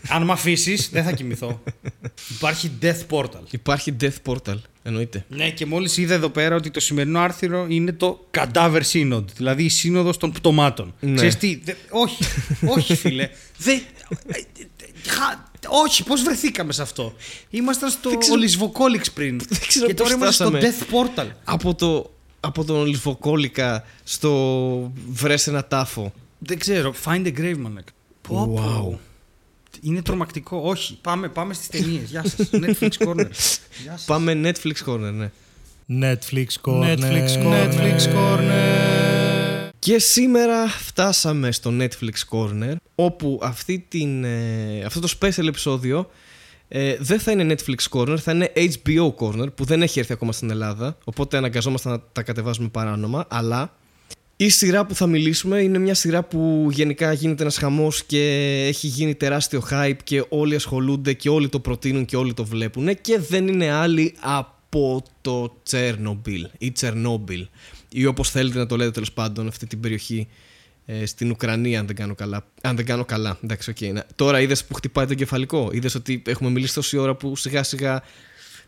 [0.08, 1.62] αν με αφήσεις, δεν θα κοιμηθώ.
[2.30, 3.40] Υπάρχει Death Portal.
[3.50, 5.24] Υπάρχει Death Portal, εννοείται.
[5.28, 9.64] Ναι, και μόλις είδα εδώ πέρα ότι το σημερινό άρθρο είναι το Cadaver Synod, δηλαδή
[9.64, 10.94] η σύνοδος των πτωμάτων.
[11.00, 11.14] Ναι.
[11.14, 12.24] Ξέρεις τι, δε- όχι,
[12.66, 13.28] όχι φίλε.
[13.58, 13.78] Δε,
[15.06, 15.46] χα-
[15.84, 17.14] όχι, πώς βρεθήκαμε σε αυτό;
[17.50, 19.38] Ήμασταν στο Δεν ξέρω- Ολυσβοκόλιξ πριν.
[19.48, 20.74] Δεν ξέρω και τώρα πώς είμαστε στο φτάσαμε.
[21.14, 21.26] Death Portal.
[21.44, 26.12] Από, το, από τον Λιβοκόλικα στο βρες ένα τάφο.
[26.38, 26.94] Δεν ξέρω.
[27.04, 27.82] Find a grave, man.
[28.28, 28.92] Πω, πω.
[28.92, 28.98] Wow.
[29.80, 30.60] Είναι τρομακτικό.
[30.64, 30.98] Όχι.
[31.00, 32.10] Πάμε, πάμε στις ταινίες.
[32.10, 32.50] Γεια σας.
[32.64, 33.30] Netflix Corner.
[33.82, 34.04] Γεια σας.
[34.04, 35.30] Πάμε Netflix Corner, ναι.
[36.00, 36.98] Netflix Corner.
[36.98, 37.72] Netflix Corner.
[37.72, 39.68] Netflix Corner.
[39.78, 46.10] Και σήμερα φτάσαμε στο Netflix Corner όπου αυτή την, ε, αυτό το special επεισόδιο
[46.68, 50.32] ε, δεν θα είναι Netflix Corner, θα είναι HBO Corner που δεν έχει έρθει ακόμα
[50.32, 53.72] στην Ελλάδα οπότε αναγκαζόμαστε να τα κατεβάζουμε παράνομα αλλά
[54.40, 58.22] η σειρά που θα μιλήσουμε είναι μια σειρά που γενικά γίνεται ένας χαμός και
[58.68, 63.00] έχει γίνει τεράστιο hype και όλοι ασχολούνται και όλοι το προτείνουν και όλοι το βλέπουν
[63.00, 67.46] και δεν είναι άλλη από το Chernobyl ή Chernobyl
[67.92, 70.32] ή όπως θέλετε να το λέτε τέλος πάντων αυτή την περιοχή ε,
[71.04, 72.44] στην Ουκρανία αν δεν κάνω καλά.
[72.62, 73.80] Αν δεν κάνω καλά, εντάξει, οκ.
[73.80, 77.62] να- Τώρα είδες που χτυπάει το κεφαλικό, είδες ότι έχουμε μιλήσει τόση ώρα που σιγά
[77.62, 78.02] σιγά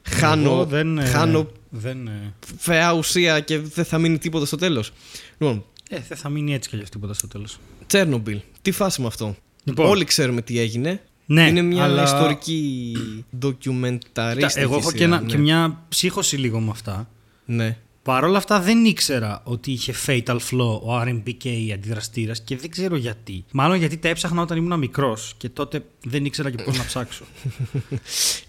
[0.09, 4.57] χάνω, Εγώ δεν, ε, χάνω δεν, ε, φαιά ουσία και δεν θα μείνει τίποτα στο
[4.57, 4.93] τέλος.
[5.39, 7.59] Λοιπόν, ε, δεν θα μείνει έτσι κι αλλιώς τίποτα στο τέλος.
[7.87, 8.41] Τσέρνομπιλ.
[8.63, 9.37] Τι φάση με αυτό.
[9.65, 9.87] Λοιπόν.
[9.87, 11.03] Όλοι ξέρουμε τι έγινε.
[11.27, 12.97] Ναι, είναι μια αλλά- ιστορική
[13.39, 15.27] ντοκιουμενταρίστικη Εγώ έχω και, σειρά, ένα- ναι.
[15.27, 17.09] και μια ψύχωση λίγο με αυτά.
[17.45, 17.77] Ναι.
[18.03, 22.97] Παρ' όλα αυτά δεν ήξερα ότι είχε fatal flaw ο RMBK αντιδραστήρας και δεν ξέρω
[22.97, 23.45] γιατί.
[23.53, 27.25] Μάλλον γιατί τα έψαχνα όταν ήμουν μικρός και τότε δεν ήξερα και πώς να ψάξω.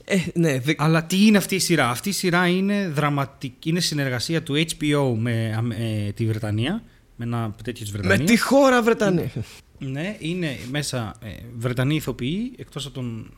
[0.06, 0.74] Ε, ναι, δε...
[0.78, 5.14] Αλλά τι είναι αυτή η σειρά; Αυτή η σειρά είναι δραματική, είναι συνεργασία του HBO
[5.18, 6.84] με αμ- ε, τη Βρετανία.
[7.16, 8.26] Με ένα τέτοιο της με Βρετανία.
[8.26, 9.32] τη χώρα Βρετανία.
[9.80, 13.32] Ναι, είναι μέσα ε, Βρετανοί ηθοποιοί, εκτός από τον.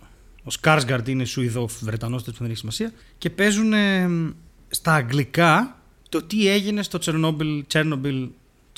[0.44, 2.92] Ο Σκάρσγκαρντ είναι Σουηδό Βρετανός, δεν έχει σημασία.
[3.18, 4.10] Και παίζουν ε,
[4.70, 5.78] στα αγγλικά
[6.20, 8.28] το τι έγινε στο Chernobyl, Chernobyl,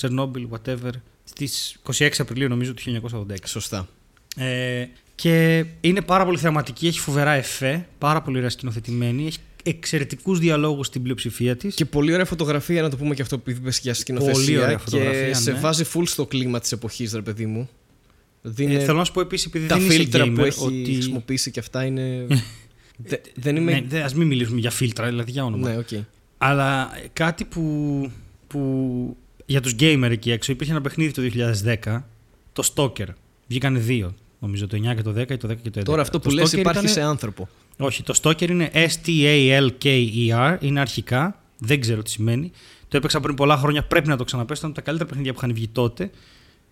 [0.02, 0.90] Chernobyl whatever,
[1.24, 3.36] στις 26 Απριλίου νομίζω του 1986.
[3.44, 3.88] Σωστά.
[4.36, 10.38] Ε, και είναι πάρα πολύ θεαματική, έχει φοβερά εφέ, πάρα πολύ ωραία σκηνοθετημένη, έχει εξαιρετικούς
[10.38, 11.74] διαλόγους στην πλειοψηφία της.
[11.74, 14.32] Και πολύ ωραία φωτογραφία, να το πούμε και αυτό που είπες για σκηνοθεσία.
[14.44, 15.58] Πολύ ωραία και φωτογραφία, σε ναι.
[15.58, 17.68] βάζει full στο κλίμα της εποχής, ρε παιδί μου.
[18.42, 20.42] Δηλαδή Ε, είναι- θέλω να σου πω επίσης, επειδή τα δεν είσαι φίλτρα gamer, που
[20.44, 20.84] έχει ότι...
[20.92, 22.26] χρησιμοποιήσει και αυτά είναι.
[23.08, 23.72] Δε- δεν είμαι.
[23.72, 25.68] Ναι, δε- ας μην μιλήσουμε για φίλτρα, δηλαδή για όνομα.
[25.70, 25.88] Ναι, οκ.
[26.38, 28.10] Αλλά κάτι που,
[28.46, 29.16] που
[29.46, 31.22] για τους gamer εκεί έξω υπήρχε ένα παιχνίδι το
[31.84, 32.02] 2010,
[32.52, 33.06] το Stalker.
[33.48, 35.84] Βγήκανε δύο, νομίζω, το 9 και το 10 ή το 10 και το 11.
[35.84, 37.48] Τώρα αυτό Το που λες Stalker υπάρχει ήτανε- σε άνθρωπο.
[37.78, 42.50] Όχι, το Stalker είναι S-T-A-L-K-E-R, είναι αρχικά, δεν ξέρω τι σημαίνει.
[42.88, 45.38] Το έπαιξα πριν πολλά χρόνια, πρέπει να το ξαναπαίξω, ήταν από τα καλύτερα παιχνίδια που
[45.42, 46.10] είχαν βγει τότε.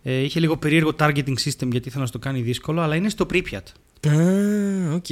[0.02, 3.26] Ε, είχε λίγο περίεργο targeting system γιατί ήθελε να στο κάνει δύσκολο, αλλά είναι στο
[3.32, 3.62] Pripyat.
[4.08, 5.06] Α, οκ.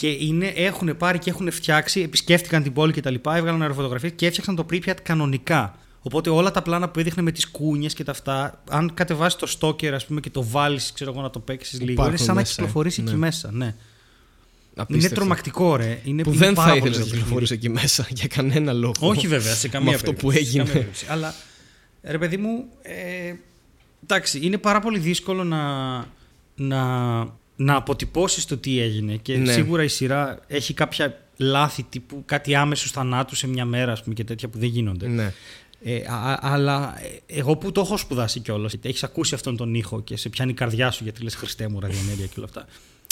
[0.00, 3.14] Και είναι, έχουν πάρει και έχουν φτιάξει, επισκέφτηκαν την πόλη κτλ.
[3.14, 5.78] Έβγαλαν αεροφωτογραφίες και έφτιαξαν το Pripyat κανονικά.
[6.02, 9.56] Οπότε όλα τα πλάνα που έδειχνε με τις κούνιες και τα αυτά, αν κατεβάσεις το
[9.58, 12.34] Stalker ας πούμε, και το βάλεις, ξέρω εγώ, να το παίξεις λίγο, Υπάρχουν είναι σαν
[12.34, 13.10] να μέσα, κυκλοφορήσει ναι.
[13.10, 13.50] εκεί μέσα.
[13.52, 13.74] Ναι.
[14.74, 15.06] Απίστευτο.
[15.06, 16.00] Είναι τρομακτικό, ρε.
[16.04, 18.72] Είναι, Που είναι δεν πάρα θα πολύ ήθελες να ωραίο κυκλοφορήσει εκεί μέσα για κανένα
[18.72, 18.94] λόγο.
[18.98, 20.62] όχι βέβαια, σε καμία Με αυτό που περίπτωση, σε έγινε.
[20.64, 21.06] καμία περίπτωση.
[21.08, 21.34] Αλλά
[22.02, 23.34] ρε παιδί μου, ε,
[24.02, 25.58] εντάξει, είναι πάρα πολύ δύσκολο να,
[26.54, 26.78] να,
[27.62, 29.16] να αποτυπώσεις το τι έγινε.
[29.16, 29.52] Και Ναι.
[29.52, 34.14] σίγουρα η σειρά έχει κάποια λάθη τύπου κάτι άμεσους θανάτους σε μια μέρα ας πούμε,
[34.14, 35.08] και τέτοια που δεν γίνονται.
[35.08, 35.32] Ναι.
[35.82, 39.74] Ε, α- α- αλλά ε, εγώ που το έχω σπουδάσει κιόλας, έχεις ακούσει αυτόν τον
[39.74, 42.66] ήχο και σε πιάνει η καρδιά σου γιατί λες Χριστέ μου, ραδιενέργεια και όλα αυτά.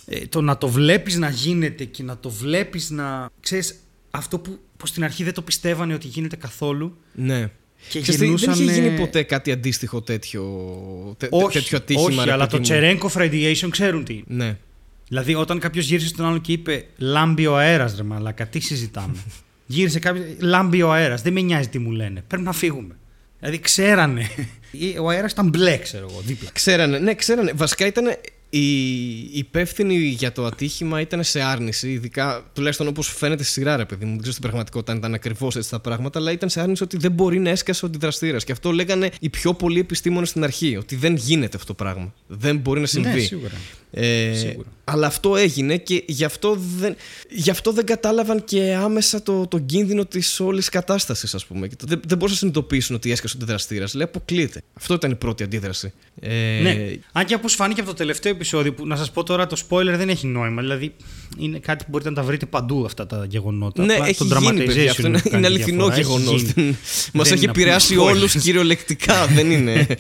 [0.07, 3.31] Ε, το να το βλέπεις να γίνεται και να το βλέπεις να.
[3.41, 3.75] ξέρεις,
[4.11, 6.97] αυτό που, που στην αρχή δεν το πιστεύανε ότι γίνεται καθόλου.
[7.15, 7.51] ναι.
[7.89, 10.45] Και Ξέρεις τι, δεν είχε γυρνούσανε- γίνει ποτέ κάτι αντίστοιχο τέτοιο,
[11.19, 12.05] τε- Όχι, τέτοιο ατύχημα.
[12.07, 12.81] όχι ρε αλλά παιδί το μου.
[12.81, 14.13] Cherenkov radiation ξέρουν τι.
[14.13, 14.45] είναι.
[14.45, 14.57] Ναι.
[15.09, 19.15] Δηλαδή, όταν κάποιος γύρισε στον άλλον και είπε Λάμπει ο αέρας, ρε Μαλάκα, τι συζητάμε.
[19.67, 20.25] γύρισε κάποιος.
[20.39, 22.23] Λάμπει ο αέρας, δεν με νοιάζει τι μου λένε.
[22.27, 22.95] Πρέπει να φύγουμε.
[23.39, 24.31] Δηλαδή ξέρανε.
[25.03, 26.49] Ο αέρας ήταν μπλε, ξέρω εγώ, δίπλα.
[26.53, 27.53] Ξέρανε, ναι, ξέρανε.
[27.55, 28.05] Βασικά ήταν
[28.51, 33.85] οι υπεύθυνοι για το ατύχημα ήταν σε άρνηση, ειδικά τουλάχιστον όπως φαίνεται στη σειρά, ρε
[33.85, 34.11] παιδί μου.
[34.11, 36.97] Δεν ξέρω στην πραγματικότητα αν ήταν ακριβώς έτσι τα πράγματα, αλλά ήταν σε άρνηση ότι
[36.97, 38.45] δεν μπορεί να έσκασε ο αντιδραστήρας.
[38.45, 42.15] Και αυτό λέγανε οι πιο πολλοί επιστήμονες στην αρχή, ότι δεν γίνεται αυτό το πράγμα.
[42.27, 43.11] Δεν μπορεί να συμβεί.
[43.11, 43.55] Ναι, σίγουρα.
[43.91, 44.69] Ε, Σίγουρα.
[44.85, 46.97] αλλά αυτό έγινε και γι' αυτό δεν,
[47.31, 51.69] γι αυτό δεν κατάλαβαν και άμεσα το, το κίνδυνο της όλης κατάστασης, ας πούμε.
[51.69, 53.95] Και το- Δεν, δεν μπορούσαν να συνειδητοποιήσουν ότι έσκασε ο αντιδραστήρας.
[53.95, 54.63] Λέει, αποκλείεται.
[54.75, 55.93] Αυτό ήταν η πρώτη αντίδραση.
[56.21, 56.91] Ε, Ναι.
[57.13, 59.95] Αν και όπως φάνηκε από το τελευταίο επεισόδιο, που να σας πω τώρα το spoiler
[59.97, 60.61] δεν έχει νόημα.
[60.63, 60.95] Δηλαδή
[61.39, 63.85] είναι κάτι που μπορείτε να τα βρείτε παντού αυτά τα γεγονότα.
[63.85, 64.85] Ναι, Απλά έχει το γίνει, παιδιά.
[64.85, 65.95] dramatization Αυτό είναι, κάνει είναι αληθινό διαφορά.
[65.95, 66.43] Έχει γεγονός.
[66.43, 66.77] γίνει.
[67.13, 68.41] Μας Δεν έχει είναι επηρεάσει απλό όλους spoilers.
[68.41, 69.27] κυριολεκτικά.
[69.27, 69.87] δεν είναι.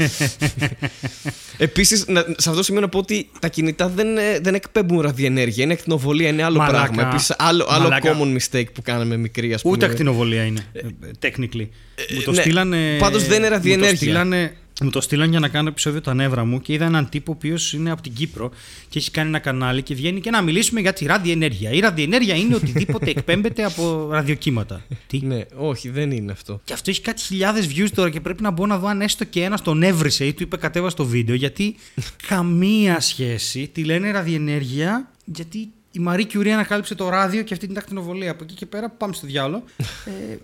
[1.60, 5.64] Επίσης, σε αυτό το σημείο να πω ότι τα κινητά δεν, ε, δεν εκπέμπουν ραδιενέργεια.
[5.64, 6.78] Είναι ακτινοβολία, είναι άλλο Μαλάκα.
[6.92, 7.08] πράγμα.
[7.10, 8.16] Επίσης, άλλο, άλλο Μαλάκα.
[8.18, 9.74] common mistake που κάναμε μικρή, ας πούμε.
[9.74, 10.60] Ούτε ακτινοβολία είναι.
[10.72, 10.80] ε,
[11.22, 11.68] Technically.
[12.14, 12.40] μου το ναι.
[12.40, 12.96] στείλανε.
[12.98, 13.96] Πάντως δεν είναι μου το ραδιενέργεια.
[13.96, 14.52] στείλανε-
[14.82, 17.34] Μου το στείλαν για να κάνω επεισόδιο τα νεύρα μου και είδα έναν τύπο ο
[17.36, 18.50] οποίος είναι από την Κύπρο
[18.88, 21.70] και έχει κάνει ένα κανάλι και βγαίνει και να μιλήσουμε για τη ραδιενέργεια.
[21.70, 24.82] Η ραδιενέργεια είναι οτιδήποτε εκπέμπεται από ραδιοκύματα.
[25.06, 26.60] Τι; Ναι, όχι, δεν είναι αυτό.
[26.64, 29.24] Και αυτό έχει κάτι χιλιάδες views τώρα και πρέπει να μπω να δω αν έστω
[29.24, 31.76] και ένας τον έβρισε ή του είπε κατέβα στο βίντεο γιατί
[32.28, 33.70] καμία σχέση.
[33.72, 38.30] Τη λένε ραδιενέργεια γιατί η Μαρή Κιουρί ανακάλυψε το ράδιο και αυτή την ακτινοβολία.
[38.30, 39.64] Από εκεί και πέρα πάμε στο διάλογο.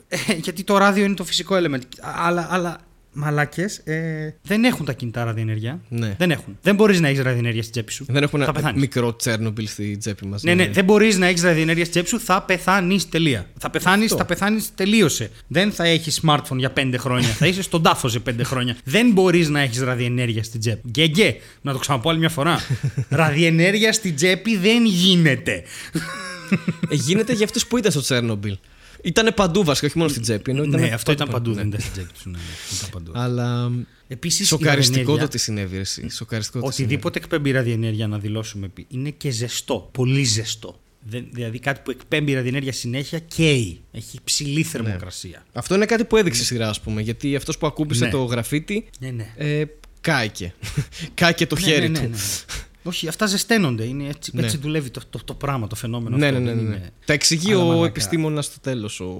[0.08, 1.80] ε, ε, γιατί το ράδιο είναι το φυσικό element.
[2.00, 2.80] Αλλά, αλλά
[3.14, 5.80] μαλάκες ε, δεν έχουν τα κινητά ραδιενέργεια.
[5.88, 6.14] Ναι.
[6.18, 6.58] Δεν έχουν.
[6.62, 8.04] Δεν μπορείς να έχεις ραδιενέργεια στην τσέπη σου.
[8.08, 8.80] Δεν έχουμε θα ένα πεθάνεις.
[8.80, 10.42] μικρό Τσέρνομπιλ στη τσέπη μας.
[10.42, 13.08] Ναι, ναι, δεν μπορείς να έχεις ραδιενέργεια στην τσέπη σου, θα πεθάνεις.
[13.08, 13.46] Τελεία.
[13.58, 14.16] Θα πεθάνεις, Αυτό.
[14.16, 15.30] θα πεθάνεις, τελείωσε.
[15.46, 17.28] Δεν θα έχεις smartphone για πέντε χρόνια.
[17.28, 18.76] θα είσαι στον τάφο σε πέντε χρόνια.
[18.84, 20.88] Δεν μπορείς να έχεις ραδιενέργεια στην τσέπη.
[20.88, 22.58] Γκέγκε, να το ξαναπώ άλλη μια φορά.
[23.08, 25.62] ραδιενέργεια στην τσέπη δεν γίνεται.
[26.90, 28.56] Ε, γίνεται για αυτούς που ήταν στο Τσέρνομπιλ.
[29.04, 30.50] Ήτανε παντού βασικά, όχι μόνο στην τσέπη.
[30.50, 31.56] ενώ ήτανε ναι, αυτό ήταν παντού, ναι.
[31.56, 32.24] δεν ήταν στην τσέπη τους.
[32.24, 32.38] Ναι, ναι,
[32.78, 33.12] ήταν παντού.
[33.14, 33.70] Αλλά
[34.08, 35.74] Επίσης, σοκαριστικό το τι συνέβη.
[35.74, 36.08] ρε, εσύ.
[36.10, 36.92] Σοκαριστικό το τι συνέβη.
[36.94, 39.88] Οτιδήποτε εκπέμπει ραδιενέργεια, να δηλώσουμε, πει, είναι και ζεστό.
[39.92, 40.78] Πολύ ζεστό.
[41.08, 43.80] Δεν, δηλαδή κάτι που εκπέμπει ραδιενέργεια συνέχεια καίει.
[43.92, 45.46] Έχει ψηλή θερμοκρασία.
[45.52, 47.00] Αυτό είναι κάτι που έδειξε η σειρά, ας πούμε.
[47.02, 48.10] Γιατί αυτός που ακούμπησε Ναι.
[48.10, 49.32] το γραφίτι Ναι, ναι.
[49.36, 49.64] ε,
[50.00, 50.54] κάηκε.
[51.14, 52.18] κάηκε το Ναι, χέρι ναι, ναι, του.
[52.84, 52.90] Ναι.
[52.90, 53.84] Όχι, αυτά ζεσταίνονται.
[53.84, 54.42] Είναι έτσι, Ναι.
[54.44, 56.38] έτσι δουλεύει το, το, το πράγμα, το φαινόμενο Ναι, αυτό.
[56.38, 56.74] ναι, ναι, δεν ναι.
[56.76, 57.86] είναι- Τα εξηγεί Αλλά ο μαλάκα.
[57.86, 59.00] επιστήμονα στο τέλος.
[59.00, 59.16] Ο...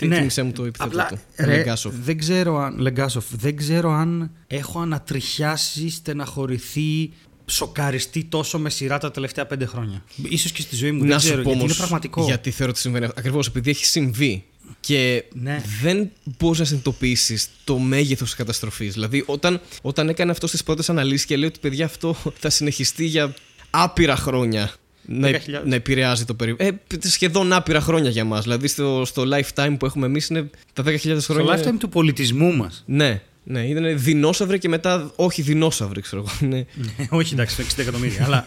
[0.00, 0.16] Ναι.
[0.16, 1.18] Θύμισε μου το επιθέτω Απλά, του.
[1.36, 1.94] ρε, Λεγκάσοφ.
[1.94, 7.10] δεν ξέρω αν, Λεγκάσοφ, δεν ξέρω αν έχω ανατριχιάσει, στεναχωρηθεί,
[7.46, 10.04] σοκαριστεί τόσο με σειρά τα τελευταία πέντε χρόνια.
[10.28, 12.24] Ίσως και στη ζωή μου, Να δεν σου ξέρω, πω γιατί είναι όμως πραγματικό.
[12.24, 13.20] γιατί θεωρώ ότι συμβαίνει αυτό.
[13.20, 14.44] Ακριβώς επειδή έχει συμβεί
[14.86, 15.62] και Ναι.
[15.82, 18.92] δεν μπορείς να συνειδητοποιήσεις το μέγεθος της καταστροφής.
[18.92, 23.04] Δηλαδή, όταν, όταν έκανε αυτό στις πρώτες αναλύσεις και λέει ότι παιδιά αυτό θα συνεχιστεί
[23.04, 23.34] για
[23.70, 24.72] άπειρα χρόνια.
[25.06, 25.38] Να, 10.000.
[25.64, 26.80] να επηρεάζει το περιβάλλον.
[27.02, 28.42] Ε, σχεδόν άπειρα χρόνια για μας.
[28.42, 31.58] Δηλαδή στο, στο lifetime που έχουμε εμείς είναι τα 10.000 Στο χρόνια.
[31.64, 32.82] lifetime του πολιτισμού μας.
[32.86, 36.50] Ναι, ναι, ήταν δεινόσαυροι και μετά όχι δεινόσαυροι, ξέρω εγώ.
[36.50, 36.64] Ναι.
[37.10, 38.24] όχι εντάξει, το 60 εκατομμύρια.
[38.24, 38.44] αλλά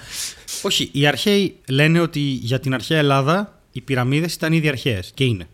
[0.61, 5.23] όχι, οι αρχαίοι λένε ότι για την αρχαία Ελλάδα οι πυραμίδες ήταν ήδη αρχαίες και
[5.23, 5.47] είναι.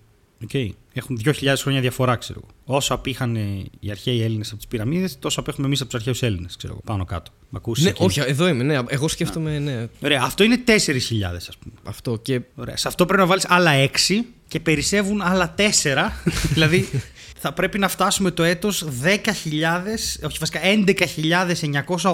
[0.51, 0.69] Okay.
[0.93, 2.77] Έχουν 2.000 χρόνια διαφορά, ξέρω εγώ.
[2.77, 6.21] Όσο απήχαν ε, οι αρχαίοι Έλληνες από τις πυραμίδες, τόσο απέχουμε εμείς από τους αρχαίους
[6.21, 6.81] Έλληνες, ξέρω εγώ.
[6.85, 7.31] Πάνω κάτω.
[7.49, 8.03] Μ' ακούσεις ναι, εκεί.
[8.03, 8.63] όχι, εδώ είμαι.
[8.63, 10.73] Ναι, εγώ σκέφτομαι, ναι, Ωραία, αυτό είναι 4.000,
[11.35, 11.73] ας πούμε.
[11.83, 12.17] αυτό.
[12.21, 12.77] Και Ωραία.
[12.77, 13.89] Σε αυτό πρέπει να βάλεις άλλα 6
[14.47, 15.61] και περισσεύουν άλλα 4.
[16.53, 16.89] δηλαδή
[17.45, 19.15] θα πρέπει να φτάσουμε το έτος 10.000,
[20.25, 22.07] όχι βασικά 11.986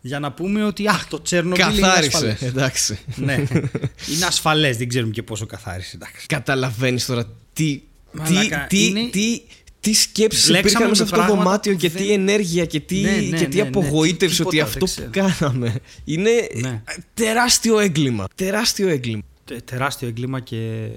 [0.00, 2.06] για να πούμε ότι α, το Τσέρνομπιλ είναι καθάρισε.
[2.16, 2.42] ασφαλές.
[2.42, 2.98] Εντάξει.
[3.16, 3.34] ναι,
[4.14, 5.92] είναι ασφαλές, δεν ξέρουμε και πόσο καθάρισε.
[5.94, 6.26] Εντάξει.
[6.26, 7.80] Καταλαβαίνεις τώρα τι.
[8.12, 9.40] Μαλάκα, τι, τι, είναι- τι,
[9.80, 12.12] τι σκέψεις Μπλέξαμε υπήρχαν μέσα με σε αυτό το πράγματα δωμάτιο που και δεν- τι
[12.12, 15.10] ενέργεια και τι, Ναι, ναι, και τι ναι, ναι, απογοήτευση τίποτα, ότι δεν αυτό που
[15.12, 15.36] ξέρω.
[15.38, 15.74] κάναμε
[16.04, 16.82] είναι Ναι.
[17.14, 18.26] τεράστιο έγκλημα.
[18.34, 19.22] Τεράστιο έγκλημα.
[19.44, 20.88] Τε- τεράστιο έγκλημα και.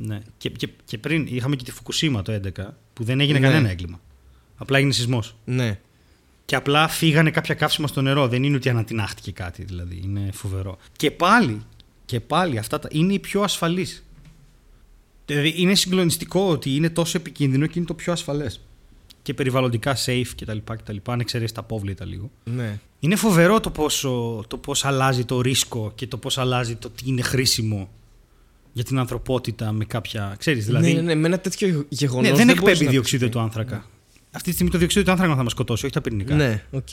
[0.00, 0.20] Ναι.
[0.38, 3.46] Και, και, και πριν είχαμε και τη Φουκουσίμα το 11 που δεν έγινε Ναι.
[3.46, 4.00] κανένα έγκλημα.
[4.56, 5.34] Απλά έγινε σεισμός.
[5.44, 5.78] Ναι.
[6.44, 8.28] Και απλά φύγανε κάποια καύσιμα στο νερό.
[8.28, 10.00] Δεν είναι ότι ανατινάχτηκε κάτι, δηλαδή.
[10.04, 10.78] Είναι φοβερό.
[10.96, 11.62] Και πάλι,
[12.04, 14.04] και πάλι αυτά τα, είναι οι πιο ασφαλείς.
[15.26, 18.60] Δηλαδή είναι συγκλονιστικό ότι είναι τόσο επικίνδυνο και είναι το πιο ασφαλές.
[19.22, 20.56] Και περιβαλλοντικά safe κτλ.
[20.64, 22.30] κτλ αν εξαιρέσεις τα απόβλητα λίγο.
[22.44, 22.78] ναι.
[23.00, 27.02] Είναι φοβερό το πόσο, το πώς αλλάζει το ρίσκο και το πώς αλλάζει το τι
[27.06, 27.88] είναι χρήσιμο
[28.78, 30.34] για την ανθρωπότητα με κάποια.
[30.38, 30.92] Ξέρεις, δηλαδή.
[30.92, 32.30] ναι, ναι, ναι, με ένα τέτοιο γεγονός.
[32.30, 33.84] Ναι, δεν εκπέμπει διοξείδιο του άνθρακα.
[34.30, 36.34] Αυτή τη στιγμή το διοξείδιο του άνθρακα θα μας σκοτώσει, όχι τα πυρηνικά.
[36.34, 36.88] Ναι, οκ.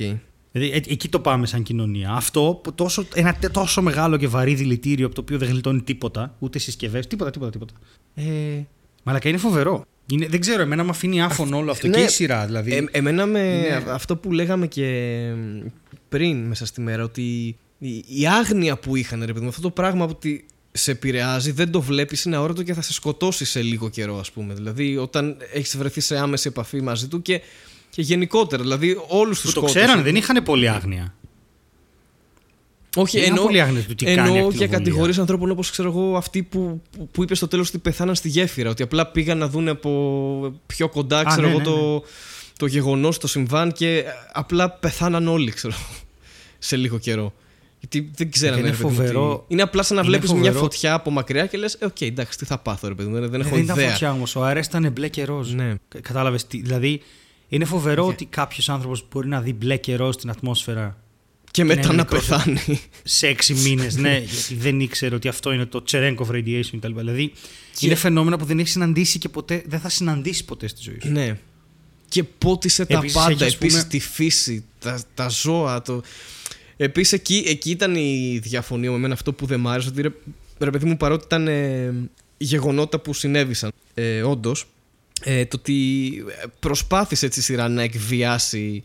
[0.51, 2.11] Δηλαδή, ε- εκεί το πάμε σαν κοινωνία.
[2.11, 5.81] Αυτό που τόσο, ένα τε- τόσο μεγάλο και βαρύ δηλητήριο από το οποίο δεν γλιτώνει
[5.81, 7.73] τίποτα, ούτε συσκευές, τίποτα, τίποτα, τίποτα.
[8.15, 8.23] Ε,
[9.03, 9.85] Μαλακά είναι φοβερό.
[10.11, 12.45] Είναι, δεν ξέρω, εμένα με αφήνει άφωνο όλο αυτό ναι, και η σειρά.
[12.45, 12.73] Δηλαδή.
[12.73, 15.31] Ε, εμένα με Είναι- αυτό που λέγαμε και
[16.09, 19.69] πριν μέσα στη μέρα, ότι η, η άγνοια που είχαν, ρε παιδί μου, αυτό το
[19.69, 20.45] πράγμα ότι
[20.77, 24.31] σε επηρεάζει, δεν το βλέπεις, είναι αόρατο και θα σε σκοτώσει σε λίγο καιρό, ας
[24.31, 24.53] πούμε.
[24.53, 27.41] Δηλαδή, όταν έχεις βρεθεί σε άμεση επαφή μαζί του και,
[27.89, 28.61] και γενικότερα.
[28.61, 31.13] Δηλαδή, όλους τους Που το ξέρανε, δεν είχαν πολύ άγνοια.
[32.95, 34.77] Όχι, Δεν είχαν εννοώ, πολύ άγνοια του τι κάνει εννοώ και ακτινοβολία.
[34.77, 38.29] κατηγορίες ανθρώπων όπως ξέρω εγώ αυτοί που, που, που είπες στο τέλος ότι πεθάναν στη
[38.29, 38.69] γέφυρα.
[38.69, 42.03] Ότι απλά πήγαν να δουν από πιο κοντά ξέρω ναι, εγώ, ναι, το,
[42.57, 45.73] το γεγονός, το συμβάν και απλά πεθάναν όλοι ξέρω,
[46.57, 47.33] σε λίγο καιρό.
[47.89, 48.59] Γιατί δεν ξέρανε.
[48.59, 49.37] είναι ρε παιδί μου, φοβερό.
[49.47, 50.59] τι- Είναι απλά σαν να Είναι βλέπεις μια φοβερό.
[50.59, 53.41] φωτιά από μακριά και λες: Οκ, εντάξει, τι θα πάθω, ρε παιδί μου, δεν, δεν
[53.41, 53.89] έχω δεν ήταν ιδέα.
[53.91, 54.35] φωτιά όμως.
[54.35, 55.51] Ο αέρας ήταν μπλε και ροζ.
[55.53, 55.73] Ναι.
[56.01, 56.45] Κατάλαβες.
[56.49, 57.01] Δηλαδή,
[57.47, 60.97] είναι φοβερό ότι κάποιος άνθρωπος μπορεί να δει μπλε και ροζ στην ατμόσφαιρα
[61.51, 62.27] Και μετά είναι να μικρός.
[62.27, 62.81] πεθάνει.
[63.03, 63.95] σε έξι μήνες.
[63.95, 66.93] ναι, γιατί δεν ήξερε ότι αυτό είναι το Cherenkov radiation κτλ.
[66.95, 67.31] Δηλαδή,
[67.79, 71.11] είναι φαινόμενα που δεν έχεις συναντήσει και ποτέ, δεν θα συναντήσει ποτέ στη ζωή σου.
[71.11, 71.37] Ναι.
[72.09, 73.31] Και πότισε τα Επίσης, πάντα.
[73.31, 75.81] έχει, ας πούμε- Επίση τη φύση, τα, τα ζώα.
[75.81, 76.01] Το...
[76.77, 79.89] Επίσης εκεί, εκεί ήταν η διαφωνία με εμένα αυτό που δεν μ' άρεσε.
[79.89, 80.09] Ότι ρε,
[80.59, 81.93] ρε παιδί μου, παρότι ήταν ε,
[82.37, 84.67] γεγονότα που συνέβησαν, ε, όντως,
[85.23, 86.11] ε, το ότι
[86.59, 88.83] προσπάθησε έτσι η σειρά να εκβιάσει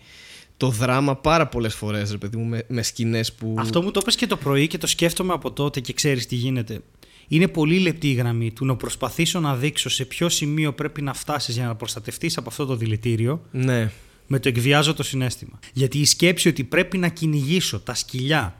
[0.57, 3.55] το δράμα πάρα πολλές φορές, ρε παιδί μου, με, με σκηνές που.
[3.59, 6.34] Αυτό μου το πες και το πρωί και το σκέφτομαι από τότε και ξέρεις τι
[6.34, 6.80] γίνεται.
[7.28, 11.14] Είναι πολύ λεπτή η γραμμή του να προσπαθήσω να δείξω σε ποιο σημείο πρέπει να
[11.14, 13.91] φτάσεις για να προστατευτείς από αυτό το δηλητήριο Ναι.
[14.33, 15.59] Με το εκβιάζω το συνέστημα.
[15.72, 18.55] Γιατί η σκέψη ότι πρέπει να κυνηγήσω τα σκυλιά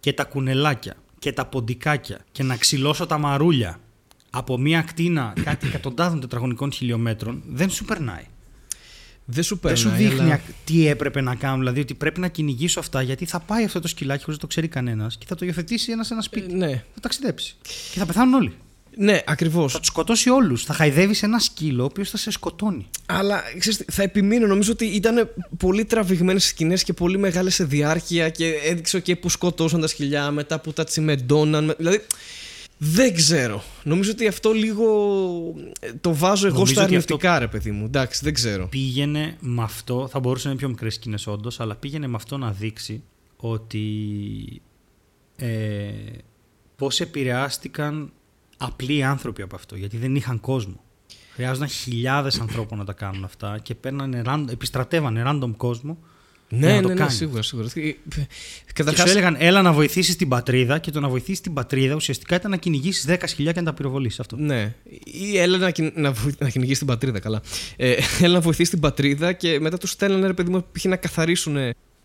[0.00, 3.80] και τα κουνελάκια και τα ποντικάκια και να ξυλώσω τα μαρούλια
[4.30, 8.24] από μια ακτίνα κάτι εκατοντάδων τετραγωνικών χιλιόμετρων δεν σου περνάει.
[9.24, 9.92] Δεν σου Δεν περνάει.
[9.92, 11.58] σου δείχνει αλλά- ακ- τι έπρεπε να κάνω.
[11.58, 14.46] Δηλαδή ότι πρέπει να κυνηγήσω αυτά γιατί θα πάει αυτό το σκυλάκι χωρίς να το
[14.46, 16.52] ξέρει κανένας και θα το υιοθετήσει ένας σε ένα σπίτι.
[16.52, 16.84] Ε, ναι.
[16.94, 17.56] Θα ταξιδέψει.
[17.92, 18.52] Και θα πεθάνουν όλοι.
[18.96, 19.72] Ναι, ακριβώς.
[19.72, 20.64] Θα τους σκοτώσει όλους.
[20.64, 22.86] Θα χαϊδεύει ένα σκύλο ο οποίος θα σε σκοτώνει.
[23.06, 24.46] Αλλά ξέρεις, τι, θα επιμείνω.
[24.46, 25.28] Νομίζω ότι ήταν
[25.58, 30.30] πολύ τραβηγμένες σκηνές και πολύ μεγάλες σε διάρκεια και έδειξε και που σκοτώσαν τα σκυλιά,
[30.30, 31.64] μετά που τα τσιμεντώναν.
[31.64, 32.00] με- Δηλαδή.
[32.82, 33.62] Δεν ξέρω.
[33.82, 34.84] Νομίζω ότι αυτό λίγο
[35.80, 37.84] ε, το βάζω εγώ Νομίζω στα ότι αυτό- αρνητικά, ρε παιδί μου.
[37.84, 38.66] Εντάξει, δεν ξέρω.
[38.68, 42.36] Πήγαινε με αυτό, θα μπορούσε να είναι πιο μικρές σκηνές όντως, αλλά πήγαινε με αυτό
[42.36, 43.02] να δείξει
[43.36, 43.82] ότι
[45.36, 45.48] ε,
[46.76, 48.12] πώς επηρεάστηκαν
[48.60, 50.80] απλοί άνθρωποι από αυτό, γιατί δεν είχαν κόσμο.
[51.34, 55.98] Χρειάζονταν χιλιάδες ανθρώπων να τα κάνουν αυτά και παίρνανε, random- επιστρατεύανε random κόσμο
[56.48, 57.14] για Ναι, να το ναι, ναι, κάνεις.
[57.16, 57.68] σίγουρα, σίγουρα.
[57.74, 57.96] Ε, Και
[58.74, 62.34] Καταρχάς, σου έλεγαν, έλα να βοηθήσεις την πατρίδα και το να βοηθήσεις την πατρίδα ουσιαστικά
[62.36, 64.36] ήταν να κυνηγήσεις 10 σκυλιά και να τα πυροβολήσει αυτό.
[64.36, 64.74] Ναι.
[65.04, 67.40] Ή έλα να, κυ- να, βοη- να κυνηγήσεις την πατρίδα, καλά.
[67.76, 70.84] Ε, έλα να βοηθήσεις την πατρίδα και μετά τους στέλνανε, ρε παιδί μου, π.χ.
[70.84, 71.56] να καθαρίσουν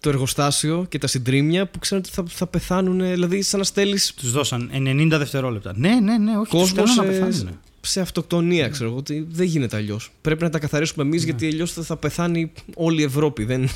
[0.06, 3.00] το εργοστάσιο και τα συντρίμια που ξέρουν ότι θα, θα πεθάνουν.
[3.00, 5.74] Δηλαδή, σαν να στέλνεις Τους δώσαν 90 δευτερόλεπτα.
[5.76, 6.50] Ναι, ναι, ναι, όχι.
[6.50, 7.60] Τους κόσμος στέλνουν να σε, πεθάνουν.
[7.82, 8.98] σε αυτοκτονία, ξέρω εγώ.
[8.98, 10.12] Ότι δεν γίνεται αλλιώς.
[10.22, 13.44] Πρέπει να τα καθαρίσουμε εμείς γιατί αλλιώς θα, θα πεθάνει όλη η Ευρώπη.
[13.44, 13.70] Δεν,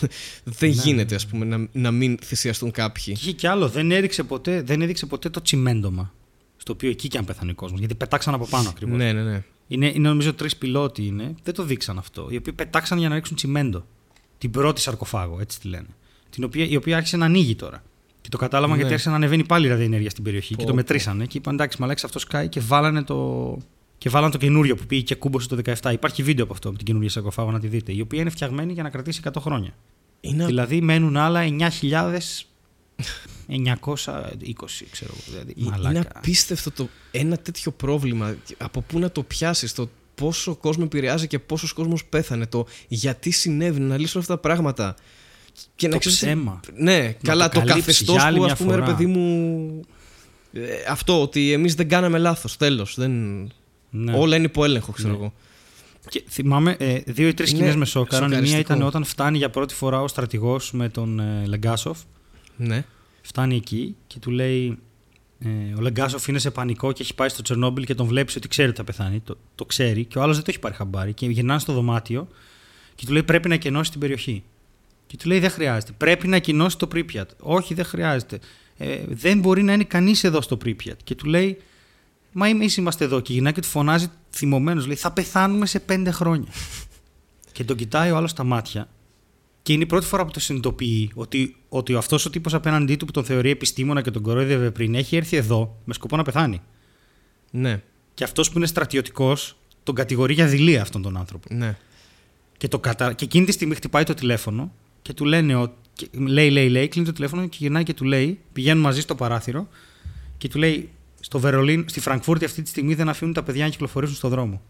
[0.43, 3.03] δεν γίνεται, ας πούμε, να, να μην θυσιαστούν κάποιοι.
[3.03, 3.67] Και είχε κι άλλο.
[3.67, 6.13] Δεν έδειξε ποτέ, δεν έδειξε ποτέ το τσιμέντομα.
[6.57, 7.79] Στο οποίο εκεί και αν πέθανε ο κόσμος.
[7.79, 8.97] Γιατί πετάξαν από πάνω ακριβώς.
[8.97, 9.43] Ναι, ναι, ναι.
[9.67, 11.35] Είναι, είναι νομίζω τρεις πιλότοι είναι.
[11.43, 12.27] Δεν το δείξαν αυτό.
[12.29, 13.85] Οι οποίοι πετάξαν για να ρίξουν τσιμέντο.
[14.37, 15.87] Την πρώτη σαρκοφάγο, έτσι τη λένε.
[16.29, 17.83] Την οποία, η οποία άρχισε να ανοίγει τώρα.
[18.21, 18.75] Και το κατάλαβαν Ναι.
[18.75, 20.53] γιατί άρχισε να ανεβαίνει πάλι η ραδιενέργεια στην περιοχή.
[20.53, 20.75] Πω, και το πω.
[20.75, 21.25] μετρήσανε.
[21.25, 23.57] Και είπαν εντάξει, μαλάκι αυτό σκάει και βάλανε το.
[23.97, 25.91] Και βάλανε το καινούριο που πήγε και κούμποσε το 17.
[25.91, 27.93] Υπάρχει βίντεο από αυτό, από την καινούργια σαρκοφάγο να τη δείτε.
[27.93, 29.73] Η οποία είναι φτιαγμένη για να κρατήσει 100 χρόνια.
[30.21, 31.41] Είναι, Δηλαδή μένουν άλλα
[33.47, 35.21] 9.920, ξέρω εγώ.
[35.29, 36.11] Δηλαδή, είναι μαλάκα.
[36.15, 38.35] απίστευτο το ένα τέτοιο πρόβλημα.
[38.57, 42.45] Από πού να το πιάσεις, το πόσο κόσμο επηρεάζει και πόσος κόσμος πέθανε.
[42.45, 44.95] Το γιατί συνέβη να λύσουν αυτά τα πράγματα.
[45.75, 46.59] Και Το ξέρεις- ψέμα.
[46.77, 48.91] Ναι, καλά, το, καλύψεις καθεστώς για άλλη που μια ας πούμε, ρε φορά.
[48.93, 49.81] παιδί μου.
[50.53, 52.57] ε, αυτό ότι εμείς δεν κάναμε λάθος.
[52.57, 52.93] Τέλος.
[52.97, 53.11] Δεν...
[53.89, 54.13] Ναι.
[54.17, 55.15] Όλα είναι υπό έλεγχο, ξέρω Ναι.
[55.15, 55.33] εγώ.
[56.09, 58.23] Και θυμάμαι ε, δύο ή τρεις Είναι σκηνές με σόκαραν.
[58.25, 58.73] Η μία σοκαριστικό.
[58.73, 61.99] ήταν όταν φτάνει για πρώτη φορά ο στρατηγός με τον ε, Λεγκάσοφ.
[62.57, 62.85] Ναι.
[63.21, 64.77] Φτάνει εκεί και του λέει.
[65.39, 65.47] Ε,
[65.77, 68.67] ο Λεγκάσοφ είναι σε πανικό και έχει πάει στο Τσερνόμπιλ και τον βλέπεις ότι ξέρει
[68.67, 69.19] ότι θα πεθάνει.
[69.19, 71.13] Το, το ξέρει και ο άλλος δεν το έχει πάρει χαμπάρι.
[71.13, 72.27] Και γυρνάνε στο δωμάτιο
[72.95, 74.43] και του λέει: Πρέπει να κενώσει την περιοχή.
[75.09, 75.91] Και του λέει: Δεν χρειάζεται.
[75.97, 77.29] Πρέπει να κοινώσει το Πρίπιατ.
[77.39, 78.39] Όχι, δεν χρειάζεται.
[78.77, 80.99] Ε, δεν μπορεί να είναι κανείς εδώ στο Πρίπιατ.
[81.03, 81.57] Και του λέει:
[82.31, 83.19] Μα εμείς είμαστε εδώ.
[83.19, 86.47] Και γυρνάει και του φωνάζει θυμωμένος: Λέει: Θα πεθάνουμε σε πέντε χρόνια.
[87.51, 88.89] και τον κοιτάει ο άλλος στα μάτια.
[89.61, 93.05] Και είναι η πρώτη φορά που το συνειδητοποιεί ότι, ότι αυτός ο τύπος απέναντί του
[93.05, 96.61] που τον θεωρεί επιστήμονα και τον κορόιδευε πριν έχει έρθει εδώ με σκοπό να πεθάνει.
[97.51, 97.81] Ναι.
[98.13, 101.47] Και αυτός που είναι στρατιωτικός τον κατηγορεί για δειλία αυτόν τον άνθρωπο.
[101.55, 101.77] Ναι.
[102.57, 103.13] Και, το κατα...
[103.13, 104.71] και εκείνη τη στιγμή χτυπάει το τηλέφωνο
[105.01, 105.55] και του λένε.
[105.55, 105.73] Ο...
[105.93, 108.39] και λέει, λέει, λέει, κλείνει το τηλέφωνο και γυρνάει και του λέει.
[108.53, 109.67] Πηγαίνουν μαζί στο παράθυρο
[110.37, 110.89] και του λέει.
[111.19, 114.61] Στο Βερολίν, στη Φραγκφούρτη αυτή τη στιγμή δεν αφήνουν τα παιδιά να κυκλοφορήσουν στον δρόμο.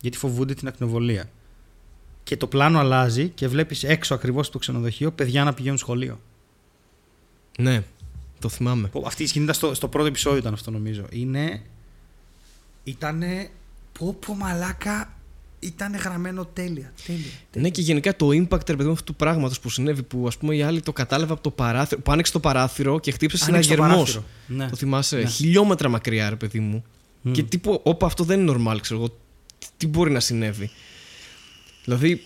[0.00, 1.30] Γιατί φοβούνται την ακτινοβολία.
[2.22, 6.20] Και το πλάνο αλλάζει και βλέπεις έξω ακριβώς στο ξενοδοχείο παιδιά να πηγαίνουν σχολείο.
[7.58, 7.82] Ναι.
[8.38, 8.88] Το θυμάμαι.
[8.88, 11.04] Πω, Αυτή η σκηνή ήταν στο, στο πρώτο επεισόδιο, ήταν αυτό νομίζω.
[11.10, 11.62] Είναι.
[12.84, 13.50] Ήτανε.
[13.98, 15.12] Πω πω μαλάκα.
[15.64, 16.92] Ήταν γραμμένο τέλεια.
[17.06, 17.24] τέλεια.
[17.56, 20.36] Ναι, και γενικά το impact ρε παιδί μου, αυτού του πράγματος που συνέβη, που ας
[20.36, 22.00] πούμε η άλλη το κατάλαβε από το παράθυρο.
[22.00, 23.96] Που άνοιξε το παράθυρο και χτύπησε ένα Άνοιξε το γερμός.
[23.98, 24.24] παράθυρο.
[24.46, 24.68] Ναι.
[24.70, 25.26] Το θυμάσαι; Ναι.
[25.28, 26.84] Χιλιόμετρα μακριά, ρε παιδί μου.
[27.22, 27.32] Μμ.
[27.32, 29.08] Και τύπου, όπα, αυτό δεν είναι normal, ξέρω εγώ.
[29.58, 30.70] Τι- Τι μπορεί να συνέβη;
[31.84, 32.22] Δηλαδή,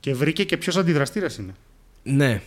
[0.00, 1.54] Και βρήκε και ποιος αντιδραστήρας είναι.
[2.02, 2.42] ναι.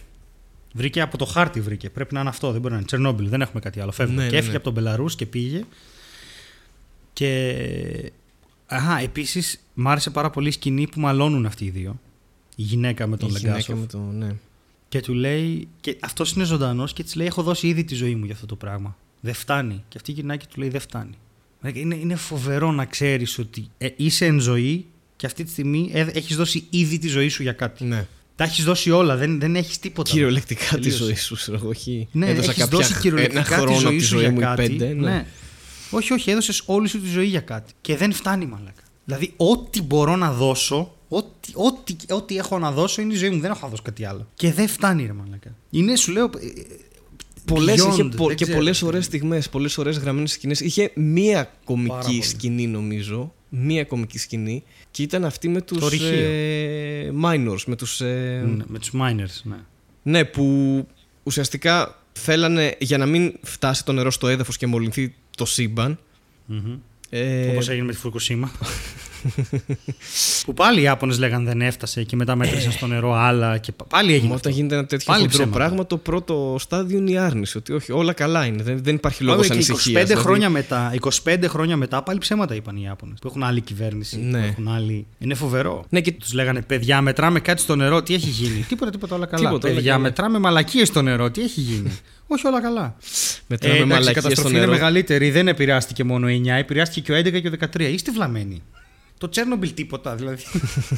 [0.73, 1.89] Βρήκε από το χάρτη βρήκε.
[1.89, 2.51] Πρέπει να είναι αυτό.
[2.51, 2.85] Δεν μπορεί να είναι.
[2.87, 3.29] Τσερνόμπιλ.
[3.29, 3.91] Δεν έχουμε κάτι άλλο.
[3.91, 4.17] Φεύγουμε.
[4.21, 4.57] Ναι, και ναι, έφυγε ναι.
[4.57, 5.63] από τον Μπελαρούς και πήγε.
[7.13, 8.11] Και.
[8.71, 11.99] Αχά, επίσης μ' άρεσε πάρα πολύ η σκηνή που μαλώνουν αυτοί οι δύο.
[12.55, 13.79] Η γυναίκα με τον η γυναίκα Λεγκάσοφ.
[13.79, 13.97] με το.
[14.25, 14.35] Ναι.
[14.89, 15.67] Και του λέει.
[15.81, 18.45] Και αυτός είναι ζωντανός και της λέει: Έχω δώσει ήδη τη ζωή μου για αυτό
[18.45, 18.97] το πράγμα.
[19.19, 19.83] Δεν φτάνει.
[19.87, 21.13] Και αυτή γυρνάει και του λέει: Δεν φτάνει.
[21.73, 26.35] Είναι, είναι φοβερό να ξέρεις ότι ε, είσαι εν ζωή και αυτή τη στιγμή έχεις
[26.35, 27.83] δώσει ήδη τη ζωή σου για κάτι.
[27.83, 28.07] ναι.
[28.35, 30.11] Τα έχεις δώσει όλα, δεν, δεν έχεις τίποτα.
[30.11, 31.03] Κυριολεκτικά τη Τελείωσε.
[31.03, 31.69] ζωή σου, ξέρω εγώ.
[31.69, 32.07] όχι.
[32.11, 34.31] Ναι, Έδωσα έχεις κάποια δώσει ένα κυριολεκτικά χρόνο τη από ζωή τη σου ζωή για
[34.31, 34.67] μου ή κάτι.
[34.69, 34.93] πέντε.
[34.93, 35.25] Ναι.
[35.91, 37.73] Όχι, όχι, έδωσες όλη σου τη ζωή για κάτι.
[37.81, 38.81] Και δεν φτάνει, μαλάκα.
[39.05, 43.39] Δηλαδή, ό,τι μπορώ να δώσω, ό,τι, ό,τι, ό,τι έχω να δώσω είναι η ζωή μου.
[43.39, 44.27] Δεν έχω να δώσω κάτι άλλο.
[44.33, 45.55] Και δεν φτάνει, ρε μαλάκα.
[45.69, 46.25] Είναι, σου λέω.
[46.25, 46.29] ε,
[47.45, 48.57] Πολλές, beyond, είχε πο- δεν και ξέρω.
[48.59, 50.59] πολλές ωραίες στιγμές, πολλές ωραίες γραμμένες σκηνές.
[50.59, 52.21] Είχε μία Πάρα κομική πολύ.
[52.21, 53.33] σκηνή, νομίζω.
[53.49, 54.63] Μία κομική σκηνή.
[54.91, 55.77] Και ήταν αυτή με τους.
[55.79, 56.07] Το ρηχείο.
[56.07, 57.63] Ε, minors.
[57.65, 59.55] Με τους, ε, Ναι, με τους miners, ναι.
[60.03, 60.87] Ναι, που
[61.23, 65.99] ουσιαστικά θέλανε για να μην φτάσει το νερό στο έδαφος και μολυνθεί το σύμπαν.
[66.49, 66.77] Mm-hmm.
[67.09, 68.51] Ε, Όπως έγινε με τη Φουρκουσίμα.
[70.45, 73.85] που πάλι οι Ιάπωνες λέγανε δεν έφτασε και μετά μέτρησαν στο νερό άλλα και πα-
[73.85, 74.27] πάλι έγινε.
[74.29, 74.49] Μα αυτό.
[74.49, 75.57] όταν γίνεται ένα τέτοιο Πάλι χοντρό ψέματα.
[75.57, 77.57] πράγμα, το πρώτο στάδιο είναι η άρνηση.
[77.57, 78.63] Ότι όχι, όλα καλά είναι.
[78.63, 80.09] Δεν, δεν υπάρχει Πάλι λόγο και ανησυχίας.
[80.09, 80.93] 25 χρόνια μετά,
[81.23, 83.17] 25 χρόνια μετά πάλι ψέματα είπαν οι Ιάπωνες.
[83.21, 84.17] Που έχουν άλλη κυβέρνηση.
[84.19, 84.39] Ναι.
[84.39, 85.05] Που έχουν άλλη...
[85.19, 85.85] Είναι φοβερό.
[85.89, 88.65] Ναι, και Τους λέγανε παιδιά, μετράμε κάτι στο νερό, τι έχει γίνει.
[88.67, 89.43] τίποτα, τίποτα, όλα καλά.
[89.47, 90.03] Τίποτα, όλα παιδιά, καλά.
[90.03, 91.91] μετράμε μαλακίες στο νερό, τι έχει γίνει.
[92.27, 92.95] Όχι, όλα καλά.
[93.47, 94.71] μετράμε Ε, εντάξει, η μαλακίες στο καταστροφή είναι νερό.
[94.71, 95.31] μεγαλύτερη.
[95.31, 97.79] Δεν επηρεάστηκε μόνο η 9, επηρεάστηκε και ο 11 και ο 13.
[97.93, 98.61] Είστε βλαμμένοι.
[99.21, 100.43] Το Τσέρνομπιλ τίποτα, δηλαδή.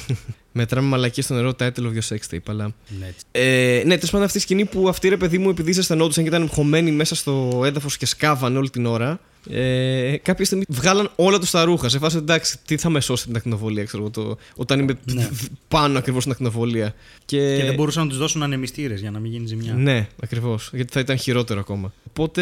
[0.52, 2.38] Μετράμε μαλακίες στο νερό, title of your sex tape.
[2.48, 2.74] Αλλά...
[3.00, 3.26] ναι, έτσι.
[3.32, 6.30] Ε, ναι, τέλος πάντων αυτή η σκηνή που αυτή ρε παιδί μου, επειδή ζεσθενόντουσαν και
[6.30, 9.20] ήταν χωμένοι μέσα στο έδαφος και σκάβαν όλη την ώρα.
[9.50, 11.90] Ε, κάποια στιγμή βγάλαν όλα τους τα ρούχα.
[11.90, 15.30] Σε φάση εντάξει, τι θα με σώσει την ακτινοβολία, ξέρω εγώ, το, όταν είμαι Ναι.
[15.68, 16.94] πάνω ακριβώς στην ακτινοβολία.
[17.26, 19.74] Και, Και δεν μπορούσαν να τους δώσουν ανεμιστήρες για να μην γίνει ζημιά.
[19.74, 20.70] Ναι, ακριβώς.
[20.74, 21.94] Γιατί θα ήταν χειρότερο ακόμα.
[22.10, 22.42] Οπότε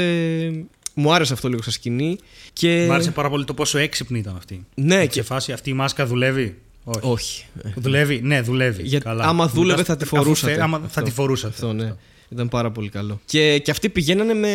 [0.94, 2.18] μου άρεσε αυτό λίγο σαν σκηνή.
[2.54, 2.86] Και...
[2.90, 4.66] Μ' άρεσε πάρα πολύ το πόσο έξυπνη ήταν αυτή.
[4.76, 5.14] Ναι, Και και.
[5.14, 7.00] σε φάση αυτή η μάσκα δουλεύει; Όχι.
[7.04, 7.46] Όχι.
[7.76, 8.84] Δουλεύει, ναι, δουλεύει.
[8.84, 9.24] Γιατί Καλά.
[9.26, 10.52] άμα δούλευε Μετά- θα τη αφού φορούσατε.
[10.52, 11.02] φε- Άμα θα Αυτό.
[11.02, 11.54] τη φορούσατε.
[11.54, 11.94] Αυτό, ναι.
[12.30, 13.20] Ήταν πάρα πολύ καλό.
[13.26, 14.50] Και, και αυτοί πηγαίνανε με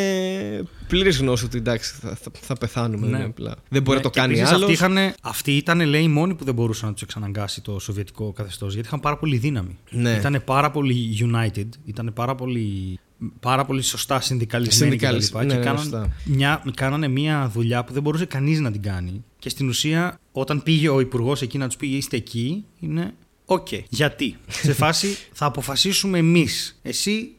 [0.89, 3.07] πλήρης γνώση ότι εντάξει, θα, θα, θα πεθάνουμε.
[3.07, 3.19] Ναι.
[3.19, 3.25] Ναι.
[3.25, 3.55] Απλά.
[3.69, 4.63] Δεν μπορεί Ναι, να το και κάνει επίσης άλλος.
[4.71, 8.33] Αυτοί, είχαν, αυτοί ήταν, λέει, οι μόνοι που δεν μπορούσαν να τους εξαναγκάσει το σοβιετικό
[8.33, 8.73] καθεστώς.
[8.73, 9.79] Γιατί είχαν πάρα πολύ δύναμη.
[9.91, 10.11] Ναι.
[10.19, 12.99] Ήταν πάρα πολύ united, ήταν πάρα πολύ,
[13.41, 16.13] πάρα πολύ σωστά συνδικαλισμένοι και, τα Συνδικαλισ- λοιπά ναι, και ναι, κάναν, σωστά.
[16.25, 19.25] μια, κάνανε μια δουλειά που δεν μπορούσε κανείς να την κάνει.
[19.39, 23.15] Και στην ουσία, όταν πήγε ο υπουργός εκεί να τους πει είστε εκεί, είναι.
[23.45, 23.69] Οκ.
[23.89, 24.37] Γιατί.
[24.49, 26.79] Σε φάση θα αποφασίσουμε εμείς.
[26.83, 27.31] Εσύ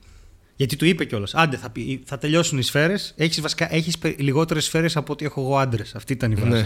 [0.55, 1.33] γιατί του είπε κιόλας.
[1.35, 3.13] Άντε, θα, πει- θα τελειώσουν οι σφαίρες.
[3.17, 5.95] Έχεις βασικά έχεις λιγότερες σφαίρες από ότι έχω εγώ άντρες.
[5.95, 6.51] Αυτή ήταν η φράση.
[6.51, 6.65] Ναι.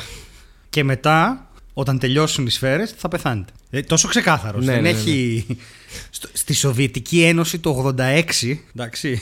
[0.70, 3.52] Και μετά, όταν τελειώσουν οι σφαίρες, θα πεθάνετε.
[3.70, 4.60] Ε, τόσο ξεκάθαρο.
[4.60, 4.98] Ναι, Δεν ναι, ναι.
[4.98, 5.46] έχει.
[6.10, 9.22] Στο- στη Σοβιετική Ένωση το 86, εντάξει.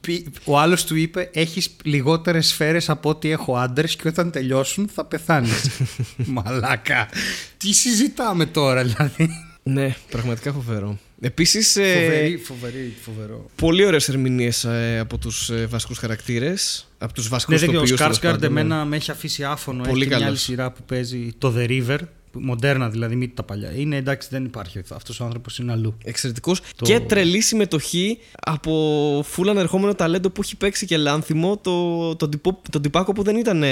[0.00, 4.88] πι- ο άλλος του είπε: Έχεις λιγότερες σφαίρες από ό,τι έχω άντρες και όταν τελειώσουν
[4.94, 5.68] θα πεθάνεις.
[6.16, 7.08] Μαλάκα.
[7.56, 9.28] Τι συζητάμε τώρα, δηλαδή;
[9.62, 10.98] Ναι, πραγματικά φοβερό.
[11.24, 13.50] Επίσης, Φοβερή, φοβερή, φοβερό.
[13.56, 14.66] πολύ ωραίες ερμηνείες
[15.00, 16.88] από τους ε, βασικούς χαρακτήρες.
[16.98, 17.82] Από τους βασικούς Ναι, δεν ξέρω.
[17.82, 18.60] Ο τοπιούς, τέλος Σκάρσκαρντ πάντων, ναι.
[18.60, 19.82] εμένα με έχει αφήσει άφωνο.
[19.82, 20.28] Πολύ έχει και μια καλός.
[20.28, 21.98] άλλη σειρά που παίζει το The River.
[22.30, 23.72] που- Μοντέρνα δηλαδή, μην τα παλιά.
[23.74, 24.80] Είναι εντάξει, δεν υπάρχει.
[24.88, 25.96] Αυτό ο άνθρωπος είναι αλλού.
[26.04, 26.60] Εξαιρετικός.
[26.76, 32.30] Το- Και τρελή συμμετοχή από φούλα ανερχόμενο ταλέντο που έχει παίξει και λάνθιμο το, τον,
[32.30, 33.64] τυπο, τον τυπάκο που δεν ήταν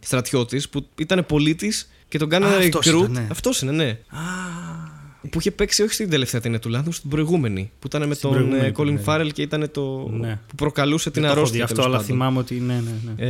[0.00, 2.98] στρατιώτης, που ήταν πολίτης και τον κάνανε αυτός recruit.
[2.98, 3.26] ήταν, ναι.
[3.30, 3.98] Αυτός είναι, ναι.
[5.30, 7.70] Που είχε παίξει όχι στην τελευταία ταινία του Λάνθιμου, στην προηγούμενη.
[7.78, 9.02] Που ήταν με Στην τον προηγούμενη ε, Colin ταινία.
[9.06, 10.08] Farrell και ήταν το.
[10.12, 10.38] Ναι.
[10.46, 11.58] που προκαλούσε την Δεν το έχω αρρώστια.
[11.58, 12.12] δει αυτό, τέλος αλλά πάντων.
[12.16, 13.24] θυμάμαι ότι ναι, ναι, ναι.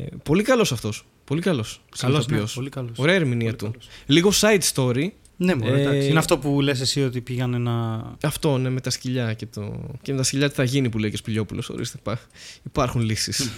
[0.00, 1.04] Ε, πολύ καλός αυτός.
[1.24, 1.80] Πολύ καλός.
[1.98, 2.98] Καλός, ναι, πολύ καλός.
[2.98, 3.78] Ωραία ερμηνεία Πολύ του.
[3.78, 3.88] καλός.
[4.06, 5.08] Λίγο side story.
[5.36, 6.08] Ναι, μωρέ, Ε, εντάξει.
[6.08, 8.04] Είναι αυτό που λες εσύ ότι πήγανε να.
[8.22, 9.80] Αυτό, ναι, με τα σκυλιά και, το...
[10.02, 11.68] και με τα σκυλιά τι θα γίνει που λέει και ο Σπηλιόπουλος.
[11.68, 12.26] Ορίστε, υπά-
[12.66, 13.50] υπάρχουν λύσεις.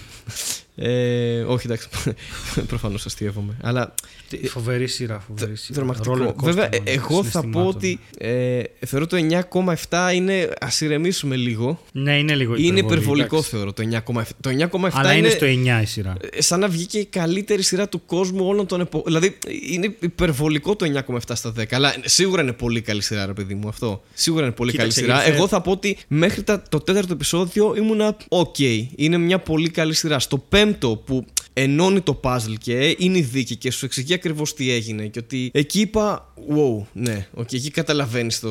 [0.76, 1.88] Ε, όχι, εντάξει.
[2.68, 3.56] Προφανώς αστείευομαι.
[3.62, 3.94] Αλλά.
[4.40, 5.78] Τι- Φοβερή σειρά, φοβερή σειρά.
[5.78, 6.14] Τρομακτικό.
[6.18, 7.66] Roller coaster Βέβαια, ε, των εγώ θα πω συναισθημάτων.
[7.66, 10.42] ότι ε, θεωρώ το 9,7 είναι.
[10.60, 11.80] Α ηρεμήσουμε λίγο.
[11.92, 13.50] Ναι, είναι λίγο Είναι υπερβολή, υπερβολικό, εντάξει.
[13.50, 14.22] θεωρώ το 9,7.
[14.40, 16.14] Το 9,7 Αλλά είναι στο 9 η σειρά.
[16.32, 19.04] ε, σαν να βγήκε η καλύτερη σειρά του κόσμου όλων των εποχών.
[19.06, 19.38] Δηλαδή,
[19.70, 21.64] είναι υπερβολικό το 9,7 στα 10.
[21.70, 24.02] Αλλά σίγουρα είναι πολύ καλή σειρά, ρε παιδί μου, αυτό.
[24.14, 25.22] Σίγουρα είναι πολύ Κοίταξε, καλή σειρά.
[25.24, 28.58] ήρθε- Εγώ θα πω ότι μέχρι τα, το τέταρτο επεισόδιο ήμουνα οκ.
[28.96, 30.18] Είναι μια πολύ καλή σειρά.
[30.18, 34.70] Στο πέμπτο που ενώνει το puzzle και είναι η δίκη και σου εξηγεί ακριβώς τι
[34.70, 35.06] έγινε.
[35.06, 38.48] Και ότι εκεί είπα, wow, ναι, οκ, εκεί καταλαβαίνεις το.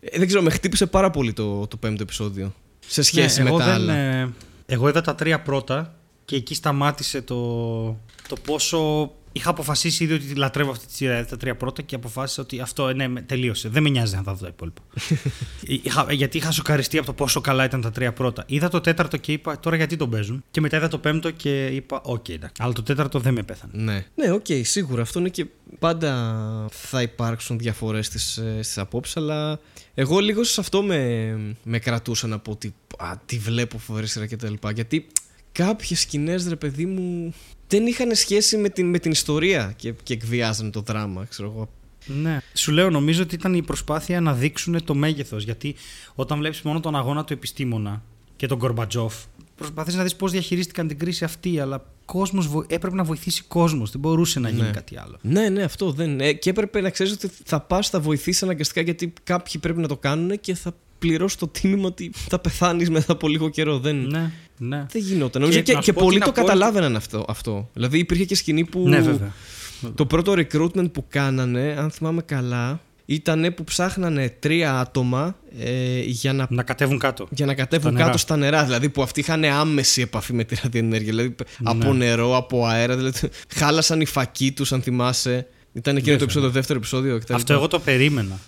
[0.00, 2.54] Ε, δεν ξέρω, με χτύπησε πάρα πολύ το, το πέμπτο επεισόδιο.
[2.86, 3.94] Σε σχέση Ναι, με εγώ τα δεν, άλλα.
[3.94, 4.32] ε,
[4.66, 5.94] εγώ είδα τα τρία πρώτα
[6.24, 7.36] και εκεί σταμάτησε το,
[8.28, 9.12] το πόσο.
[9.32, 12.60] Είχα αποφασίσει ήδη ότι λατρεύω αυτή τη σειρά, είδα τα τρία πρώτα και αποφάσισα ότι
[12.60, 13.68] αυτό ναι, με- τελείωσε.
[13.68, 14.82] Δεν με νοιάζει αν θα δω τα υπόλοιπα.
[15.84, 18.44] είχα, γιατί είχα σοκαριστεί από το πόσο καλά ήταν τα τρία πρώτα.
[18.46, 21.66] Είδα το τέταρτο και είπα τώρα γιατί τον παίζουν; Και μετά είδα το πέμπτο και
[21.66, 22.62] είπα οκ, εντάξει.
[22.62, 23.72] Αλλά το τέταρτο δεν με πέθανε.
[23.82, 25.02] Ναι, ναι, οκ, σίγουρα.
[25.02, 25.46] Αυτό είναι και
[25.78, 29.60] πάντα θα υπάρξουν διαφορές στις, ε, στις απόψεις, αλλά
[29.94, 34.26] εγώ λίγο σε αυτό με, με κρατούσα να πω ότι α, τη βλέπω φοβερή σειρά
[34.26, 35.06] και τα λοιπά, γιατί
[35.52, 37.34] κάποιες σκηνές, ρε παιδί μου,
[37.68, 41.68] δεν είχαν σχέση με την, με την ιστορία και, και εκβιάζανε το δράμα, ξέρω εγώ.
[42.22, 42.38] Ναι.
[42.54, 45.44] Σου λέω, νομίζω ότι ήταν η προσπάθεια να δείξουν το μέγεθος.
[45.44, 45.74] Γιατί
[46.14, 48.02] όταν βλέπεις μόνο τον αγώνα του επιστήμονα
[48.36, 49.14] και τον Γκορμπατζόφ,
[49.56, 51.60] προσπαθείς να δεις πώς διαχειρίστηκαν την κρίση αυτή.
[51.60, 53.90] Αλλά κόσμος, βο- έπρεπε να βοηθήσει κόσμος.
[53.90, 54.70] Δεν μπορούσε να γίνει Ναι.
[54.70, 55.18] κάτι άλλο.
[55.22, 56.20] Ναι, ναι, αυτό δεν.
[56.20, 59.88] Ε, και έπρεπε να ξέρεις ότι θα πας, θα βοηθήσει αναγκαστικά γιατί κάποιοι πρέπει να
[59.88, 63.78] το κάνουν και θα πληρώσει το τίμημα ότι θα πεθάνεις μετά από λίγο καιρό.
[63.78, 64.86] Δεν, Ναι, ναι.
[64.90, 65.40] δεν γινόταν.
[65.42, 67.68] Νομίζω και, να και, σου πω πολλοί την το απόλυτη- καταλάβαιναν αυτό, αυτό.
[67.72, 68.88] Δηλαδή υπήρχε και σκηνή που.
[68.88, 69.32] Ναι, βέβαια.
[69.94, 76.32] Το πρώτο recruitment που κάνανε, αν θυμάμαι καλά, ήταν που ψάχνανε τρία άτομα ε, για
[76.32, 77.26] να Να κατέβουν κάτω.
[77.30, 78.06] για να κατέβουν Στα νερά.
[78.06, 78.64] κάτω στα νερά.
[78.64, 81.10] Δηλαδή που αυτοί είχαν άμεση επαφή με τη ραδιενέργεια.
[81.10, 81.70] Δηλαδή Ναι.
[81.70, 82.96] από νερό, από αέρα.
[82.96, 83.28] Δηλαδή,
[83.58, 85.46] χάλασαν οι φακοί τους, αν θυμάσαι.
[85.72, 86.24] Ήταν εκείνο το Βέβαια.
[86.24, 87.18] επεισόδιο, δεύτερο επεισόδιο.
[87.18, 87.34] κτλ.
[87.34, 88.38] Αυτό εγώ το περίμενα.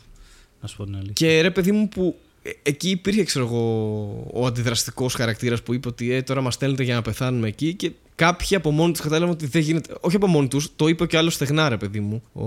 [0.60, 1.12] Να σου πω την αλήθεια.
[1.14, 2.29] Και ρε παιδί μου που ε,
[2.62, 6.94] εκεί υπήρχε ξέρω εγώ ο αντιδραστικός χαρακτήρας που είπε ότι ε, τώρα μας στέλνετε για
[6.94, 9.94] να πεθάνουμε εκεί και κάποιοι από μόνοι τους κατάλαβαν ότι δεν γίνεται.
[10.00, 12.22] Όχι από μόνοι τους, το είπε και ο άλλος στεγνά ρε παιδί μου.
[12.32, 12.42] Ο,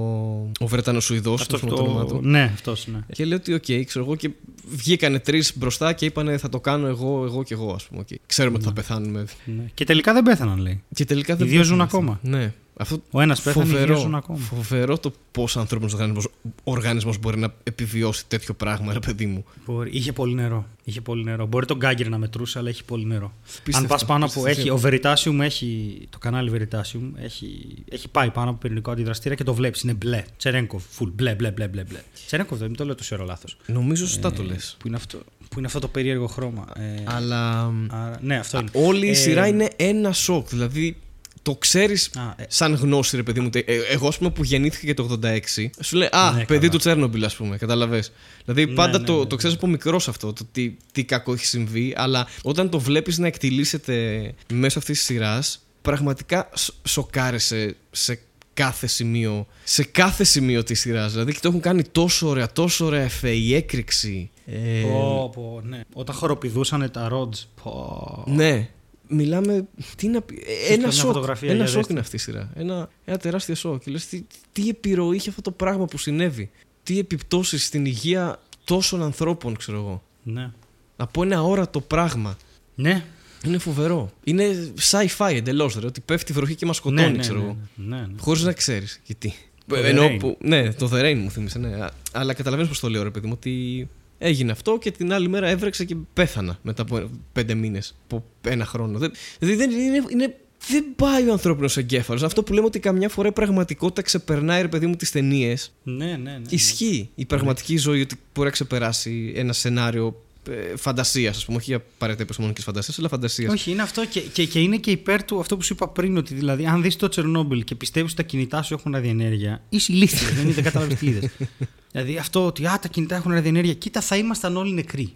[0.60, 1.66] ο Βρετανός Σουηδός, Αυτό το...
[1.76, 2.16] το όνομά το...
[2.16, 2.22] του.
[2.28, 3.00] Ναι, αυτός, ναι.
[3.12, 4.30] Και λέει ότι, οκ, ξέρω εγώ, και
[4.70, 8.00] βγήκανε τρεις μπροστά και είπανε θα το κάνω εγώ, εγώ και εγώ, ας πούμε.
[8.00, 8.08] οκ.
[8.26, 9.26] Ξέρουμε ότι θα πεθάνουμε.
[9.46, 9.64] ναι.
[9.74, 10.84] Και τελικά δεν πέθαναν, λέει.
[10.96, 12.20] Και τελικά Οι δεν δύο ζουν πέθανε ακόμα.
[12.24, 12.38] αυτό.
[12.38, 12.54] Ναι.
[12.78, 14.38] Αυτό Ο ένας πέθανε, οι δύο φοβερό, ζουν ακόμα.
[14.40, 16.28] φοβερό το πώς ανθρώπινος οργανισμός
[16.64, 19.46] οργανισμός μπορεί να επιβιώσει τέτοιο πράγμα, ρε παιδί μου.
[19.66, 19.90] Μπορεί.
[19.94, 20.66] Είχε πολύ νερό.
[20.84, 21.46] Είχε πολύ νερό.
[21.46, 23.34] Μπορεί τον Γκάγκερ να μετρούσε, αλλά έχει πολύ νερό.
[23.44, 24.34] Πίστευτο, Αν πας πάνω από.
[24.44, 24.60] πίστευτο.
[24.62, 26.00] Έχει, ο Veritasium έχει.
[26.10, 29.82] Το κανάλι Veritasium έχει, έχει πάει πάνω από πυρηνικό αντιδραστήρα και το βλέπεις.
[29.82, 30.24] Είναι μπλε.
[30.38, 30.84] Τσερέγκοφ.
[31.00, 31.08] Full.
[31.14, 31.84] Μπλε, μπλε, μπλε, μπλε.
[31.84, 32.00] μπλε.
[32.26, 33.58] Τσερέγκοφ δεν το λέω τόσο ώρα λάθος.
[33.66, 34.76] Νομίζω σωστά το λες.
[34.80, 35.18] Που, είναι αυτό,
[35.50, 36.66] που είναι αυτό το περίεργο χρώμα.
[36.78, 38.70] Ε, Αλλά άρα, ναι, αυτό είναι.
[38.74, 40.48] όλη η Ε, σειρά είναι ένα σοκ.
[40.50, 40.98] Δηλαδή
[41.44, 42.46] το ξέρεις Α, ε.
[42.48, 43.50] σαν γνώση, ρε παιδί μου.
[43.54, 43.62] Ε,
[43.92, 46.72] εγώ, ας πούμε, που γεννήθηκα και το 86, σου λέει Α, Ναι, παιδί καλά.
[46.72, 47.58] του Τσέρνομπιλ, ας πούμε.
[47.58, 48.04] Καταλαβέ.
[48.46, 51.34] Δηλαδή Ναι, πάντα ναι, το, ναι, το ξέρεις από μικρός αυτό, το τι, τι κακό
[51.34, 51.94] έχει συμβεί.
[51.98, 58.20] Αλλά όταν το βλέπεις να εκτιλήσεται μέσω αυτής της σειράς, πραγματικά σ- σοκάρεσαι σε
[58.54, 59.48] κάθε σημείο.
[59.64, 61.12] Σε κάθε σημείο της σειράς.
[61.12, 64.30] Δηλαδή και το έχουν κάνει τόσο ωραία, τόσο ωραία εφέ, η έκρηξη.
[64.46, 65.82] Ε, Πω, πω, ναι.
[65.94, 67.40] Όταν χοροπηδούσαν τα ρότζ.
[67.64, 68.24] Πω.
[68.28, 68.70] Ναι.
[69.08, 69.68] Μιλάμε.
[69.98, 70.44] Τι να πει.
[70.48, 71.06] ε, Ένα καμιά σοκ.
[71.06, 71.92] φωτογραφία Ένα για σοκ δέστε.
[71.92, 72.52] είναι αυτή η σειρά.
[72.56, 73.84] Ένα, ένα τεράστιο σοκ.
[73.84, 76.50] Και λες, τι, τι επιρροή είχε αυτό το πράγμα που συνέβη;
[76.84, 80.52] Τι επιπτώσεις στην υγεία τόσων ανθρώπων, ξέρω εγώ; Ναι.
[80.96, 82.38] Από ένα όρατο πράγμα.
[82.76, 83.04] Ναι.
[83.46, 84.12] Είναι φοβερό.
[84.24, 85.86] Είναι sci-fi εντελώς, ρε.
[85.86, 87.58] Ότι πέφτει βροχή και μας σκοτώνει, ναι, ναι, ξέρω ναι, εγώ.
[87.76, 88.08] ναι, ναι.
[88.20, 89.34] Χωρίς να ξέρεις γιατί.
[89.68, 90.18] Το Ενώ The Rain.
[90.20, 91.68] που, ναι, το The Rain μου θύμισε, ναι.
[91.84, 93.88] Α- Αλλά καταλαβαίνεις πώς το λέω, ρε παιδί μου, ότι
[94.24, 98.66] έγινε αυτό και την άλλη μέρα έβρεξε και πέθανα μετά από πέντε μήνες, από ένα
[98.66, 98.98] χρόνο.
[99.00, 100.36] Δεν- Δηλαδή δεν είναι, είναι
[100.68, 102.24] δεν πάει ο ανθρώπινος εγκέφαλος.
[102.24, 105.74] Αυτό που λέμε ότι καμιά φορά η πραγματικότητα ξεπερνάει, ρε παιδί μου, τις ταινίες.
[105.84, 106.42] Ναι, ναι, ναι.
[106.50, 110.33] Ισχύει η πραγματική ζωή ότι μπορεί να ξεπεράσει ένα σενάριο ε,
[110.76, 111.58] φαντασίας, ας πούμε.
[111.58, 113.54] Όχι απαραίτητα επιστημονικής φαντασίας, αλλά φαντασίας.
[113.54, 116.18] Όχι, είναι αυτό και, και, και είναι και υπέρ του αυτό που σου είπα πριν.
[116.18, 119.94] Ότι δηλαδή, αν δεις το Τσερνόμπιλ και πιστεύεις ότι τα κινητά σου έχουν ραδιενέργεια, είσαι
[119.94, 120.34] ηλίθιος.
[120.34, 121.30] δεν δεν κατάλαβες τι είδες.
[121.92, 125.14] δηλαδή, αυτό ότι α, τα κινητά έχουν ραδιενέργεια, κοίτα, θα ήμασταν όλοι νεκροί.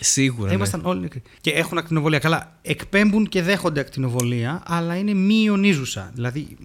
[0.00, 0.42] Σίγουρα.
[0.42, 0.54] Θα Ναι.
[0.54, 1.22] ήμασταν όλοι νεκροί.
[1.40, 2.18] Και έχουν ακτινοβολία.
[2.18, 6.10] Καλά, εκπέμπουν και δέχονται ακτινοβολία, αλλά είναι μη ιονίζουσα.
[6.14, 6.56] Δηλαδή,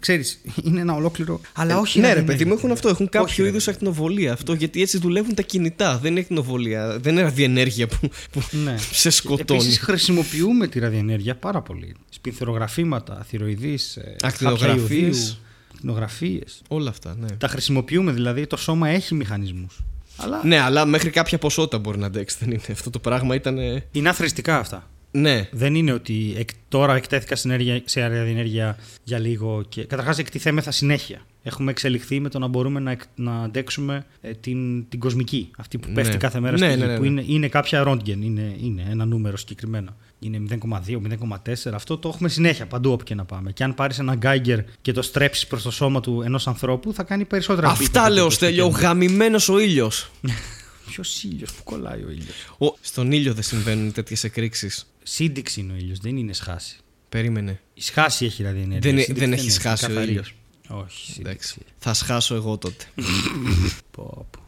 [0.00, 1.40] ξέρεις, είναι ένα ολόκληρο.
[1.52, 2.00] Αλλά όχι.
[2.00, 2.36] ναι, ρε ραδιενέργεια.
[2.38, 2.88] παιδί μου, έχουν αυτό.
[2.88, 3.72] Έχουν κάποιο Όχι είδους ραδιενέργεια.
[3.72, 4.32] ακτινοβολία.
[4.32, 5.98] Αυτό γιατί έτσι δουλεύουν τα κινητά.
[5.98, 6.98] Δεν είναι ακτινοβολία.
[6.98, 7.98] Δεν είναι ραδιενέργεια που,
[8.32, 8.74] που Ναι.
[9.02, 9.60] σε σκοτώνει.
[9.60, 11.94] Επίσης, χρησιμοποιούμε τη ραδιενέργεια πάρα πολύ.
[12.10, 13.78] Σπινθερογραφήματα, θηροειδή,
[14.20, 15.40] Ακτινογραφίες.
[15.74, 16.40] ακτινογραφίε.
[16.68, 17.26] Όλα αυτά, ναι.
[17.38, 19.78] Τα χρησιμοποιούμε δηλαδή, το σώμα έχει μηχανισμούς.
[20.16, 22.36] Αλλά Ναι, αλλά μέχρι κάποια ποσότητα μπορεί να αντέξει.
[22.40, 22.60] Δεν είναι.
[22.70, 23.58] Αυτό το πράγμα ήταν.
[23.58, 24.86] ε, είναι αθρηστικά αυτά.
[25.10, 25.48] Ναι.
[25.52, 29.64] Δεν είναι ότι εκ, τώρα εκτέθηκα σε, ενέργεια, σε ραδιενέργεια για λίγο.
[29.68, 29.84] Και...
[29.84, 31.20] Καταρχάς, εκτιθέμεθα συνέχεια.
[31.42, 35.50] Έχουμε εξελιχθεί με το να μπορούμε να, εκ- να αντέξουμε ε, την, την κοσμική.
[35.56, 35.94] Αυτή που Ναι.
[35.94, 36.90] πέφτει κάθε μέρα Ναι, στη ναι, γη.
[36.90, 37.08] ναι, Που ναι.
[37.08, 38.22] είναι, είναι κάποια ρόντγεν.
[38.22, 39.96] Είναι, είναι ένα νούμερο συγκεκριμένο.
[40.24, 40.42] Είναι
[40.86, 41.00] 0,2,
[41.46, 41.72] 0,4.
[41.74, 43.52] Αυτό το έχουμε συνέχεια παντού όπου και να πάμε.
[43.52, 47.02] Και αν πάρεις ένα γκάγκερ και το στρέψεις προς το σώμα του ενός ανθρώπου, θα
[47.02, 48.64] κάνει περισσότερα beat Αυτά από λέω, το Στέλιο.
[48.64, 48.88] Ο στο κέντρο.
[48.88, 50.10] γαμημένος ο ήλιος.
[50.90, 54.86] Ποιος ήλιος, που κολλάει ο ήλιος; Στον ήλιο δεν συμβαίνουν τέτοιες εκρήξεις.
[55.02, 56.76] Σύνδεξη είναι ο ήλιος, δεν είναι σχάση.
[57.08, 57.60] Περίμενε.
[57.74, 58.80] Η σχάση έχει ραδιενέργεια.
[58.90, 60.10] Δεν- η σύνδεξη δεν έχει είναι σχάσει ο καθαρή.
[60.10, 60.34] ήλιος.
[60.68, 61.12] Όχι, Εντάξει.
[61.12, 61.58] σύνδεξη.
[61.78, 62.84] Θα σχάσω εγώ τότε.
[63.90, 64.41] Πω, πω.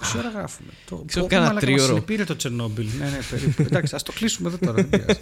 [0.00, 0.68] Πόση ώρα γράφουμε.
[0.88, 1.92] Το, Ξέρω, πω, κάνα μαλάκα, μας τρίωρο.
[1.94, 2.86] συνεπήρε το Τσερνόμπιλ.
[2.98, 3.62] ναι, ναι, περίπου.
[3.62, 4.72] Εντάξει, ας το κλείσουμε εδώ τώρα.
[4.72, 5.20] δεν πειράζει.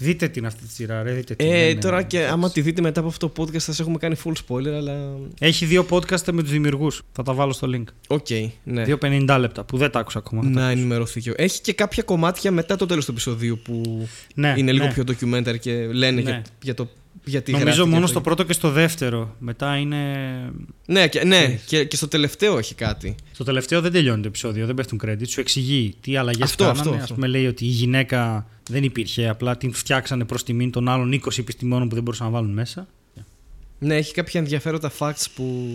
[0.00, 1.12] δείτε την αυτή τη σειρά, ρε.
[1.12, 1.52] Δείτε την.
[1.52, 2.32] Ε, ναι, τώρα ναι, και εντάξει.
[2.34, 5.16] άμα τη δείτε μετά από αυτό το podcast θα σας έχουμε κάνει full spoiler, αλλά.
[5.38, 7.02] Έχει δύο podcast με τους δημιουργούς.
[7.12, 7.84] Θα τα βάλω στο link.
[8.06, 8.26] OK,
[8.64, 8.84] ναι.
[8.84, 10.42] Δύο 50 λεπτά που δεν τα άκουσα ακόμα.
[10.42, 10.78] Θα τα Να ακούσω.
[10.78, 14.72] ενημερωθεί και ο- Έχει και κάποια κομμάτια μετά το τέλος του επεισοδίου που Ναι, είναι
[14.72, 14.92] λίγο ναι.
[14.92, 16.30] πιο documentary και λένε Ναι.
[16.30, 16.88] για, για το.
[17.24, 18.18] Γιατί Νομίζω γράφτηκε μόνο αυτό.
[18.18, 19.36] στο πρώτο και στο δεύτερο.
[19.38, 19.98] Μετά είναι.
[20.86, 23.14] Ναι, και, ναι και, και στο τελευταίο έχει κάτι.
[23.32, 25.28] Στο τελευταίο δεν τελειώνει το επεισόδιο, δεν πέφτουν credit.
[25.28, 26.80] Σου εξηγεί τι αλλαγές Αυτό, κάνανε.
[26.80, 27.14] αυτό, Ας αυτό.
[27.14, 31.38] πούμε, λέει ότι η γυναίκα δεν υπήρχε, απλά την φτιάξανε προς τιμήν των άλλων 20
[31.38, 32.86] επιστημόνων που δεν μπορούσαν να βάλουν μέσα.
[33.78, 35.68] Ναι, έχει κάποια ενδιαφέροντα facts που,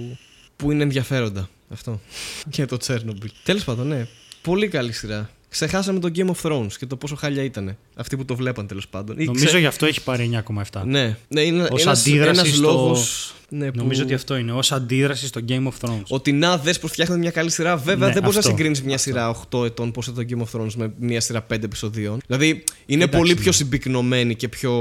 [0.55, 1.49] που είναι ενδιαφέροντα.
[1.69, 1.99] Αυτό.
[2.53, 3.27] για το Chernobyl.
[3.43, 4.07] Τέλος πάντων, ναι.
[4.41, 5.29] Πολύ καλή σειρά.
[5.49, 7.77] Ξεχάσαμε το Game of Thrones και το πόσο χάλια ήταν.
[7.95, 9.19] Αυτοί που το βλέπαν τέλος πάντων.
[9.19, 10.83] Ή Νομίζω ξέ- γι' αυτό έχει πάρει 9,7.
[10.85, 14.51] Ναι, ναι είναι Ως ένας, αντίδραση ένας στο- λόγος, ναι, Νομίζω που- ότι αυτό είναι.
[14.51, 16.03] Ω αντίδραση στο Game of Thrones.
[16.07, 17.77] Ότι να δες πως φτιάχνετε μια καλή σειρά.
[17.77, 18.51] Βέβαια Ναι, δεν μπορείς να αυτό.
[18.51, 21.63] συγκρίνεις μια σειρά 8 ετών πώ ήταν το Game of Thrones με μια σειρά 5
[21.65, 22.19] επεισοδίων.
[22.27, 23.39] Δηλαδή είναι Εντάξει, πολύ ναι.
[23.39, 24.71] πιο συμπυκνωμένη και πιο.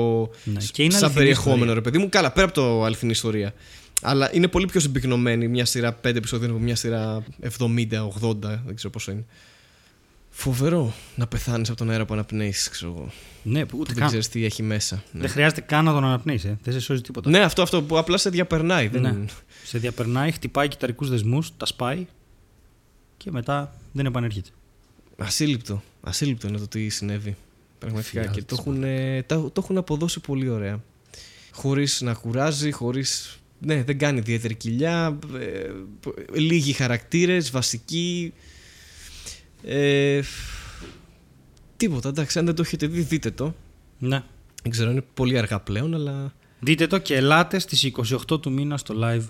[0.45, 1.75] Ναι, σ- και είναι σαν αληθινή περιεχόμενο, ιστορία.
[1.75, 2.09] ρε παιδί μου.
[2.09, 3.53] Καλά, πέρα από το αληθινή ιστορία.
[4.03, 8.91] Αλλά είναι πολύ πιο συμπυκνωμένη μια σειρά 5 επεισοδίων από μια σειρά 70-80, δεν ξέρω
[8.93, 9.25] πόσο είναι.
[10.41, 13.13] Φοβερό να πεθάνεις από τον αέρα που αναπνέεις, ξέρω εγώ.
[13.43, 14.07] Ναι, που ούτε Δεν καν.
[14.09, 15.03] ξέρεις τι έχει μέσα.
[15.13, 15.21] Ναι.
[15.21, 16.45] Δεν χρειάζεται καν να τον αναπνέεις.
[16.45, 16.59] Ε.
[16.63, 17.31] Δεν σε σώζει τίποτα.
[17.31, 18.89] ναι, αυτό, αυτό που απλά σε διαπερνάει.
[18.89, 19.01] Δεν...
[19.03, 19.25] Ναι.
[19.65, 22.07] Σε διαπερνάει, χτυπάει κυταρικούς δεσμούς, τα σπάει
[23.17, 24.49] και μετά δεν επανέρχεται.
[25.17, 25.83] Ασύλληπτο.
[26.01, 27.37] Ασύλληπτο είναι το τι συνέβη.
[27.79, 28.11] Πραγματικά.
[28.11, 30.81] Φιάλτης, και το έχουν, ε, τα- το έχουν αποδώσει πολύ ωραία.
[31.53, 33.05] Χωρίς να κουράζει, χωρί.
[33.61, 35.19] Ναι, δεν κάνει ιδιαίτερη κοιλιά.
[35.39, 35.71] ε,
[36.01, 38.33] π- λίγοι χαρακτήρες, βασικοί.
[39.63, 40.21] Ε,
[41.77, 42.09] τίποτα.
[42.09, 43.55] Εντάξει, αν δεν το έχετε δει, δείτε το.
[43.99, 44.23] Ναι.
[44.63, 46.33] Δεν ξέρω, είναι πολύ αργά πλέον, αλλά.
[46.61, 47.91] Δείτε το και ελάτε στις
[48.31, 49.25] 28 του μήνα στο live.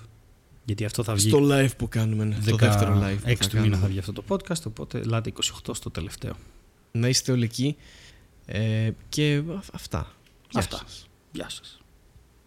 [0.64, 1.28] Γιατί αυτό θα βγει.
[1.28, 3.16] Στο live που κάνουμε, ναι, το δεύτερο live.
[3.22, 3.76] που 6 θα του μήνα κάνουμε.
[3.76, 5.32] θα βγει αυτό το podcast, οπότε ελάτε
[5.66, 6.32] 28 στο τελευταίο.
[6.92, 7.76] Να είστε όλοι εκεί.
[8.46, 10.12] Ε, και α- αυτά.
[10.50, 10.76] Γεια Αυτά.
[10.76, 11.08] σας.
[11.32, 11.80] Γεια σας.